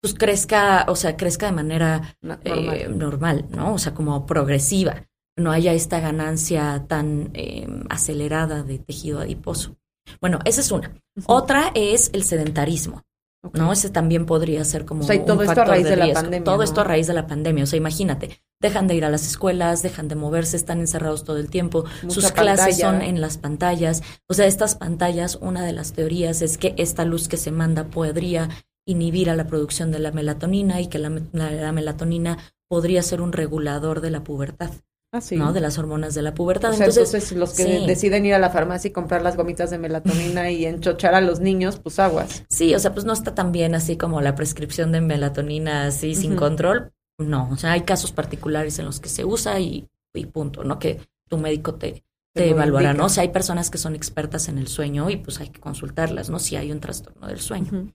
pues 0.00 0.14
crezca, 0.14 0.86
o 0.88 0.96
sea, 0.96 1.16
crezca 1.16 1.46
de 1.46 1.52
manera 1.52 2.16
eh, 2.44 2.88
normal. 2.88 3.46
¿no? 3.50 3.74
O 3.74 3.78
sea, 3.78 3.94
como 3.94 4.26
progresiva. 4.26 5.06
No 5.36 5.52
haya 5.52 5.72
esta 5.72 6.00
ganancia 6.00 6.84
tan 6.88 7.30
eh, 7.34 7.66
acelerada 7.90 8.62
de 8.64 8.78
tejido 8.78 9.20
adiposo. 9.20 9.76
Bueno, 10.20 10.40
esa 10.44 10.60
es 10.60 10.72
una. 10.72 10.92
Otra 11.26 11.70
es 11.74 12.10
el 12.12 12.24
sedentarismo. 12.24 13.04
¿no? 13.52 13.72
Ese 13.72 13.90
también 13.90 14.26
podría 14.26 14.64
ser 14.64 14.84
como 14.84 15.02
O 15.02 15.04
sea, 15.04 15.14
y 15.14 15.20
un 15.20 15.26
todo 15.26 15.42
esto 15.42 15.60
a 15.60 15.64
raíz 15.64 15.88
de 15.88 15.96
la 15.96 16.12
pandemia, 16.12 16.44
Todo 16.44 16.56
¿no? 16.58 16.62
esto 16.62 16.80
a 16.80 16.84
raíz 16.84 17.06
de 17.06 17.14
la 17.14 17.26
pandemia. 17.26 17.64
O 17.64 17.66
sea, 17.66 17.76
imagínate, 17.76 18.42
dejan 18.60 18.88
de 18.88 18.94
ir 18.96 19.04
a 19.04 19.10
las 19.10 19.26
escuelas, 19.26 19.82
dejan 19.82 20.08
de 20.08 20.14
moverse, 20.16 20.56
están 20.56 20.80
encerrados 20.80 21.24
todo 21.24 21.38
el 21.38 21.48
tiempo, 21.50 21.84
Mucha 22.02 22.14
sus 22.14 22.32
clases 22.32 22.78
son 22.78 23.02
en 23.02 23.20
las 23.20 23.38
pantallas. 23.38 24.02
O 24.28 24.34
sea, 24.34 24.46
estas 24.46 24.74
pantallas, 24.74 25.36
una 25.40 25.64
de 25.64 25.72
las 25.72 25.92
teorías 25.92 26.42
es 26.42 26.58
que 26.58 26.74
esta 26.76 27.04
luz 27.04 27.28
que 27.28 27.36
se 27.36 27.50
manda 27.52 27.84
podría 27.84 28.48
inhibir 28.86 29.30
a 29.30 29.36
la 29.36 29.46
producción 29.46 29.90
de 29.92 29.98
la 29.98 30.12
melatonina 30.12 30.80
y 30.80 30.88
que 30.88 30.98
la, 30.98 31.10
me- 31.10 31.22
la- 31.32 31.50
la 31.52 31.72
melatonina 31.72 32.38
podría 32.68 33.02
ser 33.02 33.20
un 33.20 33.32
regulador 33.32 34.00
de 34.00 34.10
la 34.10 34.24
pubertad, 34.24 34.70
Ah, 35.12 35.20
sí. 35.20 35.36
¿no? 35.36 35.52
De 35.52 35.60
las 35.60 35.78
hormonas 35.78 36.14
de 36.14 36.22
la 36.22 36.34
pubertad. 36.34 36.70
O 36.70 36.74
sea, 36.74 36.86
entonces, 36.86 37.14
entonces, 37.14 37.36
los 37.38 37.54
que 37.54 37.64
sí. 37.64 37.86
deciden 37.86 38.26
ir 38.26 38.34
a 38.34 38.38
la 38.38 38.50
farmacia 38.50 38.88
y 38.88 38.92
comprar 38.92 39.22
las 39.22 39.36
gomitas 39.36 39.70
de 39.70 39.78
melatonina 39.78 40.50
y 40.50 40.66
enchochar 40.66 41.14
a 41.14 41.20
los 41.20 41.40
niños, 41.40 41.78
pues 41.78 41.98
aguas. 41.98 42.44
Sí, 42.50 42.74
o 42.74 42.78
sea, 42.78 42.92
pues 42.92 43.06
no 43.06 43.12
está 43.12 43.34
tan 43.34 43.52
bien 43.52 43.74
así 43.74 43.96
como 43.96 44.20
la 44.20 44.34
prescripción 44.34 44.90
de 44.92 45.00
melatonina 45.00 45.84
así 45.86 46.14
sin 46.14 46.34
control. 46.36 46.92
No, 47.18 47.50
o 47.50 47.56
sea, 47.56 47.72
hay 47.72 47.82
casos 47.82 48.12
particulares 48.12 48.78
en 48.78 48.84
los 48.84 49.00
que 49.00 49.08
se 49.08 49.24
usa 49.24 49.58
y, 49.58 49.88
y 50.14 50.26
punto, 50.26 50.64
¿no? 50.64 50.78
Que 50.78 51.00
tu 51.28 51.36
médico 51.36 51.74
te, 51.74 52.04
Te 52.32 52.42
te 52.42 52.46
lo 52.46 52.52
evaluará. 52.52 52.94
¿no? 52.94 53.06
O 53.06 53.08
sea, 53.08 53.22
hay 53.22 53.30
personas 53.30 53.70
que 53.70 53.78
son 53.78 53.94
expertas 53.94 54.48
en 54.48 54.58
el 54.58 54.68
sueño 54.68 55.10
y 55.10 55.16
pues 55.16 55.40
hay 55.40 55.48
que 55.48 55.60
consultarlas, 55.60 56.30
¿no? 56.30 56.38
Si 56.38 56.56
hay 56.56 56.70
un 56.70 56.80
trastorno 56.80 57.26
del 57.26 57.40
sueño. 57.40 57.92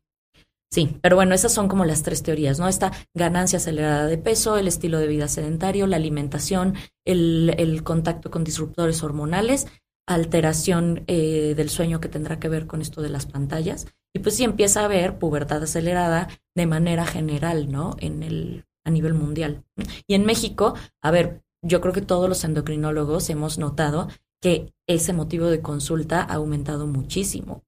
Sí, 0.72 0.98
pero 1.02 1.16
bueno, 1.16 1.36
esas 1.36 1.54
son 1.54 1.68
como 1.68 1.86
las 1.86 2.02
tres 2.02 2.24
teorías, 2.24 2.60
¿no? 2.60 2.68
Esta 2.68 2.92
ganancia 3.14 3.58
acelerada 3.58 4.08
de 4.08 4.18
peso, 4.18 4.58
el 4.58 4.68
estilo 4.68 4.98
de 4.98 5.08
vida 5.08 5.28
sedentario, 5.28 5.86
la 5.86 5.98
alimentación, 5.98 6.76
el, 7.06 7.54
el 7.60 7.84
contacto 7.84 8.32
con 8.32 8.44
disruptores 8.44 9.04
hormonales, 9.04 9.68
alteración 10.08 11.04
eh, 11.08 11.54
del 11.56 11.70
sueño 11.70 12.02
que 12.02 12.10
tendrá 12.10 12.40
que 12.40 12.50
ver 12.50 12.66
con 12.66 12.82
esto 12.82 13.02
de 13.02 13.10
las 13.10 13.28
pantallas. 13.28 13.86
Y 14.16 14.20
pues 14.20 14.36
sí 14.36 14.44
empieza 14.44 14.82
a 14.82 14.86
haber 14.86 15.20
pubertad 15.20 15.62
acelerada 15.62 16.28
de 16.56 16.66
manera 16.66 17.06
general, 17.06 17.72
¿no? 17.72 17.96
En 18.00 18.24
el, 18.24 18.66
a 18.86 18.92
nivel 18.92 19.14
mundial. 19.14 19.64
Y 20.08 20.16
en 20.16 20.26
México, 20.26 20.74
a 21.02 21.12
ver, 21.12 21.42
yo 21.62 21.82
creo 21.82 21.94
que 21.94 22.02
todos 22.02 22.28
los 22.30 22.44
endocrinólogos 22.44 23.30
hemos 23.30 23.58
notado 23.58 24.10
que 24.42 24.74
ese 24.88 25.14
motivo 25.14 25.46
de 25.48 25.62
consulta 25.62 26.22
ha 26.22 26.34
aumentado 26.34 26.88
muchísimo. 26.88 27.64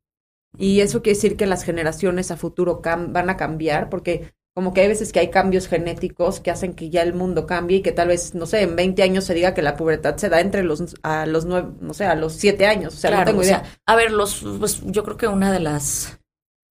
Y 0.58 0.82
eso 0.82 1.02
quiere 1.02 1.16
decir 1.16 1.38
que 1.38 1.46
las 1.46 1.64
generaciones 1.64 2.32
a 2.32 2.38
futuro 2.38 2.82
van 2.84 3.30
a 3.30 3.38
cambiar, 3.38 3.90
porque 3.90 4.34
como 4.54 4.74
que 4.74 4.82
hay 4.82 4.88
veces 4.88 5.12
que 5.12 5.20
hay 5.20 5.30
cambios 5.30 5.68
genéticos 5.68 6.40
que 6.40 6.50
hacen 6.52 6.76
que 6.76 6.90
ya 6.90 7.02
el 7.02 7.14
mundo 7.14 7.46
cambie 7.46 7.78
y 7.78 7.82
que 7.82 7.92
tal 7.92 8.08
vez, 8.10 8.36
no 8.36 8.46
sé, 8.46 8.62
en 8.62 8.76
20 8.78 9.04
años 9.04 9.26
se 9.26 9.34
diga 9.34 9.54
que 9.54 9.62
la 9.62 9.76
pubertad 9.76 10.16
se 10.16 10.30
da 10.30 10.40
entre 10.40 10.64
los, 10.64 10.96
a 11.04 11.26
los 11.26 11.46
nueve, 11.46 11.74
no 11.82 11.94
sé, 11.94 12.06
a 12.06 12.16
los 12.16 12.34
7 12.34 12.66
años. 12.66 12.94
O 12.94 12.98
sea, 12.98 13.12
Claro, 13.12 13.26
no 13.26 13.26
tengo 13.26 13.40
o 13.40 13.44
idea. 13.44 13.64
sea, 13.64 13.80
a 13.86 13.96
ver, 13.96 14.12
los, 14.12 14.46
pues, 14.60 14.82
yo 14.86 15.04
creo 15.04 15.18
que 15.18 15.28
una 15.28 15.52
de 15.52 15.60
las 15.60 16.20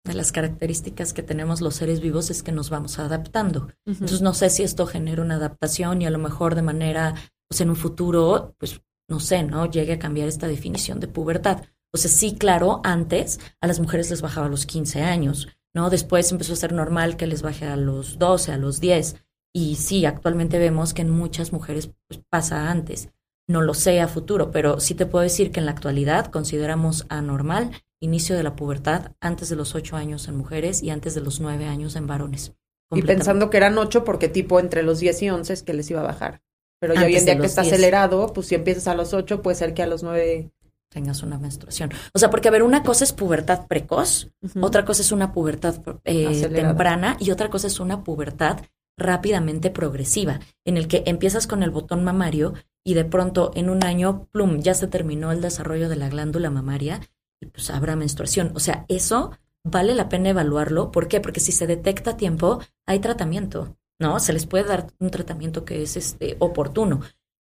de 0.08 0.14
las 0.14 0.32
características 0.32 1.12
que 1.12 1.22
tenemos 1.22 1.60
los 1.60 1.76
seres 1.76 2.00
vivos 2.00 2.30
es 2.30 2.42
que 2.42 2.50
nos 2.50 2.70
vamos 2.70 2.98
adaptando. 2.98 3.68
Entonces 3.86 4.22
no 4.22 4.34
sé 4.34 4.50
si 4.50 4.62
esto 4.64 4.86
genera 4.86 5.22
una 5.22 5.36
adaptación 5.36 6.02
y 6.02 6.06
a 6.06 6.10
lo 6.10 6.18
mejor 6.18 6.54
de 6.54 6.62
manera, 6.62 7.14
pues 7.48 7.60
en 7.60 7.70
un 7.70 7.76
futuro, 7.76 8.54
pues 8.58 8.80
no 9.08 9.20
sé, 9.20 9.42
¿no? 9.42 9.66
Llegue 9.66 9.94
a 9.94 9.98
cambiar 9.98 10.28
esta 10.28 10.48
definición 10.48 11.00
de 11.00 11.08
pubertad. 11.08 11.62
O 11.92 11.96
sea, 11.96 12.10
sí, 12.10 12.36
claro, 12.36 12.80
antes 12.84 13.40
a 13.60 13.66
las 13.66 13.80
mujeres 13.80 14.10
les 14.10 14.20
bajaba 14.20 14.46
a 14.46 14.50
los 14.50 14.66
15 14.66 15.02
años, 15.02 15.48
¿no? 15.74 15.88
Después 15.88 16.30
empezó 16.30 16.52
a 16.52 16.56
ser 16.56 16.72
normal 16.72 17.16
que 17.16 17.26
les 17.26 17.42
baje 17.42 17.66
a 17.66 17.76
los 17.76 18.18
12, 18.18 18.52
a 18.52 18.58
los 18.58 18.80
10. 18.80 19.16
Y 19.54 19.76
sí, 19.76 20.04
actualmente 20.04 20.58
vemos 20.58 20.92
que 20.92 21.02
en 21.02 21.10
muchas 21.10 21.52
mujeres 21.52 21.90
pues, 22.08 22.20
pasa 22.28 22.70
antes. 22.70 23.10
No 23.48 23.62
lo 23.62 23.72
sé 23.72 24.00
a 24.00 24.08
futuro, 24.08 24.50
pero 24.50 24.78
sí 24.78 24.94
te 24.94 25.06
puedo 25.06 25.22
decir 25.22 25.50
que 25.50 25.60
en 25.60 25.66
la 25.66 25.72
actualidad 25.72 26.26
consideramos 26.26 27.06
anormal 27.08 27.70
inicio 28.00 28.36
de 28.36 28.42
la 28.42 28.56
pubertad 28.56 29.12
antes 29.20 29.48
de 29.48 29.56
los 29.56 29.74
8 29.74 29.96
años 29.96 30.28
en 30.28 30.36
mujeres 30.36 30.82
y 30.82 30.90
antes 30.90 31.14
de 31.14 31.20
los 31.20 31.40
9 31.40 31.66
años 31.66 31.96
en 31.96 32.06
varones. 32.06 32.52
Y 32.90 33.02
pensando 33.02 33.50
que 33.50 33.58
eran 33.58 33.76
8 33.76 34.04
porque 34.04 34.28
tipo 34.28 34.60
entre 34.60 34.82
los 34.82 34.98
10 35.00 35.22
y 35.22 35.30
11 35.30 35.52
es 35.52 35.62
que 35.62 35.74
les 35.74 35.90
iba 35.90 36.00
a 36.00 36.04
bajar. 36.04 36.42
Pero 36.80 36.94
ya 36.94 37.04
hoy 37.04 37.16
en 37.16 37.24
día 37.24 37.38
que 37.38 37.46
está 37.46 37.62
10. 37.62 37.72
acelerado, 37.72 38.32
pues 38.32 38.46
si 38.46 38.54
empiezas 38.54 38.86
a 38.88 38.94
los 38.94 39.12
8, 39.12 39.42
puede 39.42 39.56
ser 39.56 39.74
que 39.74 39.82
a 39.82 39.86
los 39.86 40.02
9... 40.02 40.50
tengas 40.88 41.22
una 41.22 41.38
menstruación. 41.38 41.90
O 42.14 42.18
sea, 42.18 42.30
porque 42.30 42.48
a 42.48 42.50
ver, 42.52 42.62
una 42.62 42.82
cosa 42.82 43.04
es 43.04 43.12
pubertad 43.12 43.66
precoz, 43.66 44.30
otra 44.60 44.84
cosa 44.84 45.02
es 45.02 45.12
una 45.12 45.32
pubertad 45.32 45.76
eh, 46.04 46.48
temprana 46.48 47.16
y 47.20 47.30
otra 47.30 47.50
cosa 47.50 47.66
es 47.66 47.80
una 47.80 48.04
pubertad 48.04 48.60
rápidamente 48.96 49.70
progresiva, 49.70 50.40
en 50.64 50.76
el 50.76 50.88
que 50.88 51.02
empiezas 51.06 51.46
con 51.46 51.62
el 51.62 51.70
botón 51.70 52.04
mamario 52.04 52.54
y 52.84 52.94
de 52.94 53.04
pronto 53.04 53.52
en 53.54 53.70
un 53.70 53.84
año, 53.84 54.28
plum, 54.32 54.60
ya 54.60 54.74
se 54.74 54.86
terminó 54.86 55.30
el 55.30 55.40
desarrollo 55.40 55.88
de 55.88 55.96
la 55.96 56.08
glándula 56.08 56.50
mamaria 56.50 57.00
y 57.40 57.46
pues 57.46 57.70
habrá 57.70 57.96
menstruación. 57.96 58.52
O 58.54 58.60
sea, 58.60 58.84
eso 58.88 59.32
vale 59.64 59.94
la 59.94 60.08
pena 60.08 60.30
evaluarlo. 60.30 60.90
¿Por 60.90 61.08
qué? 61.08 61.20
Porque 61.20 61.40
si 61.40 61.52
se 61.52 61.66
detecta 61.66 62.12
a 62.12 62.16
tiempo, 62.16 62.60
hay 62.86 62.98
tratamiento, 62.98 63.76
¿no? 63.98 64.20
Se 64.20 64.32
les 64.32 64.46
puede 64.46 64.64
dar 64.64 64.88
un 64.98 65.10
tratamiento 65.10 65.64
que 65.64 65.82
es 65.82 65.96
este 65.96 66.36
oportuno. 66.40 67.00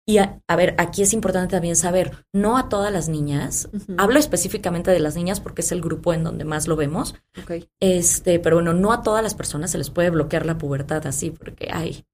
Y 0.09 0.19
a, 0.19 0.41
a 0.47 0.55
ver, 0.55 0.77
aquí 0.79 1.03
es 1.03 1.13
importante 1.13 1.57
también 1.57 1.75
saber, 1.75 2.27
no 2.33 2.57
a 2.57 2.69
todas 2.69 2.93
las 2.93 3.09
niñas, 3.09 3.69
hablo 3.99 4.21
específicamente 4.21 4.93
de 4.93 5.01
las 5.01 5.17
niñas 5.17 5.41
porque 5.41 5.63
es 5.63 5.73
el 5.73 5.81
grupo 5.81 6.15
en 6.15 6.23
donde 6.23 6.45
más 6.45 6.69
lo 6.69 6.77
vemos, 6.77 7.17
este, 7.81 8.39
pero 8.39 8.55
bueno, 8.55 8.73
no 8.73 8.93
a 8.93 9.03
todas 9.03 9.25
las 9.25 9.35
personas 9.35 9.73
se 9.73 9.79
les 9.79 9.91
puede 9.91 10.11
bloquear 10.11 10.47
la 10.47 10.59
pubertad 10.59 11.05
así, 11.09 11.33
porque 11.33 11.71
hay, 11.73 12.05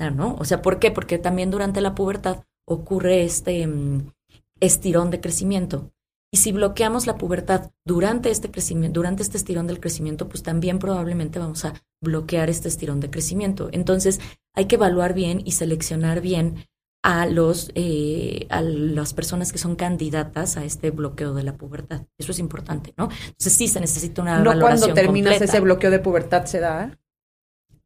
ah, 0.00 0.10
¿no? 0.10 0.34
O 0.40 0.44
sea, 0.44 0.60
¿por 0.60 0.80
qué? 0.80 0.90
Porque 0.90 1.18
también 1.18 1.52
durante 1.52 1.80
la 1.80 1.94
pubertad 1.94 2.42
ocurre 2.66 3.22
este 3.22 3.64
mm, 3.64 4.10
estirón 4.58 5.12
de 5.12 5.20
crecimiento. 5.20 5.92
Y 6.32 6.36
si 6.36 6.52
bloqueamos 6.52 7.06
la 7.06 7.16
pubertad 7.16 7.72
durante 7.84 8.30
este 8.30 8.50
crecimiento, 8.50 9.00
durante 9.00 9.22
este 9.22 9.36
estirón 9.36 9.66
del 9.66 9.80
crecimiento, 9.80 10.28
pues 10.28 10.42
también 10.42 10.78
probablemente 10.78 11.38
vamos 11.38 11.64
a 11.64 11.74
bloquear 12.00 12.48
este 12.48 12.68
estirón 12.68 13.00
de 13.00 13.10
crecimiento. 13.10 13.68
Entonces, 13.72 14.20
hay 14.54 14.66
que 14.66 14.76
evaluar 14.76 15.12
bien 15.12 15.42
y 15.44 15.52
seleccionar 15.52 16.20
bien 16.20 16.66
a 17.02 17.26
los 17.26 17.70
eh, 17.74 18.46
a 18.50 18.60
las 18.60 19.14
personas 19.14 19.52
que 19.52 19.58
son 19.58 19.74
candidatas 19.74 20.56
a 20.56 20.64
este 20.64 20.90
bloqueo 20.90 21.34
de 21.34 21.42
la 21.42 21.56
pubertad. 21.56 22.02
Eso 22.18 22.32
es 22.32 22.38
importante, 22.38 22.92
¿no? 22.96 23.04
Entonces 23.10 23.54
sí 23.54 23.68
se 23.68 23.80
necesita 23.80 24.22
una 24.22 24.38
No 24.38 24.50
valoración 24.50 24.90
cuando 24.90 24.94
terminas 24.94 25.32
completa. 25.32 25.52
ese 25.52 25.60
bloqueo 25.60 25.90
de 25.90 25.98
pubertad 25.98 26.44
se 26.44 26.60
da. 26.60 26.98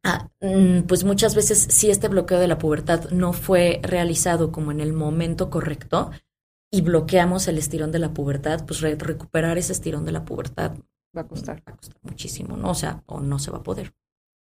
Ah, 0.03 0.29
mm, 0.41 0.81
pues 0.81 1.03
muchas 1.03 1.33
veces 1.33 1.65
si 1.69 1.89
este 1.89 2.09
bloqueo 2.09 2.39
de 2.39 2.47
la 2.47 2.59
pubertad 2.59 3.09
no 3.09 3.33
fue 3.33 3.79
realizado 3.83 4.51
como 4.51 4.71
en 4.71 4.79
el 4.81 4.93
momento 4.93 5.49
correcto 5.49 6.11
y 6.71 6.81
bloqueamos 6.81 7.47
el 7.47 7.57
estirón 7.57 7.91
de 7.91 7.99
la 7.99 8.13
pubertad, 8.13 8.65
pues 8.65 8.81
re- 8.81 8.95
recuperar 8.95 9.57
ese 9.57 9.71
estirón 9.73 10.05
de 10.05 10.11
la 10.11 10.25
pubertad 10.25 10.73
Va 11.15 11.21
a 11.21 11.27
costar. 11.27 11.57
va 11.67 11.73
a 11.73 11.77
costar 11.77 11.97
muchísimo, 12.03 12.57
¿no? 12.57 12.71
O 12.71 12.75
sea, 12.75 13.03
o 13.05 13.19
no 13.21 13.39
se 13.39 13.51
va 13.51 13.59
a 13.59 13.63
poder. 13.63 13.93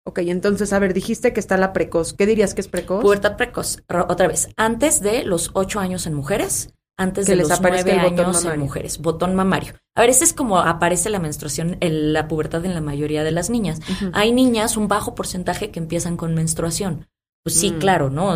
Ok, 0.05 0.21
entonces, 0.21 0.73
a 0.73 0.79
ver, 0.79 0.95
dijiste 0.95 1.33
que 1.33 1.41
está 1.41 1.57
la 1.57 1.73
precoz. 1.73 2.13
¿Qué 2.15 2.27
dirías 2.27 2.55
que 2.55 2.61
es 2.63 2.69
precoz? 2.69 3.03
Pubertad 3.03 3.37
precoz, 3.37 3.79
otra 4.09 4.27
vez, 4.29 4.49
antes 4.57 5.01
de 5.01 5.25
los 5.25 5.51
ocho 5.55 5.81
años 5.81 6.07
en 6.07 6.15
mujeres, 6.15 6.73
antes 6.97 7.27
Que 7.27 7.33
de 7.33 7.37
les 7.37 7.49
los 7.49 7.59
aparezca 7.59 7.93
nueve 7.93 8.07
el 8.07 8.11
botón 8.11 8.25
años 8.27 8.39
en 8.39 8.45
mamario. 8.45 8.65
mujeres, 8.65 8.99
botón 8.99 9.35
mamario. 9.35 9.75
A 9.95 10.01
ver, 10.01 10.11
ese 10.11 10.25
es 10.25 10.33
como 10.33 10.59
aparece 10.59 11.11
la 11.11 11.19
menstruación, 11.21 11.77
el- 11.81 12.13
la 12.13 12.27
pubertad 12.27 12.65
en 12.65 12.75
la 12.75 12.81
mayoría 12.81 13.23
de 13.23 13.31
las 13.33 13.51
niñas. 13.51 13.81
Hay 14.13 14.33
niñas, 14.33 14.77
un 14.77 14.89
bajo 14.89 15.15
porcentaje 15.15 15.71
que 15.71 15.79
empiezan 15.79 16.17
con 16.17 16.35
menstruación. 16.35 17.07
Pues 17.45 17.55
sí, 17.57 17.71
Mm. 17.73 17.79
claro, 17.79 18.11
¿no? 18.11 18.33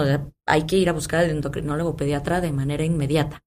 Hay 0.46 0.66
que 0.66 0.76
ir 0.76 0.88
a 0.88 0.92
buscar 0.92 1.20
al 1.24 1.30
endocrinólogo 1.30 1.96
pediatra 1.96 2.40
de 2.40 2.52
manera 2.52 2.84
inmediata. 2.84 3.42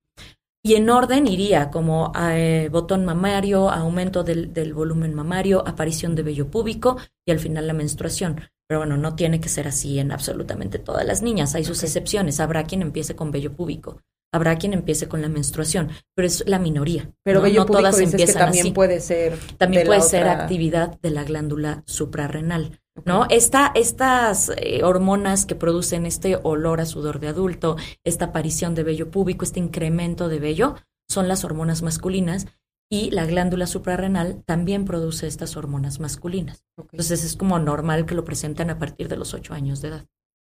Y 0.66 0.74
en 0.74 0.90
orden 0.90 1.28
iría 1.28 1.70
como 1.70 2.12
eh, 2.20 2.70
botón 2.72 3.06
mamario, 3.06 3.70
aumento 3.70 4.24
del, 4.24 4.52
del 4.52 4.74
volumen 4.74 5.14
mamario, 5.14 5.64
aparición 5.68 6.16
de 6.16 6.24
vello 6.24 6.50
púbico 6.50 6.98
y 7.24 7.32
al 7.32 7.38
final 7.40 7.68
la 7.68 7.74
menstruación. 7.74 8.42
Pero 8.68 8.80
bueno, 8.80 8.98
no 8.98 9.16
tiene 9.16 9.40
que 9.40 9.48
ser 9.48 9.68
así 9.68 10.00
en 10.00 10.12
absolutamente 10.12 10.80
todas 10.80 11.06
las 11.06 11.22
niñas. 11.22 11.54
Hay 11.54 11.64
sus 11.66 11.84
excepciones. 11.84 12.40
Habrá 12.40 12.64
quien 12.64 12.82
empiece 12.82 13.16
con 13.16 13.30
vello 13.30 13.54
púbico. 13.54 14.02
Habrá 14.34 14.58
quien 14.58 14.74
empiece 14.74 15.08
con 15.08 15.22
la 15.22 15.30
menstruación, 15.30 15.92
pero 16.16 16.26
es 16.26 16.44
la 16.48 16.58
minoría. 16.58 17.12
Pero 17.24 17.40
¿no? 17.40 17.44
vello 17.44 17.60
No 17.60 17.66
púbico 17.68 17.82
todas 17.82 17.98
dices 18.00 18.26
que 18.26 18.34
también 18.34 18.66
así. 18.66 18.72
puede 18.74 19.00
ser. 19.02 19.38
También 19.60 19.86
puede 19.86 20.02
ser 20.02 20.24
otra- 20.24 20.42
actividad 20.42 21.00
de 21.00 21.12
la 21.12 21.24
glándula 21.24 21.84
suprarrenal, 21.86 22.80
¿no? 23.04 23.26
Esta, 23.30 23.72
estas 23.76 24.52
eh, 24.58 24.84
hormonas 24.84 25.46
que 25.46 25.56
producen 25.56 26.06
este 26.06 26.40
olor 26.44 26.80
a 26.80 26.86
sudor 26.86 27.20
de 27.20 27.28
adulto, 27.28 27.76
esta 28.04 28.26
aparición 28.26 28.76
de 28.76 28.84
vello 28.84 29.12
púbico, 29.12 29.44
este 29.44 29.60
incremento 29.60 30.30
de 30.30 30.40
vello, 30.40 30.76
son 31.10 31.28
las 31.28 31.44
hormonas 31.44 31.82
masculinas 31.82 32.48
y 32.90 33.12
la 33.12 33.26
glándula 33.26 33.68
suprarrenal 33.68 34.44
también 34.46 34.86
produce 34.86 35.28
estas 35.28 35.58
hormonas 35.58 36.00
masculinas. 36.00 36.64
Entonces 36.78 37.24
es 37.24 37.36
como 37.36 37.60
normal 37.60 38.06
que 38.06 38.16
lo 38.16 38.24
presenten 38.24 38.70
a 38.70 38.80
partir 38.80 39.08
de 39.10 39.18
los 39.18 39.34
ocho 39.34 39.54
años 39.54 39.82
de 39.82 39.90
edad. 39.90 40.06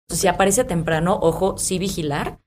Entonces, 0.07 0.23
Si 0.23 0.29
aparece 0.29 0.65
temprano, 0.65 1.19
ojo, 1.21 1.57
sí 1.59 1.79
vigilar. 1.79 2.41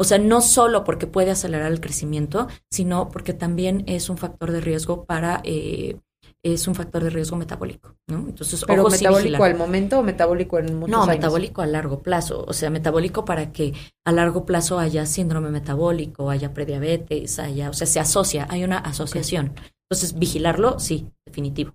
O 0.00 0.04
sea, 0.04 0.18
no 0.18 0.40
solo 0.40 0.84
porque 0.84 1.08
puede 1.08 1.32
acelerar 1.32 1.72
el 1.72 1.80
crecimiento, 1.80 2.46
sino 2.70 3.08
porque 3.08 3.32
también 3.32 3.82
es 3.86 4.10
un 4.10 4.18
factor 4.18 4.52
de 4.52 4.60
riesgo 4.60 5.04
para 5.04 5.40
eh, 5.44 5.98
es 6.44 6.68
un 6.68 6.74
factor 6.74 7.02
de 7.02 7.10
riesgo 7.10 7.36
metabólico, 7.36 7.96
¿no? 8.06 8.18
Entonces, 8.28 8.64
¿Pero 8.66 8.82
ojo, 8.82 8.90
metabólico 8.90 9.44
al 9.44 9.56
momento 9.56 9.98
o 9.98 10.02
metabólico 10.02 10.58
en 10.58 10.74
muchos 10.78 10.90
No, 10.90 11.02
años? 11.02 11.08
metabólico 11.16 11.62
a 11.62 11.66
largo 11.66 12.02
plazo, 12.02 12.44
o 12.46 12.52
sea, 12.52 12.70
metabólico 12.70 13.24
para 13.24 13.52
que 13.52 13.74
a 14.04 14.12
largo 14.12 14.46
plazo 14.46 14.78
haya 14.78 15.04
síndrome 15.06 15.50
metabólico, 15.50 16.30
haya 16.30 16.54
prediabetes, 16.54 17.38
haya, 17.38 17.70
o 17.70 17.72
sea, 17.72 17.86
se 17.86 18.00
asocia, 18.00 18.46
hay 18.50 18.64
una 18.64 18.78
asociación. 18.78 19.54
Entonces, 19.90 20.18
vigilarlo, 20.18 20.78
sí, 20.78 21.10
definitivo. 21.26 21.74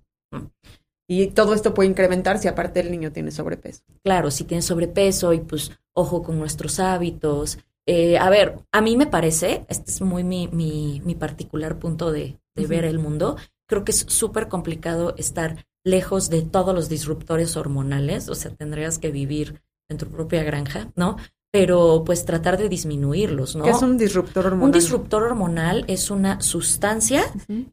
Y 1.08 1.28
todo 1.28 1.54
esto 1.54 1.74
puede 1.74 1.90
incrementar 1.90 2.38
si 2.38 2.48
aparte 2.48 2.80
el 2.80 2.90
niño 2.90 3.12
tiene 3.12 3.30
sobrepeso. 3.30 3.82
Claro, 4.02 4.30
si 4.30 4.44
tienes 4.44 4.64
sobrepeso 4.64 5.32
y 5.32 5.40
pues 5.40 5.72
ojo 5.94 6.22
con 6.22 6.38
nuestros 6.38 6.80
hábitos. 6.80 7.58
Eh, 7.86 8.16
a 8.16 8.30
ver, 8.30 8.60
a 8.72 8.80
mí 8.80 8.96
me 8.96 9.06
parece, 9.06 9.66
este 9.68 9.90
es 9.90 10.00
muy 10.00 10.24
mi, 10.24 10.48
mi, 10.48 11.02
mi 11.04 11.14
particular 11.14 11.78
punto 11.78 12.10
de, 12.10 12.38
de 12.56 12.66
ver 12.66 12.86
el 12.86 12.98
mundo, 12.98 13.36
creo 13.66 13.84
que 13.84 13.92
es 13.92 14.06
súper 14.08 14.48
complicado 14.48 15.14
estar 15.16 15.66
lejos 15.84 16.30
de 16.30 16.42
todos 16.42 16.74
los 16.74 16.88
disruptores 16.88 17.56
hormonales, 17.56 18.28
o 18.28 18.34
sea, 18.34 18.54
tendrías 18.54 18.98
que 18.98 19.10
vivir 19.10 19.62
en 19.88 19.98
tu 19.98 20.08
propia 20.08 20.42
granja, 20.42 20.92
¿no? 20.96 21.16
Pero 21.54 22.02
pues 22.04 22.24
tratar 22.24 22.58
de 22.58 22.68
disminuirlos, 22.68 23.54
¿no? 23.54 23.62
¿Qué 23.62 23.70
es 23.70 23.80
un 23.80 23.96
disruptor 23.96 24.46
hormonal? 24.46 24.66
Un 24.66 24.72
disruptor 24.72 25.22
hormonal 25.22 25.84
es 25.86 26.10
una 26.10 26.40
sustancia 26.40 27.22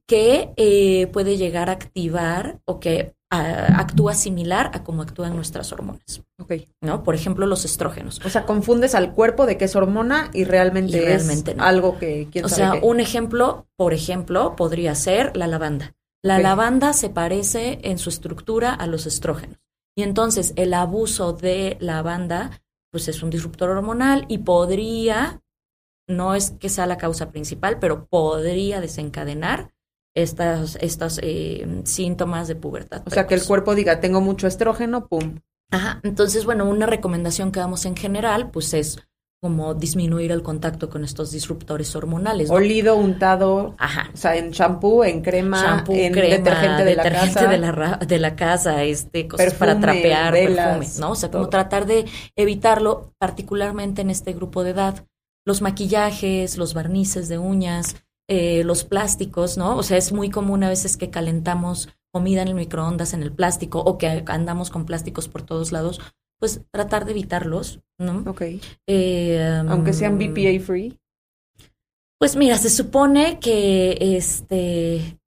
que 0.07 0.51
eh, 0.55 1.07
puede 1.07 1.35
llegar 1.35 1.67
a 1.69 1.73
activar 1.73 2.59
o 2.65 2.79
que 2.79 3.15
ah, 3.31 3.77
actúa 3.79 4.13
similar 4.13 4.69
a 4.75 4.83
cómo 4.83 5.01
actúan 5.01 5.35
nuestras 5.35 5.71
hormonas, 5.73 6.21
Ok. 6.39 6.53
¿no? 6.81 7.01
Por 7.03 7.15
ejemplo, 7.15 7.47
los 7.47 7.65
estrógenos. 7.65 8.21
O 8.23 8.29
sea, 8.29 8.45
confundes 8.45 8.93
al 8.93 9.13
cuerpo 9.15 9.47
de 9.47 9.57
que 9.57 9.65
es 9.65 9.75
hormona 9.75 10.29
y 10.31 10.43
realmente, 10.43 10.97
Y 10.97 11.01
realmente 11.01 11.51
es 11.51 11.57
no. 11.57 11.63
algo 11.63 11.97
que 11.97 12.27
quién 12.31 12.45
O 12.45 12.49
sabe 12.49 12.61
sea, 12.61 12.71
qué. 12.81 12.85
un 12.85 12.99
ejemplo, 12.99 13.65
por 13.77 13.95
ejemplo, 13.95 14.55
podría 14.55 14.93
ser 14.93 15.35
la 15.35 15.47
lavanda. 15.47 15.95
La 16.23 16.37
lavanda 16.37 16.93
se 16.93 17.09
parece 17.09 17.79
en 17.81 17.97
su 17.97 18.09
estructura 18.09 18.75
a 18.75 18.85
los 18.85 19.07
estrógenos. 19.07 19.57
Y 19.97 20.03
entonces 20.03 20.53
el 20.55 20.75
abuso 20.75 21.33
de 21.33 21.77
lavanda, 21.79 22.61
pues 22.91 23.07
es 23.07 23.23
un 23.23 23.29
disruptor 23.29 23.69
hormonal 23.69 24.25
y 24.27 24.39
podría, 24.39 25.41
no 26.07 26.35
es 26.35 26.51
que 26.51 26.69
sea 26.69 26.85
la 26.85 26.97
causa 26.97 27.31
principal, 27.31 27.79
pero 27.79 28.05
podría 28.05 28.81
desencadenar 28.81 29.73
estas, 30.13 30.77
estos 30.81 31.19
eh, 31.23 31.81
síntomas 31.85 32.47
de 32.47 32.55
pubertad. 32.55 33.03
O 33.05 33.09
sea, 33.09 33.27
que 33.27 33.35
el 33.35 33.45
cuerpo 33.45 33.75
diga, 33.75 33.99
tengo 33.99 34.21
mucho 34.21 34.47
estrógeno, 34.47 35.07
pum. 35.07 35.39
Ajá. 35.71 36.01
Entonces, 36.03 36.45
bueno, 36.45 36.69
una 36.69 36.85
recomendación 36.85 37.51
que 37.51 37.61
damos 37.61 37.85
en 37.85 37.95
general, 37.95 38.51
pues 38.51 38.73
es 38.73 38.99
como 39.41 39.73
disminuir 39.73 40.31
el 40.31 40.43
contacto 40.43 40.87
con 40.87 41.03
estos 41.03 41.31
disruptores 41.31 41.95
hormonales. 41.95 42.49
¿no? 42.49 42.55
Olido, 42.55 42.95
untado, 42.95 43.73
Ajá. 43.79 44.11
o 44.13 44.17
sea, 44.17 44.35
en 44.35 44.51
shampoo, 44.51 45.03
en 45.03 45.23
crema, 45.23 45.59
Shampoo, 45.59 45.95
en 45.95 46.13
crema, 46.13 46.35
detergente 46.37 46.85
de 46.85 46.95
la 46.95 47.03
detergente 47.03 47.33
casa. 47.33 47.49
de 47.49 47.57
la, 47.57 47.97
de 47.97 48.19
la 48.19 48.35
casa, 48.35 48.83
este, 48.83 49.27
cosas 49.27 49.47
Perfume, 49.47 49.59
para 49.59 49.79
trapear, 49.79 50.33
velas, 50.33 50.77
perfume, 50.77 50.99
¿no? 50.99 51.11
O 51.13 51.15
sea, 51.15 51.31
como 51.31 51.45
todo. 51.45 51.49
tratar 51.49 51.87
de 51.87 52.05
evitarlo, 52.35 53.13
particularmente 53.17 54.03
en 54.03 54.11
este 54.11 54.33
grupo 54.33 54.63
de 54.63 54.69
edad. 54.71 55.05
Los 55.43 55.63
maquillajes, 55.63 56.59
los 56.59 56.75
barnices 56.75 57.27
de 57.27 57.39
uñas, 57.39 57.95
eh, 58.29 58.63
los 58.63 58.83
plásticos, 58.83 59.57
¿no? 59.57 59.75
O 59.75 59.81
sea, 59.81 59.97
es 59.97 60.11
muy 60.11 60.29
común 60.29 60.63
a 60.63 60.69
veces 60.69 60.97
que 60.97 61.09
calentamos 61.09 61.89
comida 62.13 62.43
en 62.43 62.49
el 62.49 62.55
microondas 62.55 63.13
en 63.13 63.23
el 63.23 63.31
plástico 63.31 63.79
o 63.79 63.97
que 63.97 64.23
andamos 64.27 64.69
con 64.69 64.85
plásticos 64.85 65.27
por 65.27 65.41
todos 65.41 65.71
lados, 65.71 65.99
pues 66.41 66.59
tratar 66.71 67.05
de 67.05 67.11
evitarlos, 67.11 67.81
¿no? 67.99 68.23
Ok. 68.25 68.41
Eh, 68.87 69.63
Aunque 69.69 69.93
sean 69.93 70.15
mm, 70.15 70.17
BPA 70.17 70.65
free. 70.65 70.97
pues 72.19 72.35
mira, 72.35 72.57
se 72.57 72.71
supone 72.71 73.39
que 73.39 73.95
este, 74.17 75.19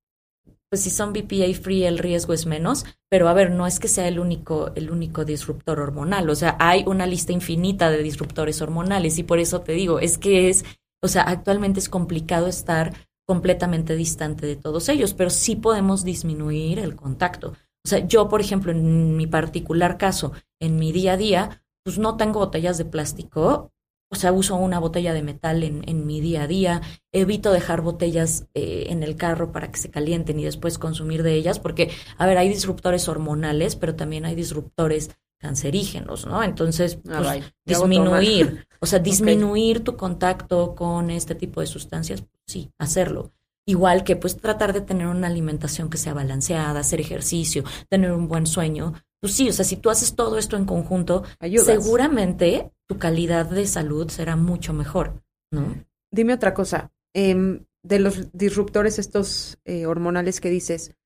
pues 0.68 0.82
si 0.82 0.90
son 0.90 1.12
BPA 1.12 1.54
free 1.54 1.84
el 1.84 1.98
riesgo 1.98 2.32
es 2.32 2.46
menos, 2.46 2.84
pero 3.08 3.28
a 3.28 3.32
ver, 3.32 3.52
no 3.52 3.64
es 3.64 3.78
que 3.78 3.86
sea 3.86 4.08
el 4.08 4.18
único, 4.18 4.72
el 4.74 4.90
único 4.90 5.24
disruptor 5.24 5.78
hormonal, 5.78 6.28
o 6.28 6.34
sea, 6.34 6.56
hay 6.58 6.82
una 6.84 7.06
lista 7.06 7.32
infinita 7.32 7.90
de 7.90 8.02
disruptores 8.02 8.60
hormonales 8.60 9.16
y 9.18 9.22
por 9.22 9.38
eso 9.38 9.60
te 9.60 9.72
digo, 9.72 10.00
es 10.00 10.18
que 10.18 10.48
es, 10.48 10.64
o 11.00 11.06
sea, 11.06 11.22
actualmente 11.22 11.78
es 11.78 11.88
complicado 11.88 12.48
estar 12.48 12.92
completamente 13.24 13.94
distante 13.94 14.46
de 14.46 14.56
todos 14.56 14.88
ellos, 14.88 15.14
pero 15.14 15.30
sí 15.30 15.54
podemos 15.54 16.02
disminuir 16.02 16.80
el 16.80 16.96
contacto. 16.96 17.54
O 17.84 17.88
sea, 17.88 18.06
yo, 18.06 18.28
por 18.28 18.40
ejemplo, 18.40 18.72
en 18.72 19.16
mi 19.16 19.26
particular 19.26 19.98
caso, 19.98 20.32
en 20.60 20.78
mi 20.78 20.92
día 20.92 21.14
a 21.14 21.16
día, 21.16 21.62
pues 21.84 21.98
no 21.98 22.16
tengo 22.16 22.40
botellas 22.40 22.78
de 22.78 22.86
plástico, 22.86 23.72
o 24.10 24.16
sea, 24.16 24.32
uso 24.32 24.56
una 24.56 24.78
botella 24.78 25.12
de 25.12 25.22
metal 25.22 25.62
en, 25.62 25.86
en 25.88 26.06
mi 26.06 26.20
día 26.20 26.44
a 26.44 26.46
día, 26.46 26.82
evito 27.12 27.52
dejar 27.52 27.80
botellas 27.82 28.46
eh, 28.54 28.86
en 28.88 29.02
el 29.02 29.16
carro 29.16 29.52
para 29.52 29.70
que 29.70 29.78
se 29.78 29.90
calienten 29.90 30.38
y 30.38 30.44
después 30.44 30.78
consumir 30.78 31.22
de 31.22 31.34
ellas, 31.34 31.58
porque, 31.58 31.90
a 32.16 32.26
ver, 32.26 32.38
hay 32.38 32.48
disruptores 32.48 33.08
hormonales, 33.08 33.76
pero 33.76 33.96
también 33.96 34.24
hay 34.24 34.34
disruptores 34.34 35.10
cancerígenos, 35.38 36.26
¿no? 36.26 36.42
Entonces, 36.42 36.98
Ah, 37.08 37.18
pues, 37.18 37.52
disminuir, 37.66 38.66
o 38.80 38.86
sea, 38.86 38.98
disminuir 39.00 39.80
tu 39.80 39.96
contacto 39.96 40.74
con 40.74 41.10
este 41.10 41.34
tipo 41.34 41.60
de 41.60 41.66
sustancias, 41.66 42.22
pues, 42.22 42.42
sí, 42.46 42.72
hacerlo. 42.78 43.32
Igual 43.66 44.04
que 44.04 44.16
pues 44.16 44.36
tratar 44.36 44.72
de 44.72 44.82
tener 44.82 45.06
una 45.06 45.26
alimentación 45.26 45.88
que 45.88 45.96
sea 45.96 46.12
balanceada, 46.14 46.80
hacer 46.80 47.00
ejercicio, 47.00 47.64
tener 47.88 48.12
un 48.12 48.28
buen 48.28 48.46
sueño. 48.46 48.92
Pues 49.20 49.34
sí, 49.34 49.48
o 49.48 49.52
sea, 49.52 49.64
si 49.64 49.76
tú 49.76 49.88
haces 49.88 50.14
todo 50.14 50.36
esto 50.38 50.56
en 50.56 50.66
conjunto, 50.66 51.24
Ayudas. 51.40 51.66
seguramente 51.66 52.72
tu 52.86 52.98
calidad 52.98 53.46
de 53.46 53.66
salud 53.66 54.08
será 54.08 54.36
mucho 54.36 54.74
mejor, 54.74 55.22
¿no? 55.50 55.82
Dime 56.12 56.34
otra 56.34 56.52
cosa. 56.52 56.90
em, 57.14 57.64
de 57.84 57.98
los 58.00 58.32
disruptores 58.32 58.98
estos 58.98 59.58
eh, 59.64 59.86
hormonales 59.86 60.40
que 60.40 60.50
dices, 60.50 60.96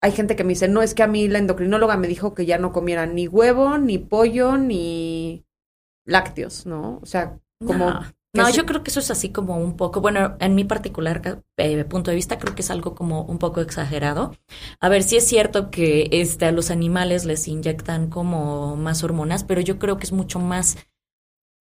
hay 0.00 0.12
gente 0.12 0.36
que 0.36 0.44
me 0.44 0.50
dice, 0.50 0.68
no, 0.68 0.82
es 0.82 0.94
que 0.94 1.02
a 1.02 1.08
mí 1.08 1.28
la 1.28 1.38
endocrinóloga 1.38 1.96
me 1.96 2.06
dijo 2.06 2.34
que 2.34 2.46
ya 2.46 2.58
no 2.58 2.72
comiera 2.72 3.06
ni 3.06 3.26
huevo, 3.26 3.78
ni 3.78 3.98
pollo, 3.98 4.56
ni 4.56 5.44
lácteos, 6.04 6.66
¿no? 6.66 6.98
O 7.02 7.06
sea, 7.06 7.40
como... 7.64 7.90
No, 7.90 8.00
no, 8.34 8.50
yo 8.50 8.66
creo 8.66 8.82
que 8.82 8.90
eso 8.90 9.00
es 9.00 9.10
así 9.10 9.30
como 9.30 9.56
un 9.56 9.76
poco, 9.76 10.00
bueno, 10.00 10.36
en 10.40 10.54
mi 10.54 10.64
particular 10.64 11.42
eh, 11.56 11.84
punto 11.84 12.10
de 12.10 12.16
vista, 12.16 12.38
creo 12.38 12.54
que 12.54 12.62
es 12.62 12.70
algo 12.70 12.94
como 12.94 13.22
un 13.22 13.38
poco 13.38 13.60
exagerado. 13.60 14.36
A 14.80 14.88
ver, 14.88 15.02
sí 15.02 15.16
es 15.16 15.26
cierto 15.26 15.70
que 15.70 16.08
este, 16.12 16.44
a 16.44 16.52
los 16.52 16.70
animales 16.70 17.24
les 17.24 17.48
inyectan 17.48 18.10
como 18.10 18.76
más 18.76 19.02
hormonas, 19.02 19.44
pero 19.44 19.60
yo 19.60 19.78
creo 19.78 19.98
que 19.98 20.04
es 20.04 20.12
mucho 20.12 20.38
más, 20.38 20.76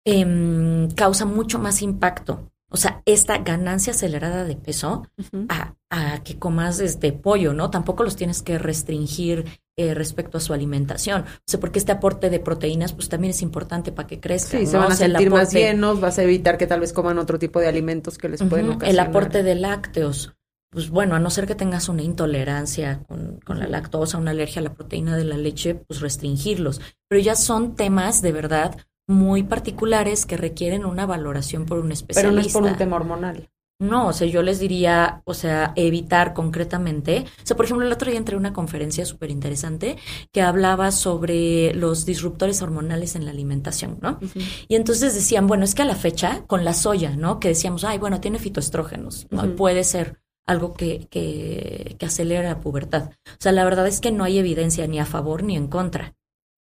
em, 0.06 0.90
causa 0.92 1.26
mucho 1.26 1.58
más 1.60 1.82
impacto. 1.82 2.52
O 2.70 2.76
sea, 2.76 3.02
esta 3.06 3.38
ganancia 3.38 3.94
acelerada 3.94 4.44
de 4.44 4.58
peso 4.58 5.08
a, 5.48 5.76
a 5.90 6.24
que 6.24 6.38
comas 6.38 6.82
este 6.82 7.14
pollo, 7.14 7.54
¿no? 7.54 7.70
Tampoco 7.70 8.04
los 8.04 8.18
tienes 8.18 8.42
que 8.42 8.58
restringir 8.58 9.46
eh, 9.78 9.94
respecto 9.94 10.38
a 10.40 10.42
su 10.42 10.54
alimentación. 10.54 11.22
O 11.22 11.26
sea, 11.46 11.60
porque 11.60 11.80
este 11.80 11.92
aporte 11.92 12.30
de 12.30 12.40
proteínas, 12.40 12.94
pues 12.94 13.10
también 13.10 13.32
es 13.32 13.42
importante 13.42 13.92
para 13.92 14.08
que 14.08 14.20
crezcan. 14.20 14.60
Sí, 14.62 14.66
se 14.68 14.78
van 14.78 14.92
a 14.92 14.94
O 14.94 14.98
sea, 14.98 15.06
el 15.06 15.12
sentir 15.14 15.30
más 15.30 15.54
llenos, 15.54 16.02
vas 16.02 16.18
a 16.18 16.24
evitar 16.24 16.58
que 16.58 16.66
tal 16.68 16.80
vez 16.80 16.94
coman 16.94 17.20
otro 17.20 17.38
tipo 17.40 17.60
de 17.60 17.68
alimentos 17.68 18.18
que 18.18 18.28
les 18.30 18.42
pueden 18.44 18.66
Ujú, 18.66 18.72
El 18.74 18.78
ocasionar. 18.78 19.08
aporte 19.08 19.44
de 19.44 19.56
lácteos. 19.56 20.34
Pues 20.70 20.90
bueno, 20.90 21.16
a 21.16 21.20
no 21.20 21.30
ser 21.30 21.48
que 21.48 21.56
tengas 21.56 21.88
una 21.90 22.02
intolerancia 22.02 23.04
con, 23.08 23.40
con 23.46 23.60
la 23.60 23.68
lactosa, 23.68 24.18
una 24.18 24.32
alergia 24.32 24.60
a 24.60 24.64
la 24.64 24.74
proteína 24.74 25.16
de 25.16 25.24
la 25.24 25.38
leche, 25.38 25.76
pues 25.76 26.02
restringirlos. 26.02 26.82
Pero 27.08 27.22
ya 27.22 27.36
son 27.36 27.76
temas 27.76 28.22
de 28.22 28.32
verdad 28.34 28.76
muy 29.08 29.44
particulares 29.44 30.26
que 30.26 30.36
requieren 30.36 30.84
una 30.86 31.06
valoración 31.06 31.66
por 31.66 31.78
un 31.78 31.84
Pero 31.86 31.94
especialista. 31.94 32.42
no 32.42 32.48
es 32.48 32.54
por 32.54 32.64
un 32.64 32.76
tema 32.78 32.96
hormonal. 32.98 33.50
No, 33.80 34.08
o 34.08 34.14
sea, 34.14 34.28
yo 34.28 34.42
les 34.42 34.60
diría, 34.60 35.22
o 35.26 35.36
sea, 35.36 35.74
evitar 35.76 36.34
concretamente. 36.34 37.26
O 37.44 37.46
sea, 37.46 37.56
por 37.56 37.66
ejemplo, 37.66 37.86
el 37.86 37.94
otro 37.94 38.10
día 38.10 38.18
entré 38.18 38.36
a 38.36 38.40
una 38.40 38.52
conferencia 38.52 39.06
súper 39.06 39.30
interesante 39.30 39.98
que 40.32 40.42
hablaba 40.42 40.92
sobre 40.92 41.76
los 41.76 42.06
disruptores 42.06 42.64
hormonales 42.64 43.16
en 43.16 43.26
la 43.26 43.32
alimentación, 43.32 44.00
¿no? 44.02 44.20
Y 44.68 44.76
entonces 44.76 45.14
decían, 45.14 45.46
bueno, 45.46 45.64
es 45.64 45.76
que 45.76 45.84
a 45.84 45.86
la 45.86 45.96
fecha, 45.96 46.44
con 46.48 46.66
la 46.66 46.74
soya, 46.74 47.16
¿no? 47.16 47.40
Que 47.40 47.50
decíamos, 47.50 47.84
ay, 47.84 48.00
bueno, 48.00 48.20
tiene 48.20 48.40
fitoestrógenos, 48.40 49.28
¿no? 49.30 49.56
Puede 49.56 49.84
ser 49.84 50.20
algo 50.48 50.74
que, 50.74 51.08
que, 51.12 51.98
que 52.00 52.06
acelera 52.08 52.50
la 52.50 52.60
pubertad. 52.62 53.12
O 53.28 53.38
sea, 53.38 53.52
la 53.52 53.64
verdad 53.64 53.86
es 53.86 54.02
que 54.02 54.12
no 54.12 54.24
hay 54.24 54.40
evidencia 54.40 54.88
ni 54.88 54.98
a 54.98 55.06
favor 55.06 55.44
ni 55.44 55.56
en 55.56 55.68
contra. 55.68 56.16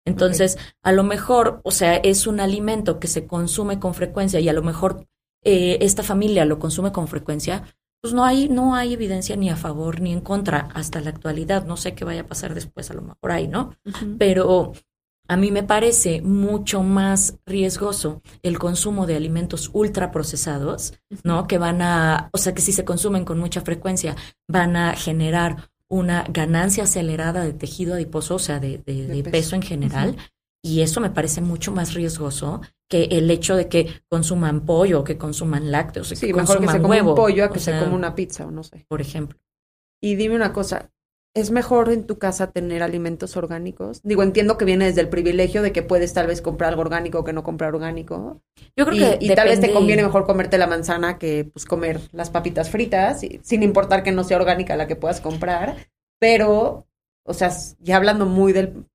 Entonces, 0.06 0.58
a 0.84 0.92
lo 0.92 1.04
mejor, 1.04 1.62
o 1.64 1.72
sea, 1.72 1.96
es 1.96 2.28
un 2.28 2.40
alimento 2.40 3.00
que 3.00 3.08
se 3.08 3.26
consume 3.26 3.80
con 3.80 3.94
frecuencia 3.94 4.40
y 4.40 4.50
a 4.50 4.54
lo 4.54 4.62
mejor 4.62 5.08
eh, 5.46 5.78
esta 5.82 6.04
familia 6.04 6.44
lo 6.44 6.60
consume 6.60 6.92
con 6.92 7.08
frecuencia, 7.08 7.64
pues 8.02 8.14
no 8.14 8.26
hay, 8.26 8.50
no 8.50 8.76
hay 8.76 8.94
evidencia 8.94 9.36
ni 9.38 9.50
a 9.50 9.56
favor 9.56 10.02
ni 10.02 10.12
en 10.12 10.20
contra 10.22 10.68
hasta 10.74 11.00
la 11.00 11.10
actualidad. 11.12 11.66
No 11.66 11.78
sé 11.78 11.96
qué 11.96 12.04
vaya 12.06 12.22
a 12.22 12.28
pasar 12.28 12.54
después, 12.54 12.92
a 12.92 12.94
lo 12.94 13.02
mejor 13.02 13.32
ahí, 13.32 13.48
¿no? 13.48 13.72
Pero 14.20 14.74
a 15.28 15.38
mí 15.38 15.50
me 15.50 15.64
parece 15.64 16.22
mucho 16.22 16.84
más 16.84 17.40
riesgoso 17.48 18.22
el 18.44 18.60
consumo 18.60 19.08
de 19.08 19.16
alimentos 19.16 19.72
ultraprocesados, 19.74 20.94
¿no? 21.24 21.48
Que 21.48 21.58
van 21.58 21.82
a, 21.82 22.30
o 22.32 22.38
sea, 22.38 22.54
que 22.54 22.62
si 22.62 22.72
se 22.72 22.86
consumen 22.86 23.26
con 23.26 23.40
mucha 23.40 23.62
frecuencia, 23.62 24.16
van 24.48 24.76
a 24.76 24.96
generar 24.96 25.72
una 25.90 26.26
ganancia 26.30 26.84
acelerada 26.84 27.44
de 27.44 27.54
tejido 27.54 27.94
adiposo, 27.96 28.36
o 28.36 28.40
sea, 28.40 28.60
de, 28.60 28.80
de- 28.86 29.08
De 29.08 29.16
de 29.16 29.24
peso. 29.24 29.32
peso 29.32 29.56
en 29.56 29.62
general. 29.62 30.16
Y 30.64 30.82
eso 30.82 31.00
me 31.02 31.12
parece 31.12 31.42
mucho 31.42 31.72
más 31.72 31.94
riesgoso 31.94 32.62
que 32.90 33.04
el 33.06 33.30
hecho 33.32 33.56
de 33.56 33.68
que 33.68 33.88
consuman 34.10 34.66
pollo, 34.66 35.04
que 35.04 35.18
consuman 35.18 35.72
lácteos, 35.72 36.10
que 36.10 36.16
Sí, 36.16 36.28
mejor 36.28 36.60
que 36.60 36.68
consuman 36.68 36.76
se 36.78 36.82
coma 36.82 36.96
huevo. 36.96 37.10
un 37.12 37.16
pollo 37.16 37.46
a 37.46 37.50
que 37.52 37.58
o 37.60 37.62
sea, 37.62 37.80
se 37.80 37.84
coma 37.86 37.96
una 37.96 38.16
pizza 38.16 38.46
o 38.46 38.52
no 38.52 38.64
sé. 38.64 38.86
Por 38.88 39.02
ejemplo. 39.02 39.38
Y 40.02 40.16
dime 40.16 40.36
una 40.36 40.54
cosa, 40.54 40.92
¿Es 41.36 41.52
mejor 41.52 41.92
en 41.92 42.06
tu 42.08 42.18
casa 42.18 42.52
tener 42.52 42.82
alimentos 42.82 43.36
orgánicos? 43.36 44.00
Digo, 44.04 44.24
entiendo 44.24 44.58
que 44.58 44.64
viene 44.64 44.86
desde 44.86 45.02
el 45.02 45.10
privilegio 45.10 45.62
de 45.62 45.74
que 45.74 45.84
puedes 45.84 46.14
tal 46.14 46.28
vez 46.28 46.42
comprar 46.42 46.70
algo 46.70 46.82
orgánico 46.82 47.26
que 47.26 47.34
no 47.34 47.44
comprar 47.44 47.76
orgánico. 47.76 48.42
Yo 48.78 48.86
creo 48.86 48.96
y, 48.96 49.00
que 49.00 49.26
y 49.26 49.36
tal 49.36 49.50
vez 49.50 49.60
te 49.60 49.74
conviene 49.74 50.02
mejor 50.04 50.26
comerte 50.26 50.58
la 50.58 50.66
manzana 50.68 51.18
que 51.18 51.44
pues 51.52 51.66
comer 51.66 52.00
las 52.14 52.30
papitas 52.30 52.70
fritas, 52.70 53.22
y- 53.24 53.42
sin 53.44 53.64
importar 53.64 54.02
que 54.02 54.14
no 54.14 54.24
sea 54.24 54.38
orgánica 54.38 54.78
la 54.78 54.88
que 54.88 54.96
puedas 54.96 55.20
comprar. 55.20 55.76
Pero, 56.22 56.88
o 57.26 57.34
sea, 57.34 57.52
ya 57.80 57.98
hablando 57.98 58.26
muy 58.26 58.54
del, 58.54 58.86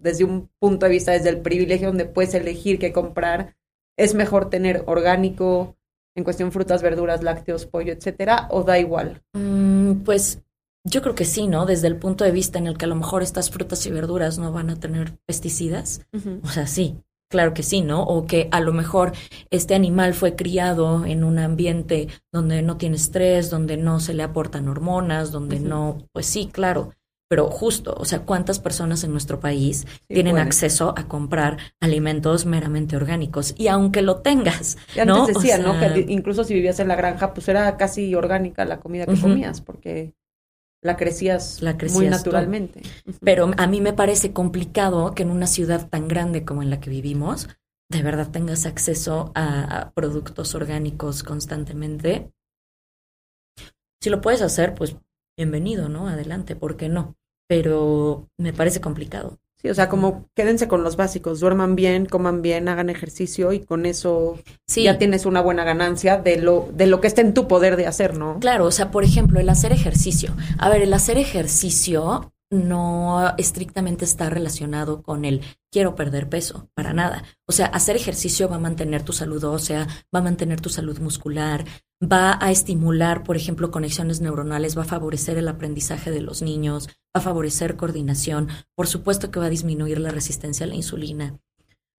desde 0.00 0.24
un 0.24 0.50
punto 0.58 0.86
de 0.86 0.92
vista, 0.92 1.12
desde 1.12 1.30
el 1.30 1.40
privilegio 1.40 1.88
donde 1.88 2.06
puedes 2.06 2.34
elegir 2.34 2.78
qué 2.78 2.92
comprar, 2.92 3.56
es 3.96 4.14
mejor 4.14 4.50
tener 4.50 4.84
orgánico, 4.86 5.76
en 6.16 6.24
cuestión 6.24 6.52
frutas, 6.52 6.82
verduras, 6.82 7.22
lácteos, 7.22 7.66
pollo, 7.66 7.92
etcétera, 7.92 8.48
o 8.50 8.62
da 8.62 8.78
igual. 8.78 9.22
Mm, 9.34 10.02
pues 10.04 10.42
yo 10.84 11.02
creo 11.02 11.14
que 11.14 11.24
sí, 11.24 11.46
¿no? 11.46 11.66
Desde 11.66 11.86
el 11.86 11.96
punto 11.96 12.24
de 12.24 12.30
vista 12.30 12.58
en 12.58 12.66
el 12.66 12.76
que 12.76 12.86
a 12.86 12.88
lo 12.88 12.96
mejor 12.96 13.22
estas 13.22 13.50
frutas 13.50 13.84
y 13.86 13.90
verduras 13.90 14.38
no 14.38 14.52
van 14.52 14.70
a 14.70 14.76
tener 14.76 15.18
pesticidas. 15.26 16.06
O 16.42 16.48
sea, 16.48 16.66
sí, 16.66 17.02
claro 17.30 17.52
que 17.52 17.62
sí, 17.62 17.82
¿no? 17.82 18.02
O 18.02 18.26
que 18.26 18.48
a 18.50 18.60
lo 18.60 18.72
mejor 18.72 19.12
este 19.50 19.74
animal 19.74 20.14
fue 20.14 20.36
criado 20.36 21.04
en 21.04 21.22
un 21.22 21.38
ambiente 21.38 22.08
donde 22.32 22.62
no 22.62 22.76
tiene 22.78 22.96
estrés, 22.96 23.50
donde 23.50 23.76
no 23.76 24.00
se 24.00 24.14
le 24.14 24.22
aportan 24.22 24.68
hormonas, 24.68 25.30
donde 25.32 25.60
no, 25.60 25.98
pues 26.12 26.26
sí, 26.26 26.48
claro. 26.50 26.94
Pero 27.30 27.48
justo, 27.48 27.94
o 27.96 28.04
sea, 28.04 28.24
¿cuántas 28.26 28.58
personas 28.58 29.04
en 29.04 29.12
nuestro 29.12 29.38
país 29.38 29.86
Sí, 30.08 30.14
tienen 30.14 30.36
acceso 30.38 30.92
a 30.96 31.06
comprar 31.06 31.58
alimentos 31.80 32.44
meramente 32.44 32.96
orgánicos? 32.96 33.54
Y 33.56 33.68
aunque 33.68 34.02
lo 34.02 34.20
tengas, 34.20 34.76
Y 34.92 34.98
antes 34.98 35.06
¿no? 35.06 35.22
O 35.22 35.26
decía, 35.26 35.56
¿no? 35.58 35.78
Que 35.78 36.06
incluso 36.08 36.42
si 36.42 36.54
vivías 36.54 36.80
en 36.80 36.88
la 36.88 36.96
granja, 36.96 37.32
pues 37.32 37.48
era 37.48 37.76
casi 37.76 38.16
orgánica 38.16 38.64
la 38.64 38.80
comida 38.80 39.06
que 39.06 39.16
comías, 39.16 39.60
porque 39.60 40.12
la 40.82 40.96
crecías, 40.96 41.62
La 41.62 41.72
muy 41.72 41.78
crecías 41.78 42.24
tú. 42.24 42.32
naturalmente. 42.32 42.82
Pero 43.22 43.52
a 43.56 43.66
mí 43.68 43.80
me 43.80 43.92
parece 43.92 44.32
complicado 44.32 45.14
que 45.14 45.22
en 45.22 45.30
una 45.30 45.46
ciudad 45.46 45.88
tan 45.88 46.08
grande 46.08 46.44
como 46.44 46.62
en 46.62 46.70
la 46.70 46.80
que 46.80 46.90
vivimos, 46.90 47.48
de 47.88 48.02
verdad 48.02 48.30
tengas 48.32 48.66
acceso 48.66 49.30
a, 49.36 49.82
a 49.82 49.90
productos 49.92 50.56
orgánicos 50.56 51.22
constantemente. 51.22 52.32
Si 54.02 54.10
lo 54.10 54.20
puedes 54.20 54.42
hacer, 54.42 54.74
pues 54.74 54.96
bienvenido, 55.38 55.88
¿no? 55.88 56.08
Adelante, 56.08 56.56
¿por 56.56 56.76
qué 56.76 56.88
no? 56.88 57.16
Pero 57.50 58.28
me 58.38 58.52
parece 58.52 58.80
complicado. 58.80 59.40
Sí, 59.60 59.68
o 59.68 59.74
sea, 59.74 59.88
como 59.88 60.28
quédense 60.36 60.68
con 60.68 60.84
los 60.84 60.94
básicos, 60.94 61.40
duerman 61.40 61.74
bien, 61.74 62.06
coman 62.06 62.42
bien, 62.42 62.68
hagan 62.68 62.90
ejercicio 62.90 63.52
y 63.52 63.58
con 63.58 63.86
eso 63.86 64.38
Sí, 64.68 64.84
ya 64.84 64.98
tienes 64.98 65.26
una 65.26 65.40
buena 65.40 65.64
ganancia 65.64 66.16
de 66.16 66.36
lo, 66.36 66.68
de 66.72 66.86
lo 66.86 67.00
que 67.00 67.08
está 67.08 67.22
en 67.22 67.34
tu 67.34 67.48
poder 67.48 67.74
de 67.74 67.88
hacer, 67.88 68.16
¿no? 68.16 68.38
Claro, 68.38 68.66
o 68.66 68.70
sea, 68.70 68.92
por 68.92 69.02
ejemplo, 69.02 69.40
el 69.40 69.48
hacer 69.48 69.72
ejercicio. 69.72 70.32
A 70.58 70.68
ver, 70.68 70.82
el 70.82 70.94
hacer 70.94 71.18
ejercicio 71.18 72.32
no 72.50 73.34
estrictamente 73.38 74.04
está 74.04 74.28
relacionado 74.28 75.02
con 75.02 75.24
el 75.24 75.42
quiero 75.70 75.94
perder 75.94 76.28
peso, 76.28 76.68
para 76.74 76.92
nada. 76.92 77.22
O 77.46 77.52
sea, 77.52 77.66
hacer 77.66 77.96
ejercicio 77.96 78.48
va 78.48 78.56
a 78.56 78.60
mantener 78.60 79.02
tu 79.04 79.12
salud 79.12 79.42
ósea, 79.44 79.86
va 80.14 80.18
a 80.18 80.22
mantener 80.22 80.60
tu 80.60 80.68
salud 80.68 80.98
muscular, 80.98 81.64
va 82.02 82.38
a 82.40 82.50
estimular, 82.50 83.22
por 83.22 83.36
ejemplo, 83.36 83.70
conexiones 83.70 84.20
neuronales, 84.20 84.76
va 84.76 84.82
a 84.82 84.86
favorecer 84.86 85.38
el 85.38 85.48
aprendizaje 85.48 86.10
de 86.10 86.22
los 86.22 86.42
niños, 86.42 86.88
va 86.88 87.20
a 87.20 87.20
favorecer 87.20 87.76
coordinación, 87.76 88.48
por 88.74 88.88
supuesto 88.88 89.30
que 89.30 89.38
va 89.38 89.46
a 89.46 89.50
disminuir 89.50 90.00
la 90.00 90.10
resistencia 90.10 90.66
a 90.66 90.68
la 90.68 90.74
insulina. 90.74 91.38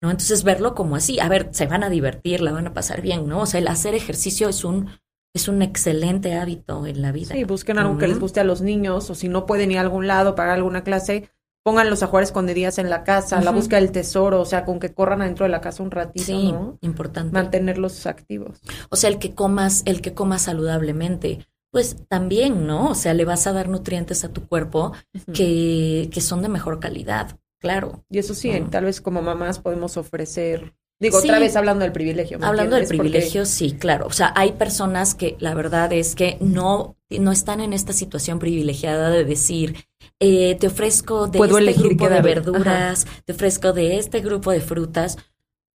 ¿No? 0.03 0.11
Entonces 0.11 0.45
verlo 0.45 0.75
como 0.75 0.97
así, 0.97 1.21
a 1.21 1.29
ver, 1.29 1.51
se 1.53 1.67
van 1.67 1.85
a 1.85 1.91
divertir, 1.91 2.41
la 2.41 2.53
van 2.53 2.67
a 2.67 2.73
pasar 2.73 3.03
bien, 3.03 3.29
¿no? 3.29 3.43
O 3.43 3.47
sea, 3.47 3.61
el 3.61 3.69
hacer 3.69 3.95
ejercicio 3.95 4.49
es 4.49 4.65
un 4.65 4.89
es 5.35 5.49
un 5.49 5.63
excelente 5.63 6.35
hábito 6.35 6.87
en 6.87 7.03
la 7.03 7.13
vida. 7.13 7.35
Sí, 7.35 7.45
busquen 7.45 7.79
algo 7.79 7.99
que 7.99 8.09
les 8.09 8.19
guste 8.19 8.41
a 8.41 8.45
los 8.45 8.61
niños 8.63 9.11
o 9.11 9.15
si 9.15 9.29
no 9.29 9.47
pueden 9.47 9.71
ir 9.71 9.79
a 9.79 9.83
algún 9.83 10.07
lado, 10.07 10.35
pagar 10.35 10.55
alguna 10.57 10.83
clase, 10.83 11.31
pónganlos 11.63 12.03
a 12.03 12.07
jugar 12.09 12.25
escondidas 12.25 12.79
en 12.79 12.91
la 12.91 13.05
casa, 13.05 13.41
la 13.41 13.51
búsqueda 13.53 13.81
del 13.81 13.93
tesoro, 13.93 14.41
o 14.41 14.45
sea, 14.45 14.65
con 14.65 14.81
que 14.81 14.93
corran 14.95 15.23
adentro 15.23 15.45
de 15.45 15.51
la 15.51 15.61
casa 15.61 15.83
un 15.83 15.91
ratito, 15.91 16.25
Sí, 16.25 16.51
¿no? 16.53 16.79
importante. 16.81 17.33
Mantenerlos 17.33 18.07
activos. 18.07 18.61
O 18.89 18.97
sea, 18.97 19.11
el 19.11 19.19
que 19.19 19.35
comas, 19.35 19.83
el 19.85 20.01
que 20.01 20.15
comas 20.15 20.43
saludablemente, 20.43 21.47
pues 21.71 21.97
también, 22.09 22.67
¿no? 22.67 22.89
O 22.91 22.95
sea, 22.97 23.15
le 23.15 23.25
vas 23.25 23.47
a 23.47 23.53
dar 23.53 23.69
nutrientes 23.69 24.25
a 24.25 24.31
tu 24.33 24.47
cuerpo 24.49 24.93
que, 25.33 26.09
que 26.13 26.21
son 26.21 26.43
de 26.43 26.49
mejor 26.49 26.81
calidad, 26.81 27.39
claro. 27.61 28.05
Y 28.11 28.19
eso 28.19 28.35
sí, 28.35 28.51
tal 28.71 28.87
vez 28.87 29.01
como 29.01 29.23
mamás 29.23 29.61
podemos 29.61 29.97
ofrecer, 29.97 30.75
digo, 31.01 31.21
Sí. 31.21 31.29
otra 31.29 31.41
vez 31.41 31.57
hablando 31.57 31.83
del 31.85 31.93
privilegio. 31.93 32.39
¿me 32.39 32.47
Hablando 32.47 32.77
del 32.77 32.85
entiendes? 32.85 33.11
Privilegio, 33.11 33.47
sí, 33.47 33.73
claro. 33.73 34.07
O 34.07 34.13
sea, 34.13 34.33
hay 34.37 34.53
personas 34.53 35.15
que 35.15 35.37
la 35.41 35.55
verdad 35.55 35.93
es 35.93 36.15
que 36.15 36.37
no, 36.41 36.97
no 37.09 37.33
están 37.33 37.61
en 37.61 37.73
esta 37.73 37.93
situación 37.93 38.39
privilegiada 38.39 39.11
de 39.11 39.25
decir, 39.25 39.77
eh, 40.21 40.55
te 40.61 40.67
ofrezco 40.69 41.27
de 41.27 41.39
Puedo 41.39 41.59
este 41.59 41.73
grupo 41.81 42.09
de 42.09 42.21
verduras, 42.23 43.07
te 43.25 43.33
ofrezco 43.33 43.73
de 43.73 43.99
este 43.99 44.21
grupo 44.21 44.51
de 44.53 44.61
frutas. 44.61 45.17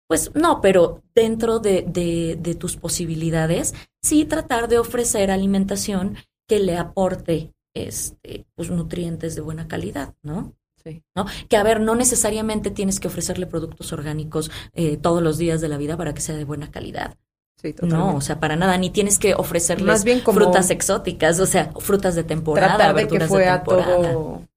Pues 0.07 0.31
no, 0.35 0.61
pero 0.61 1.01
dentro 1.15 1.57
de, 1.59 1.83
de, 1.87 2.37
de 2.39 2.53
tus 2.53 2.77
posibilidades, 2.77 3.73
sí 4.03 4.23
tratar 4.25 4.67
de 4.67 4.77
ofrecer 4.77 5.31
alimentación 5.31 6.15
que 6.47 6.59
le 6.59 6.77
aporte 6.77 7.55
este, 7.73 8.45
pues, 8.53 8.69
nutrientes 8.69 9.33
de 9.33 9.41
buena 9.41 9.67
calidad, 9.67 10.13
¿no? 10.21 10.53
Sí. 10.85 11.03
¿no? 11.15 11.25
Que 11.49 11.57
a 11.57 11.63
ver, 11.63 11.81
no 11.81 11.95
necesariamente 11.95 12.69
tienes 12.69 12.99
que 12.99 13.07
ofrecerle 13.07 13.47
productos 13.47 13.91
orgánicos 13.91 14.51
eh, 14.73 14.97
todos 14.97 15.23
los 15.23 15.37
días 15.37 15.59
de 15.59 15.67
la 15.67 15.77
vida 15.77 15.97
para 15.97 16.13
que 16.13 16.21
sea 16.21 16.35
de 16.35 16.45
buena 16.45 16.69
calidad. 16.69 17.17
Sí, 17.61 17.73
No, 17.81 18.15
o 18.15 18.21
sea, 18.21 18.39
para 18.39 18.55
nada, 18.55 18.77
ni 18.77 18.89
tienes 18.89 19.17
que 19.17 19.33
ofrecerles 19.33 19.87
Más 19.87 20.03
bien 20.03 20.19
como 20.19 20.39
frutas 20.39 20.69
exóticas, 20.69 21.39
o 21.39 21.45
sea, 21.45 21.71
frutas 21.79 22.13
de 22.13 22.23
temporada, 22.23 22.75
tratar 22.75 22.95
de 22.95 23.07
que 23.07 23.19
fuera 23.21 23.63
temporada, 23.63 24.11
todo, 24.11 24.47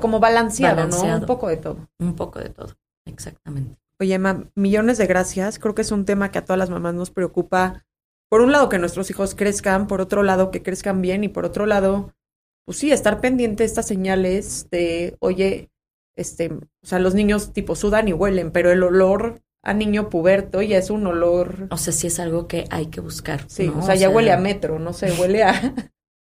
como 0.00 0.20
balanceado, 0.20 0.76
¿no? 0.76 0.82
Balanceado. 0.82 1.20
Un 1.20 1.26
poco 1.26 1.48
de 1.48 1.56
todo. 1.56 1.88
un 1.98 2.14
poco 2.14 2.38
de 2.38 2.48
todo, 2.50 2.74
exactamente. 3.04 3.76
Oye, 4.00 4.14
Emma, 4.14 4.44
millones 4.54 4.98
de 4.98 5.06
gracias. 5.06 5.58
Creo 5.58 5.74
que 5.74 5.82
es 5.82 5.92
un 5.92 6.04
tema 6.04 6.30
que 6.30 6.38
a 6.38 6.44
todas 6.44 6.58
las 6.58 6.70
mamás 6.70 6.94
nos 6.94 7.10
preocupa. 7.10 7.84
Por 8.28 8.40
un 8.40 8.52
lado, 8.52 8.68
que 8.68 8.78
nuestros 8.78 9.10
hijos 9.10 9.34
crezcan, 9.34 9.86
por 9.86 10.00
otro 10.00 10.22
lado, 10.22 10.50
que 10.50 10.62
crezcan 10.62 11.00
bien 11.02 11.22
y 11.22 11.28
por 11.28 11.44
otro 11.44 11.66
lado, 11.66 12.13
pues 12.64 12.78
sí, 12.78 12.90
estar 12.90 13.20
pendiente 13.20 13.62
de 13.62 13.66
estas 13.66 13.86
señales 13.86 14.68
de, 14.70 15.16
oye, 15.20 15.70
este, 16.16 16.52
o 16.52 16.86
sea, 16.86 16.98
los 16.98 17.14
niños 17.14 17.52
tipo 17.52 17.74
sudan 17.76 18.08
y 18.08 18.12
huelen, 18.12 18.50
pero 18.52 18.70
el 18.70 18.82
olor 18.82 19.40
a 19.62 19.72
niño 19.74 20.10
puberto 20.10 20.60
ya 20.62 20.78
es 20.78 20.90
un 20.90 21.06
olor, 21.06 21.68
O 21.70 21.76
sea, 21.78 21.92
sí 21.92 22.06
es 22.06 22.20
algo 22.20 22.46
que 22.48 22.66
hay 22.70 22.86
que 22.86 23.00
buscar. 23.00 23.44
sí, 23.48 23.68
¿no? 23.68 23.78
o 23.78 23.82
sea, 23.82 23.94
ya 23.94 24.10
huele 24.10 24.30
a 24.32 24.36
metro, 24.38 24.78
no 24.78 24.92
sé, 24.92 25.12
huele 25.18 25.42
a, 25.42 25.74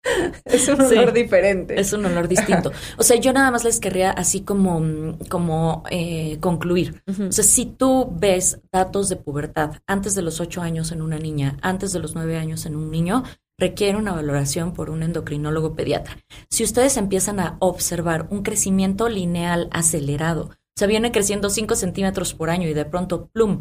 es 0.44 0.68
un 0.68 0.76
Sí. 0.88 0.96
olor 0.96 1.12
diferente. 1.12 1.78
Es 1.80 1.92
un 1.92 2.04
olor 2.06 2.28
distinto. 2.28 2.70
O 2.98 3.02
sea, 3.02 3.16
yo 3.16 3.32
nada 3.32 3.50
más 3.50 3.64
les 3.64 3.80
querría 3.80 4.10
así 4.10 4.42
como, 4.42 5.16
como 5.28 5.82
eh, 5.90 6.38
concluir. 6.40 7.02
O 7.28 7.32
sea, 7.32 7.44
si 7.44 7.66
tú 7.66 8.10
ves 8.18 8.60
datos 8.72 9.08
de 9.08 9.16
pubertad 9.16 9.72
antes 9.86 10.14
de 10.14 10.22
los 10.22 10.40
ocho 10.40 10.62
años 10.62 10.92
en 10.92 11.02
una 11.02 11.18
niña, 11.18 11.58
antes 11.62 11.92
de 11.92 11.98
los 11.98 12.14
nueve 12.14 12.36
años 12.36 12.64
en 12.66 12.76
un 12.76 12.90
niño, 12.90 13.24
requiere 13.60 13.96
una 13.98 14.12
valoración 14.12 14.72
por 14.72 14.90
un 14.90 15.02
endocrinólogo 15.04 15.76
pediatra. 15.76 16.16
Si 16.48 16.64
ustedes 16.64 16.96
empiezan 16.96 17.38
a 17.38 17.56
observar 17.60 18.26
un 18.30 18.42
crecimiento 18.42 19.08
lineal 19.08 19.68
acelerado, 19.70 20.44
o 20.46 20.76
sea, 20.76 20.88
viene 20.88 21.12
creciendo 21.12 21.50
cinco 21.50 21.76
centímetros 21.76 22.34
por 22.34 22.50
año 22.50 22.66
y 22.68 22.74
de 22.74 22.86
pronto, 22.86 23.28
plum, 23.28 23.60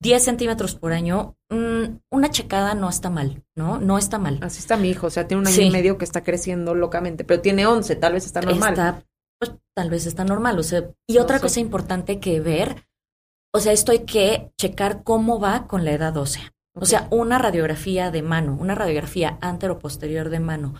10 0.00 0.22
centímetros 0.22 0.74
por 0.74 0.92
año, 0.92 1.36
mm, 1.50 1.98
una 2.10 2.30
checada 2.30 2.74
no 2.74 2.88
está 2.88 3.10
mal, 3.10 3.44
¿no? 3.54 3.78
No 3.78 3.96
está 3.96 4.18
mal. 4.18 4.38
Así 4.42 4.58
está 4.58 4.76
mi 4.76 4.88
hijo, 4.90 5.06
o 5.06 5.10
sea, 5.10 5.26
tiene 5.28 5.42
un 5.42 5.46
año 5.46 5.56
Sí. 5.56 5.62
y 5.62 5.70
medio 5.70 5.96
que 5.98 6.04
está 6.04 6.22
creciendo 6.22 6.74
locamente, 6.74 7.24
pero 7.24 7.40
tiene 7.40 7.66
11, 7.66 7.96
tal 7.96 8.14
vez 8.14 8.26
está 8.26 8.40
normal. 8.42 8.72
Está, 8.72 9.04
pues 9.38 9.52
tal 9.74 9.90
vez 9.90 10.06
está 10.06 10.24
normal. 10.24 10.58
O 10.58 10.62
sea, 10.62 10.90
y 11.06 11.18
otra 11.18 11.36
sé. 11.38 11.42
cosa 11.42 11.60
importante 11.60 12.18
que 12.18 12.40
ver, 12.40 12.86
o 13.52 13.60
sea, 13.60 13.72
esto 13.72 13.92
hay 13.92 14.00
que 14.00 14.52
checar 14.58 15.04
cómo 15.04 15.38
va 15.38 15.66
con 15.66 15.84
la 15.84 15.92
edad 15.92 16.16
ósea. 16.16 16.52
O 16.76 16.86
sea, 16.86 17.06
una 17.10 17.38
radiografía 17.38 18.10
de 18.10 18.22
mano, 18.22 18.56
una 18.60 18.74
radiografía 18.74 19.38
antero-posterior 19.40 20.28
de 20.28 20.40
mano, 20.40 20.74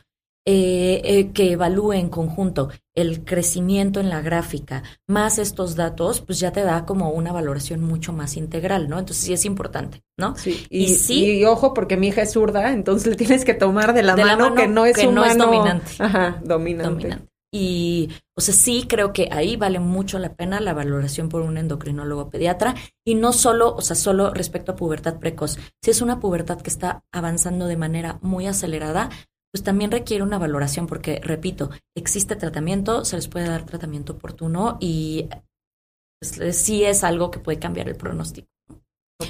eh, 0.47 1.01
eh, 1.05 1.32
que 1.32 1.53
evalúe 1.53 1.92
en 1.95 2.11
conjunto 2.11 2.68
el 2.95 3.24
crecimiento 3.24 3.99
en 4.01 4.11
la 4.11 4.20
gráfica, 4.20 4.82
más 5.09 5.38
estos 5.38 5.74
datos, 5.74 6.20
pues 6.20 6.38
ya 6.38 6.53
te 6.53 6.61
da 6.62 6.84
como 6.84 7.09
una 7.11 7.32
valoración 7.32 7.80
mucho 7.80 8.12
más 8.12 8.36
integral, 8.36 8.88
¿no? 8.90 8.99
Entonces 8.99 9.24
sí 9.24 9.32
es 9.32 9.47
importante, 9.47 10.03
¿no? 10.18 10.36
Sí, 10.36 10.66
Y 10.68 10.84
y, 10.84 10.88
sí- 10.88 11.38
y 11.38 11.45
ojo, 11.47 11.72
porque 11.72 11.97
mi 11.97 12.09
hija 12.09 12.22
es 12.22 12.32
zurda, 12.32 12.72
entonces 12.72 13.07
le 13.09 13.16
tienes 13.16 13.45
que 13.47 13.55
tomar 13.55 13.95
de 13.95 14.03
la, 14.03 14.14
De 14.16 14.24
la 14.24 14.36
mano, 14.36 14.55
que 14.55 14.68
no 14.68 14.84
es 14.84 14.97
que 14.97 15.07
no 15.07 15.24
es 15.24 15.38
dominante. 15.38 15.92
Ajá, 15.99 16.40
dominante. 16.45 16.90
dominante. 16.90 17.28
Y, 17.57 18.09
o 18.36 18.40
sea, 18.40 18.52
sí 18.52 18.84
creo 18.88 19.12
que 19.12 19.28
ahí 19.30 19.55
vale 19.55 19.78
mucho 19.78 20.18
la 20.18 20.34
pena 20.34 20.59
la 20.59 20.74
valoración 20.74 21.28
por 21.28 21.42
un 21.42 21.57
endocrinólogo 21.57 22.28
pediatra 22.28 22.74
y 23.07 23.14
no 23.14 23.32
solo, 23.32 23.76
o 23.76 23.80
sea, 23.80 23.94
solo 23.94 24.34
respecto 24.34 24.72
a 24.72 24.76
pubertad 24.76 25.20
precoz. 25.20 25.57
Si 25.80 25.92
es 25.92 26.02
una 26.02 26.18
pubertad 26.18 26.61
que 26.61 26.70
está 26.70 27.05
avanzando 27.12 27.66
de 27.66 27.76
manera 27.76 28.18
muy 28.22 28.48
acelerada, 28.48 29.09
pues 29.52 29.62
también 29.62 29.92
requiere 29.92 30.24
una 30.24 30.36
valoración 30.36 30.88
porque, 30.88 31.20
repito, 31.22 31.70
existe 31.96 32.34
tratamiento, 32.34 33.05
se 33.05 33.14
les 33.14 33.28
puede 33.28 33.46
dar 33.46 33.64
tratamiento 33.64 34.14
oportuno 34.14 34.76
y 34.80 35.28
pues, 36.18 36.57
sí 36.57 36.82
es 36.82 37.05
algo 37.05 37.30
que 37.30 37.38
puede 37.38 37.61
cambiar 37.61 37.88
el 37.88 37.94
pronóstico. 37.94 38.48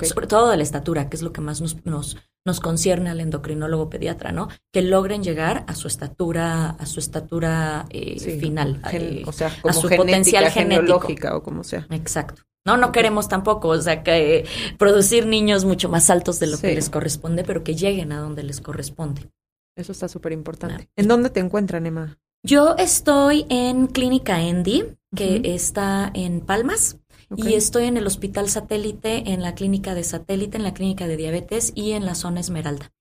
Sobre 0.03 0.29
todo 0.29 0.49
de 0.49 0.57
la 0.57 0.63
estatura, 0.63 1.11
que 1.11 1.17
es 1.17 1.23
lo 1.23 1.35
que 1.35 1.43
más 1.43 1.61
nos, 1.61 1.85
nos, 1.85 2.17
nos 2.47 2.61
concierne 2.61 3.11
al 3.11 3.21
endocrinólogo 3.21 3.89
pediatra, 3.89 4.33
¿no? 4.33 4.49
Que 4.73 4.83
logren 4.83 5.23
llegar 5.23 5.65
a 5.67 5.75
su 5.75 5.89
estatura, 5.89 6.71
a 6.71 6.87
su 6.87 7.01
estatura 7.01 7.87
eh, 7.91 8.19
final, 8.39 8.81
gen- 8.85 9.19
eh, 9.19 9.23
o 9.27 9.33
sea, 9.33 9.49
a 9.65 9.73
su 9.73 9.89
genética, 9.89 9.97
potencial 9.97 10.51
genético. 10.51 11.37
o 11.37 11.43
como 11.43 11.65
sea. 11.65 11.87
Exacto. 11.91 12.43
No, 12.67 12.77
no 12.79 12.93
queremos 12.93 13.29
tampoco, 13.29 13.69
o 13.69 13.81
sea, 13.81 14.03
que 14.03 14.39
eh, 14.39 14.45
producir 14.79 15.27
niños 15.27 15.65
mucho 15.65 15.89
más 15.91 16.09
altos 16.11 16.39
de 16.41 16.47
lo 16.47 16.59
que 16.59 16.75
les 16.75 16.89
corresponde, 16.91 17.45
pero 17.45 17.63
que 17.63 17.75
lleguen 17.75 18.11
a 18.13 18.21
donde 18.21 18.43
les 18.43 18.61
corresponde. 18.61 19.29
Eso 19.77 19.93
está 19.93 20.09
súper 20.09 20.33
importante. 20.33 20.89
¿En 20.97 21.09
dónde 21.09 21.31
te 21.31 21.41
encuentran, 21.41 21.85
Emma? 21.85 22.17
Yo 22.47 22.75
estoy 22.79 23.47
en 23.49 23.87
Clínica 23.87 24.41
Endy, 24.43 24.85
que 25.17 25.41
está 25.45 26.11
en 26.15 26.41
Palmas, 26.41 26.99
Y 27.37 27.55
estoy 27.55 27.85
en 27.85 27.97
el 27.97 28.07
Hospital 28.07 28.49
Satélite, 28.49 29.31
en 29.33 29.43
la 29.43 29.55
Clínica 29.55 29.95
de 29.95 30.05
Satélite, 30.05 30.57
en 30.57 30.63
la 30.63 30.75
Clínica 30.75 31.07
de 31.07 31.17
Diabetes 31.17 31.73
y 31.75 31.93
en 31.93 32.05
la 32.07 32.15
zona 32.15 32.41
Esmeralda. 32.41 32.93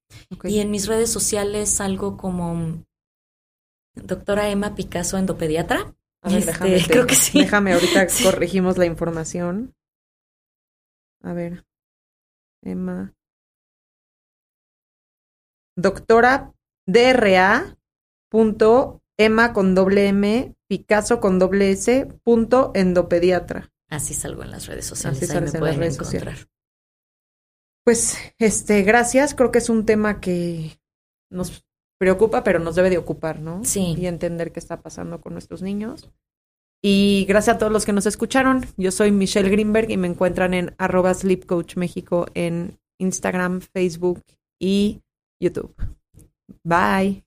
Y 0.44 0.60
en 0.60 0.72
mis 0.72 0.88
redes 0.88 1.12
sociales 1.12 1.80
algo 1.82 2.18
como 2.18 2.84
doctora 3.96 4.50
Emma 4.50 4.76
Picasso, 4.76 5.18
endopediatra. 5.18 5.96
A 6.24 6.30
ver, 6.30 6.38
Este, 6.40 6.52
déjame, 6.52 6.78
te- 6.80 6.88
creo 6.92 7.08
que 7.08 7.16
sí. 7.16 7.40
Déjame, 7.40 7.74
ahorita 7.74 8.08
Sí. 8.10 8.24
corregimos 8.24 8.78
la 8.78 8.86
información. 8.86 9.74
A 11.22 11.34
ver. 11.34 11.66
Emma. 12.64 13.14
Doctora 15.76 16.54
DRA 16.88 17.78
punto 18.30 19.02
Emma 19.18 19.54
con 19.54 19.76
doble 19.76 20.08
M, 20.08 20.56
Picasso 20.68 21.20
con 21.20 21.40
doble 21.40 21.72
S, 21.72 22.08
punto 22.24 22.72
endopediatra. 22.74 23.72
Así 23.94 24.14
salgo 24.14 24.44
en 24.44 24.52
las 24.52 24.66
redes 24.66 24.86
sociales, 24.86 25.22
Así 25.22 25.32
ahí 25.32 25.40
me 25.42 25.48
en 25.48 25.52
las 25.54 25.60
pueden 25.60 25.80
redes 25.80 25.96
encontrar. 25.96 26.22
sociales. 26.36 26.48
Pues, 27.86 28.18
este, 28.40 28.82
gracias. 28.82 29.36
Creo 29.36 29.52
que 29.52 29.60
es 29.60 29.70
un 29.70 29.86
tema 29.86 30.20
que 30.20 30.80
nos 31.30 31.64
preocupa, 32.00 32.44
pero 32.44 32.60
nos 32.60 32.76
debe 32.76 32.90
de 32.90 32.98
ocupar, 32.98 33.40
¿no? 33.40 33.64
Sí. 33.64 33.96
Y 33.98 34.08
entender 34.08 34.52
qué 34.52 34.60
está 34.60 34.82
pasando 34.82 35.22
con 35.22 35.34
nuestros 35.34 35.62
niños. 35.62 36.10
Y 36.82 37.26
gracias 37.30 37.56
a 37.56 37.60
todos 37.60 37.72
los 37.72 37.86
que 37.86 37.94
nos 37.94 38.06
escucharon. 38.06 38.66
Yo 38.78 38.92
soy 38.92 39.12
Michelle 39.12 39.50
Greenberg 39.50 39.90
y 39.92 39.98
me 39.98 40.08
encuentran 40.08 40.54
en 40.54 40.76
arroba 40.78 41.14
Sleep 41.14 41.46
Coach 41.46 41.78
México 41.78 42.26
en 42.34 42.78
Instagram, 43.00 43.62
Facebook 43.62 44.24
y 44.60 45.02
YouTube. 45.40 45.76
Bye. 46.64 47.23